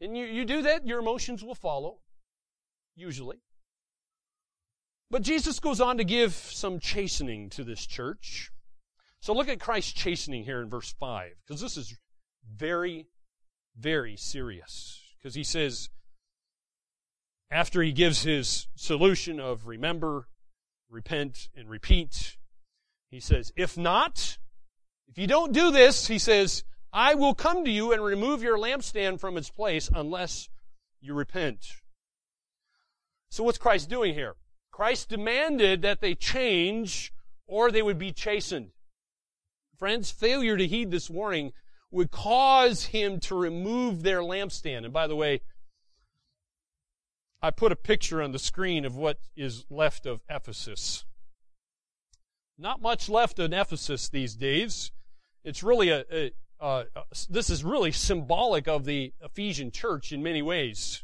And 0.00 0.16
you, 0.16 0.26
you 0.26 0.44
do 0.44 0.62
that, 0.62 0.86
your 0.86 1.00
emotions 1.00 1.42
will 1.42 1.54
follow, 1.54 1.98
usually. 2.94 3.38
But 5.10 5.22
Jesus 5.22 5.60
goes 5.60 5.80
on 5.80 5.98
to 5.98 6.04
give 6.04 6.34
some 6.34 6.78
chastening 6.80 7.50
to 7.50 7.64
this 7.64 7.86
church. 7.86 8.50
So 9.20 9.32
look 9.32 9.48
at 9.48 9.60
Christ's 9.60 9.92
chastening 9.92 10.44
here 10.44 10.60
in 10.60 10.68
verse 10.68 10.92
5, 10.98 11.32
because 11.46 11.60
this 11.60 11.76
is 11.76 11.96
very, 12.52 13.06
very 13.76 14.16
serious. 14.16 15.00
Because 15.18 15.34
he 15.34 15.44
says, 15.44 15.88
after 17.50 17.82
he 17.82 17.92
gives 17.92 18.22
his 18.22 18.68
solution 18.76 19.40
of 19.40 19.66
remember, 19.66 20.28
repent, 20.90 21.48
and 21.54 21.70
repeat, 21.70 22.36
he 23.10 23.20
says, 23.20 23.52
if 23.56 23.78
not, 23.78 24.38
if 25.08 25.18
you 25.18 25.26
don't 25.26 25.52
do 25.52 25.70
this, 25.70 26.06
he 26.06 26.18
says, 26.18 26.64
I 26.92 27.14
will 27.14 27.34
come 27.34 27.64
to 27.64 27.70
you 27.70 27.92
and 27.92 28.02
remove 28.02 28.42
your 28.42 28.58
lampstand 28.58 29.20
from 29.20 29.36
its 29.36 29.50
place 29.50 29.90
unless 29.92 30.48
you 31.00 31.14
repent. 31.14 31.66
So 33.28 33.42
what's 33.42 33.58
Christ 33.58 33.90
doing 33.90 34.14
here? 34.14 34.36
Christ 34.70 35.08
demanded 35.08 35.82
that 35.82 36.00
they 36.00 36.14
change 36.14 37.12
or 37.46 37.70
they 37.70 37.82
would 37.82 37.98
be 37.98 38.12
chastened. 38.12 38.70
Friends, 39.76 40.10
failure 40.10 40.56
to 40.56 40.66
heed 40.66 40.90
this 40.90 41.10
warning 41.10 41.52
would 41.90 42.10
cause 42.10 42.86
him 42.86 43.20
to 43.20 43.34
remove 43.34 44.02
their 44.02 44.20
lampstand. 44.20 44.84
And 44.84 44.92
by 44.92 45.06
the 45.06 45.16
way, 45.16 45.40
I 47.42 47.50
put 47.50 47.72
a 47.72 47.76
picture 47.76 48.22
on 48.22 48.32
the 48.32 48.38
screen 48.38 48.84
of 48.84 48.96
what 48.96 49.18
is 49.36 49.64
left 49.68 50.06
of 50.06 50.22
Ephesus. 50.30 51.04
Not 52.58 52.80
much 52.80 53.08
left 53.08 53.38
in 53.38 53.52
Ephesus 53.52 54.08
these 54.08 54.34
days. 54.34 54.92
It's 55.42 55.62
really 55.62 55.90
a, 55.90 56.30
a, 56.60 56.84
this 57.28 57.50
is 57.50 57.64
really 57.64 57.92
symbolic 57.92 58.68
of 58.68 58.84
the 58.84 59.12
Ephesian 59.20 59.70
church 59.70 60.12
in 60.12 60.22
many 60.22 60.40
ways. 60.40 61.02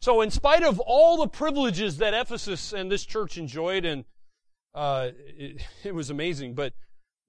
So, 0.00 0.20
in 0.20 0.30
spite 0.30 0.64
of 0.64 0.80
all 0.80 1.16
the 1.16 1.28
privileges 1.28 1.98
that 1.98 2.14
Ephesus 2.14 2.72
and 2.72 2.90
this 2.90 3.04
church 3.04 3.38
enjoyed, 3.38 3.84
and 3.84 4.04
uh, 4.74 5.10
it, 5.14 5.62
it 5.84 5.94
was 5.94 6.10
amazing. 6.10 6.54
But 6.54 6.72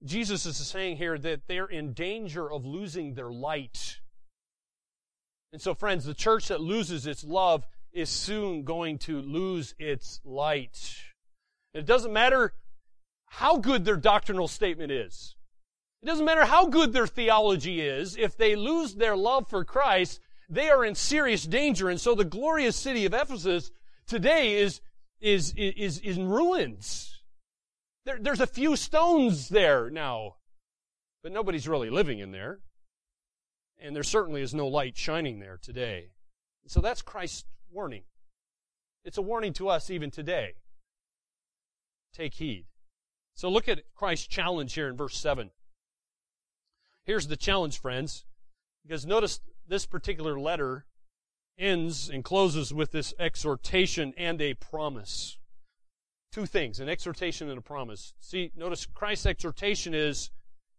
Jesus 0.04 0.44
is 0.44 0.56
saying 0.56 0.96
here 0.96 1.16
that 1.18 1.42
they're 1.46 1.66
in 1.66 1.92
danger 1.92 2.50
of 2.50 2.64
losing 2.64 3.14
their 3.14 3.30
light. 3.30 4.00
And 5.52 5.62
so, 5.62 5.72
friends, 5.72 6.04
the 6.04 6.14
church 6.14 6.48
that 6.48 6.60
loses 6.60 7.06
its 7.06 7.22
love 7.22 7.64
is 7.94 8.10
soon 8.10 8.64
going 8.64 8.98
to 8.98 9.22
lose 9.22 9.74
its 9.78 10.20
light. 10.24 10.96
It 11.72 11.86
doesn't 11.86 12.12
matter 12.12 12.52
how 13.26 13.58
good 13.58 13.84
their 13.84 13.96
doctrinal 13.96 14.48
statement 14.48 14.90
is. 14.90 15.36
It 16.02 16.06
doesn't 16.06 16.24
matter 16.24 16.44
how 16.44 16.66
good 16.66 16.92
their 16.92 17.06
theology 17.06 17.80
is. 17.80 18.16
If 18.16 18.36
they 18.36 18.56
lose 18.56 18.94
their 18.94 19.16
love 19.16 19.48
for 19.48 19.64
Christ, 19.64 20.20
they 20.50 20.68
are 20.68 20.84
in 20.84 20.94
serious 20.94 21.44
danger. 21.44 21.88
And 21.88 22.00
so 22.00 22.14
the 22.14 22.24
glorious 22.24 22.76
city 22.76 23.06
of 23.06 23.14
Ephesus 23.14 23.70
today 24.06 24.56
is, 24.56 24.80
is, 25.20 25.54
is, 25.56 25.98
is 26.00 26.18
in 26.18 26.28
ruins. 26.28 27.22
There, 28.04 28.18
there's 28.20 28.40
a 28.40 28.46
few 28.46 28.76
stones 28.76 29.48
there 29.48 29.88
now, 29.88 30.36
but 31.22 31.32
nobody's 31.32 31.68
really 31.68 31.90
living 31.90 32.18
in 32.18 32.32
there. 32.32 32.58
And 33.80 33.94
there 33.96 34.02
certainly 34.02 34.42
is 34.42 34.52
no 34.52 34.66
light 34.66 34.96
shining 34.96 35.38
there 35.38 35.58
today. 35.62 36.10
So 36.66 36.80
that's 36.80 37.02
Christ's 37.02 37.44
warning. 37.74 38.02
It's 39.04 39.18
a 39.18 39.22
warning 39.22 39.52
to 39.54 39.68
us 39.68 39.90
even 39.90 40.10
today. 40.10 40.54
Take 42.14 42.34
heed. 42.34 42.66
So 43.34 43.48
look 43.48 43.68
at 43.68 43.82
Christ's 43.94 44.28
challenge 44.28 44.74
here 44.74 44.88
in 44.88 44.96
verse 44.96 45.18
7. 45.18 45.50
Here's 47.04 47.26
the 47.26 47.36
challenge, 47.36 47.80
friends. 47.80 48.24
Because 48.86 49.04
notice 49.04 49.40
this 49.66 49.86
particular 49.86 50.38
letter 50.38 50.86
ends 51.58 52.08
and 52.08 52.22
closes 52.22 52.72
with 52.72 52.92
this 52.92 53.12
exhortation 53.18 54.14
and 54.16 54.40
a 54.40 54.54
promise. 54.54 55.38
Two 56.30 56.46
things, 56.46 56.80
an 56.80 56.88
exhortation 56.88 57.48
and 57.48 57.58
a 57.58 57.62
promise. 57.62 58.14
See, 58.20 58.52
notice 58.54 58.86
Christ's 58.86 59.26
exhortation 59.26 59.94
is, 59.94 60.30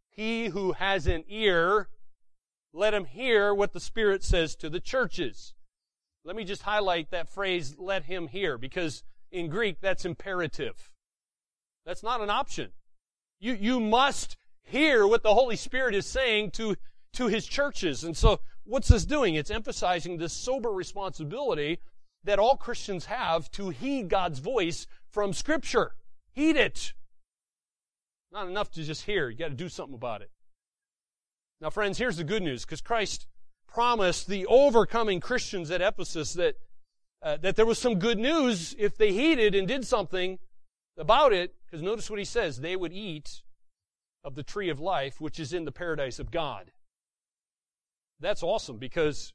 He 0.09 0.47
who 0.47 0.73
has 0.73 1.07
an 1.07 1.23
ear, 1.27 1.89
let 2.73 2.93
him 2.93 3.05
hear 3.05 3.53
what 3.53 3.73
the 3.73 3.79
Spirit 3.79 4.23
says 4.23 4.55
to 4.57 4.69
the 4.69 4.81
churches. 4.81 5.54
Let 6.25 6.35
me 6.35 6.43
just 6.43 6.63
highlight 6.63 7.11
that 7.11 7.29
phrase, 7.29 7.75
let 7.77 8.03
him 8.05 8.27
hear, 8.27 8.57
because 8.57 9.03
in 9.31 9.47
Greek 9.47 9.79
that's 9.79 10.05
imperative. 10.05 10.91
That's 11.85 12.01
not 12.01 12.19
an 12.19 12.31
option. 12.31 12.71
You, 13.39 13.53
you 13.53 13.79
must 13.79 14.37
hear 14.63 15.05
what 15.05 15.21
the 15.21 15.33
Holy 15.33 15.55
Spirit 15.55 15.93
is 15.93 16.07
saying 16.07 16.51
to, 16.51 16.75
to 17.13 17.27
His 17.27 17.45
churches. 17.45 18.03
And 18.03 18.17
so, 18.17 18.39
what's 18.63 18.87
this 18.87 19.05
doing? 19.05 19.35
It's 19.35 19.51
emphasizing 19.51 20.17
this 20.17 20.33
sober 20.33 20.71
responsibility 20.71 21.79
that 22.23 22.39
all 22.39 22.57
Christians 22.57 23.05
have 23.05 23.51
to 23.51 23.69
heed 23.69 24.09
God's 24.09 24.39
voice 24.39 24.87
from 25.11 25.31
Scripture. 25.31 25.91
Heed 26.31 26.55
it. 26.55 26.93
Not 28.31 28.47
enough 28.47 28.71
to 28.71 28.83
just 28.83 29.05
hear. 29.05 29.29
You 29.29 29.37
got 29.37 29.49
to 29.49 29.53
do 29.53 29.69
something 29.69 29.95
about 29.95 30.21
it. 30.21 30.31
Now, 31.61 31.69
friends, 31.69 31.99
here's 31.99 32.17
the 32.17 32.23
good 32.23 32.41
news, 32.41 32.65
because 32.65 32.81
Christ 32.81 33.27
promised 33.75 34.27
the 34.27 34.45
overcoming 34.45 35.19
Christians 35.19 35.69
at 35.69 35.81
Ephesus 35.81 36.31
that, 36.35 36.55
uh, 37.21 37.35
that 37.41 37.57
there 37.57 37.65
was 37.65 37.77
some 37.77 37.99
good 37.99 38.17
news 38.17 38.73
if 38.79 38.97
they 38.97 39.11
heeded 39.11 39.53
and 39.53 39.67
did 39.67 39.85
something 39.85 40.39
about 40.97 41.33
it, 41.33 41.53
because 41.65 41.81
notice 41.81 42.09
what 42.09 42.17
he 42.17 42.23
says 42.23 42.61
they 42.61 42.77
would 42.77 42.93
eat 42.93 43.41
of 44.23 44.35
the 44.35 44.43
tree 44.43 44.69
of 44.69 44.79
life, 44.79 45.19
which 45.19 45.41
is 45.41 45.51
in 45.51 45.65
the 45.65 45.73
paradise 45.73 46.19
of 46.19 46.31
God. 46.31 46.71
That's 48.21 48.41
awesome 48.41 48.77
because 48.77 49.33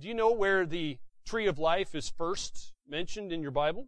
do 0.00 0.08
you 0.08 0.14
know 0.14 0.32
where 0.32 0.66
the 0.66 0.98
tree 1.24 1.46
of 1.46 1.56
life 1.56 1.94
is 1.94 2.08
first 2.08 2.72
mentioned 2.88 3.30
in 3.30 3.40
your 3.40 3.52
Bible? 3.52 3.86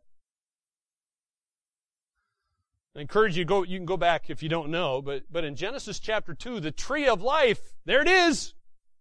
I 2.97 3.01
encourage 3.01 3.37
you 3.37 3.43
to 3.43 3.49
go, 3.49 3.65
you 3.65 3.79
can 3.79 3.85
go 3.85 3.97
back 3.97 4.31
if 4.31 4.45
you 4.45 4.49
don't 4.49 4.71
know, 4.71 5.03
but, 5.03 5.25
but 5.29 5.43
in 5.43 5.57
Genesis 5.57 5.99
chapter 5.99 6.35
2, 6.35 6.61
the 6.61 6.71
tree 6.71 7.09
of 7.09 7.21
life, 7.21 7.75
there 7.85 8.01
it 8.01 8.09
is, 8.09 8.55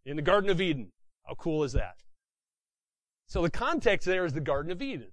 in 0.08 0.16
the 0.16 0.22
Garden 0.22 0.49
of 0.49 0.62
Eden. 0.62 0.91
How 1.28 1.36
cool 1.36 1.64
is 1.64 1.74
that? 1.74 1.97
So 3.28 3.41
the 3.41 3.51
context 3.51 4.08
there 4.08 4.24
is 4.24 4.34
the 4.34 4.39
Garden 4.39 4.72
of 4.72 4.82
Eden. 4.82 5.12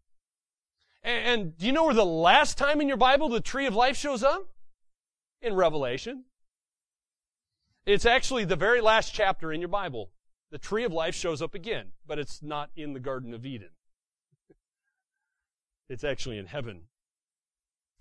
And, 1.03 1.27
and 1.27 1.59
do 1.59 1.67
you 1.67 1.73
know 1.73 1.85
where 1.85 1.95
the 1.95 2.05
last 2.05 2.57
time 2.57 2.81
in 2.81 2.87
your 2.87 2.97
Bible 2.97 3.29
the 3.29 3.41
tree 3.41 3.67
of 3.67 3.75
life 3.75 3.97
shows 3.97 4.23
up? 4.23 4.47
In 5.43 5.55
Revelation. 5.55 6.25
It's 7.85 8.07
actually 8.07 8.45
the 8.45 8.57
very 8.57 8.81
last 8.81 9.13
chapter 9.13 9.53
in 9.53 9.61
your 9.61 9.69
Bible. 9.69 10.13
The 10.53 10.59
tree 10.59 10.85
of 10.85 10.93
life 10.93 11.17
shows 11.17 11.43
up 11.43 11.55
again, 11.55 11.89
but 12.07 12.21
it's 12.21 12.41
not 12.41 12.71
in 12.77 12.93
the 12.95 13.01
Garden 13.01 13.35
of 13.35 13.45
Eden. 13.45 13.71
It's 15.87 16.03
actually 16.05 16.39
in 16.39 16.47
heaven. 16.47 16.85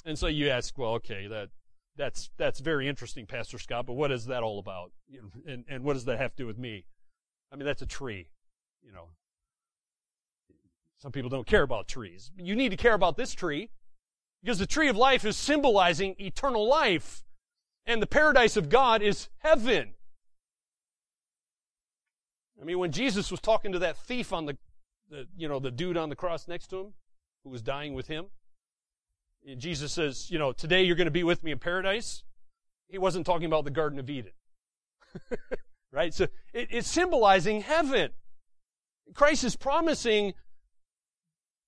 And 0.06 0.18
so 0.18 0.28
you 0.28 0.48
ask, 0.48 0.78
well, 0.78 0.94
okay, 0.94 1.28
that 1.28 1.50
that's 1.98 2.30
that's 2.38 2.60
very 2.60 2.88
interesting, 2.88 3.26
Pastor 3.26 3.60
Scott, 3.60 3.86
but 3.86 3.94
what 3.94 4.12
is 4.12 4.26
that 4.26 4.44
all 4.44 4.60
about? 4.60 4.92
You 5.08 5.22
know, 5.22 5.52
and 5.52 5.66
and 5.68 5.84
what 5.84 5.94
does 5.94 6.06
that 6.06 6.20
have 6.20 6.32
to 6.32 6.44
do 6.44 6.48
with 6.48 6.58
me? 6.58 6.86
I 7.52 7.56
mean, 7.56 7.66
that's 7.66 7.82
a 7.82 7.88
tree, 7.88 8.30
you 8.82 8.92
know. 8.92 9.10
Some 10.98 11.12
people 11.12 11.30
don't 11.30 11.46
care 11.46 11.64
about 11.64 11.88
trees. 11.88 12.32
You 12.38 12.56
need 12.56 12.70
to 12.70 12.78
care 12.78 12.94
about 12.94 13.18
this 13.18 13.34
tree 13.34 13.70
because 14.42 14.58
the 14.58 14.66
tree 14.66 14.88
of 14.88 14.96
life 14.96 15.26
is 15.26 15.38
symbolizing 15.38 16.16
eternal 16.18 16.68
life. 16.68 17.24
And 17.86 18.02
the 18.02 18.08
paradise 18.08 18.56
of 18.56 18.70
God 18.70 19.02
is 19.02 19.28
heaven. 19.40 19.96
I 22.62 22.64
mean, 22.64 22.80
when 22.80 22.94
Jesus 22.94 23.30
was 23.30 23.42
talking 23.42 23.74
to 23.74 23.80
that 23.80 23.98
thief 23.98 24.32
on 24.32 24.46
the, 24.46 24.58
the 25.10 25.28
you 25.36 25.50
know, 25.50 25.60
the 25.60 25.72
dude 25.72 25.98
on 25.98 26.08
the 26.08 26.16
cross 26.16 26.48
next 26.48 26.68
to 26.68 26.80
him 26.80 26.94
who 27.44 27.50
was 27.50 27.62
dying 27.62 27.94
with 27.94 28.08
him, 28.08 28.28
Jesus 29.58 29.92
says, 29.92 30.32
you 30.32 30.40
know, 30.40 30.52
today 30.52 30.84
you're 30.84 30.96
going 30.96 31.06
to 31.06 31.12
be 31.12 31.24
with 31.24 31.44
me 31.44 31.52
in 31.52 31.60
paradise. 31.60 32.24
He 32.88 32.98
wasn't 32.98 33.26
talking 33.26 33.46
about 33.46 33.66
the 33.66 33.72
Garden 33.72 34.00
of 34.00 34.10
Eden. 34.10 34.32
right? 35.92 36.14
So 36.14 36.26
it, 36.54 36.70
it's 36.72 36.90
symbolizing 36.90 37.62
heaven. 37.62 38.12
Christ 39.14 39.44
is 39.44 39.56
promising 39.56 40.34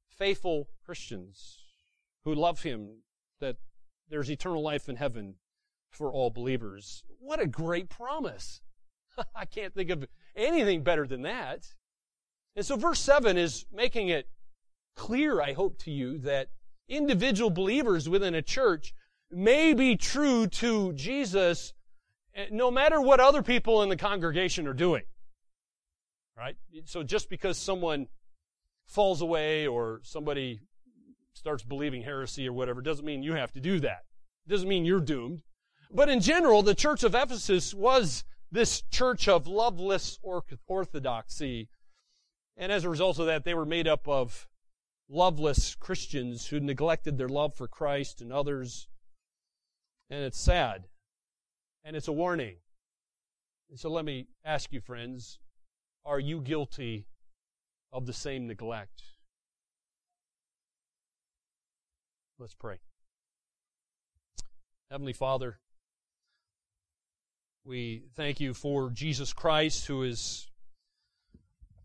faithful 0.10 0.70
Christians 0.86 1.60
who 2.24 2.34
love 2.34 2.64
Him 2.64 3.02
that 3.40 3.58
there's 4.10 4.32
eternal 4.32 4.62
life 4.62 4.88
in 4.88 4.96
heaven 4.96 5.36
for 5.92 6.12
all 6.12 6.30
believers. 6.30 7.04
What 7.20 7.42
a 7.42 7.48
great 7.48 7.90
promise. 7.90 8.62
I 9.36 9.46
can't 9.46 9.74
think 9.74 9.90
of 9.90 10.06
anything 10.36 10.84
better 10.84 11.08
than 11.08 11.24
that. 11.24 11.68
And 12.56 12.66
so 12.66 12.76
verse 12.76 13.00
7 13.00 13.38
is 13.38 13.66
making 13.72 14.10
it 14.10 14.30
clear, 14.96 15.42
I 15.42 15.54
hope 15.54 15.78
to 15.80 15.92
you, 15.92 16.18
that 16.20 16.50
individual 16.88 17.50
believers 17.50 18.08
within 18.08 18.36
a 18.36 18.42
church 18.42 18.94
may 19.32 19.74
be 19.74 19.96
true 19.96 20.48
to 20.48 20.94
Jesus 20.94 21.74
eh, 22.36 22.46
no 22.52 22.72
matter 22.72 23.02
what 23.02 23.20
other 23.20 23.42
people 23.42 23.82
in 23.82 23.90
the 23.90 23.98
congregation 23.98 24.68
are 24.68 24.74
doing. 24.74 25.04
Right? 26.38 26.58
So 26.86 27.04
just 27.04 27.30
because 27.30 27.58
someone 27.58 28.08
falls 28.88 29.22
away 29.22 29.68
or 29.68 30.02
somebody 30.04 30.60
starts 31.34 31.64
believing 31.64 32.02
heresy 32.02 32.48
or 32.48 32.54
whatever 32.54 32.82
doesn't 32.82 33.06
mean 33.06 33.24
you 33.24 33.34
have 33.34 33.52
to 33.54 33.60
do 33.60 33.80
that. 33.80 34.04
Doesn't 34.48 34.68
mean 34.68 34.86
you're 34.86 35.00
doomed. 35.00 35.42
But 35.92 36.10
in 36.10 36.20
general, 36.20 36.62
the 36.62 36.76
church 36.76 37.04
of 37.04 37.16
Ephesus 37.16 37.74
was 37.74 38.24
this 38.52 38.82
church 38.92 39.28
of 39.28 39.48
loveless 39.48 40.20
orthodoxy. 40.68 41.70
And 42.58 42.72
as 42.72 42.84
a 42.84 42.90
result 42.90 43.20
of 43.20 43.26
that, 43.28 43.44
they 43.44 43.54
were 43.54 43.66
made 43.66 43.88
up 43.88 44.08
of 44.08 44.48
loveless 45.10 45.76
Christians 45.76 46.48
who 46.48 46.60
neglected 46.60 47.18
their 47.18 47.30
love 47.30 47.54
for 47.54 47.68
Christ 47.68 48.22
and 48.22 48.32
others. 48.34 48.88
And 50.10 50.24
it's 50.24 50.40
sad. 50.40 50.86
And 51.84 51.96
it's 51.96 52.08
a 52.08 52.14
warning. 52.14 52.56
And 53.70 53.80
so 53.80 53.90
let 53.90 54.06
me 54.06 54.28
ask 54.44 54.72
you, 54.72 54.82
friends, 54.82 55.40
are 56.06 56.20
you 56.20 56.40
guilty 56.42 57.06
of 57.92 58.06
the 58.06 58.14
same 58.14 58.48
neglect? 58.48 59.04
Let's 62.38 62.54
pray. 62.54 62.80
Heavenly 64.92 65.14
Father, 65.14 65.60
we 67.64 68.04
thank 68.16 68.40
you 68.40 68.54
for 68.54 68.90
Jesus 68.90 69.34
Christ, 69.34 69.88
who 69.88 70.04
is 70.04 70.48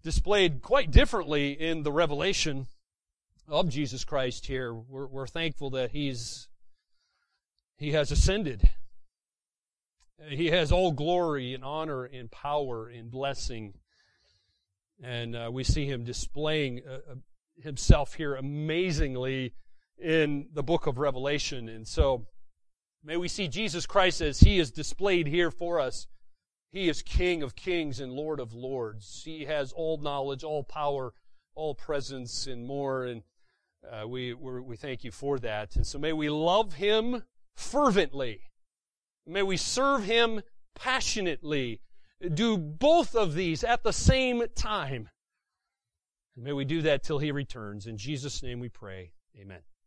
displayed 0.03 0.61
quite 0.61 0.91
differently 0.91 1.53
in 1.53 1.83
the 1.83 1.93
revelation 1.93 2.67
of 3.51 3.69
Jesus 3.69 4.05
Christ 4.05 4.47
here. 4.47 4.73
We're, 4.73 5.07
we're 5.07 5.27
thankful 5.27 5.71
that 5.71 5.91
He's 5.91 6.49
He 7.77 7.93
has 7.93 8.11
ascended. 8.11 8.71
He 10.29 10.49
has 10.49 10.71
all 10.71 10.93
glory 10.93 11.55
and 11.55 11.65
honor 11.65 12.05
and 12.05 12.31
power 12.31 12.89
and 12.89 13.11
blessing. 13.11 13.75
And 15.03 15.35
uh, 15.35 15.49
we 15.51 15.65
see 15.65 15.87
him 15.87 16.05
displaying 16.05 16.83
uh, 16.87 17.13
uh, 17.13 17.15
himself 17.63 18.15
here 18.15 18.35
amazingly 18.35 19.55
in 19.99 20.49
the 20.53 20.63
book 20.63 20.87
of 20.87 20.99
Revelation. 20.99 21.71
And 21.71 21.89
so 21.89 22.27
may 23.03 23.17
we 23.17 23.29
see 23.29 23.49
Jesus 23.49 23.87
Christ 23.87 24.21
as 24.21 24.41
he 24.41 24.59
is 24.59 24.71
displayed 24.71 25.27
here 25.27 25.51
for 25.51 25.81
us. 25.81 26.07
He 26.71 26.89
is 26.89 27.03
King 27.03 27.43
of 27.43 27.57
kings 27.57 27.99
and 27.99 28.13
Lord 28.13 28.41
of 28.41 28.53
lords. 28.53 29.23
He 29.25 29.47
has 29.47 29.73
all 29.73 29.97
knowledge, 29.97 30.45
all 30.45 30.63
power, 30.63 31.15
all 31.55 31.75
presence, 31.75 32.47
and 32.47 32.67
more. 32.67 33.07
And 33.07 33.23
uh, 33.89 34.07
we, 34.07 34.35
we 34.35 34.77
thank 34.77 35.05
you 35.05 35.11
for 35.11 35.39
that. 35.39 35.77
And 35.77 35.87
so 35.87 35.99
may 35.99 36.13
we 36.13 36.29
love 36.29 36.75
him 36.75 37.25
fervently. 37.55 38.43
May 39.27 39.43
we 39.43 39.57
serve 39.57 40.05
him 40.05 40.43
passionately 40.75 41.81
do 42.35 42.59
both 42.59 43.15
of 43.15 43.35
these 43.35 43.65
at 43.65 43.83
the 43.83 43.93
same 43.93 44.45
time. 44.55 45.09
And 46.37 46.45
may 46.45 46.53
we 46.53 46.65
do 46.65 46.83
that 46.83 47.03
till 47.03 47.19
he 47.19 47.33
returns. 47.33 47.87
In 47.87 47.97
Jesus' 47.97 48.43
name 48.43 48.61
we 48.61 48.69
pray. 48.69 49.13
Amen. 49.39 49.61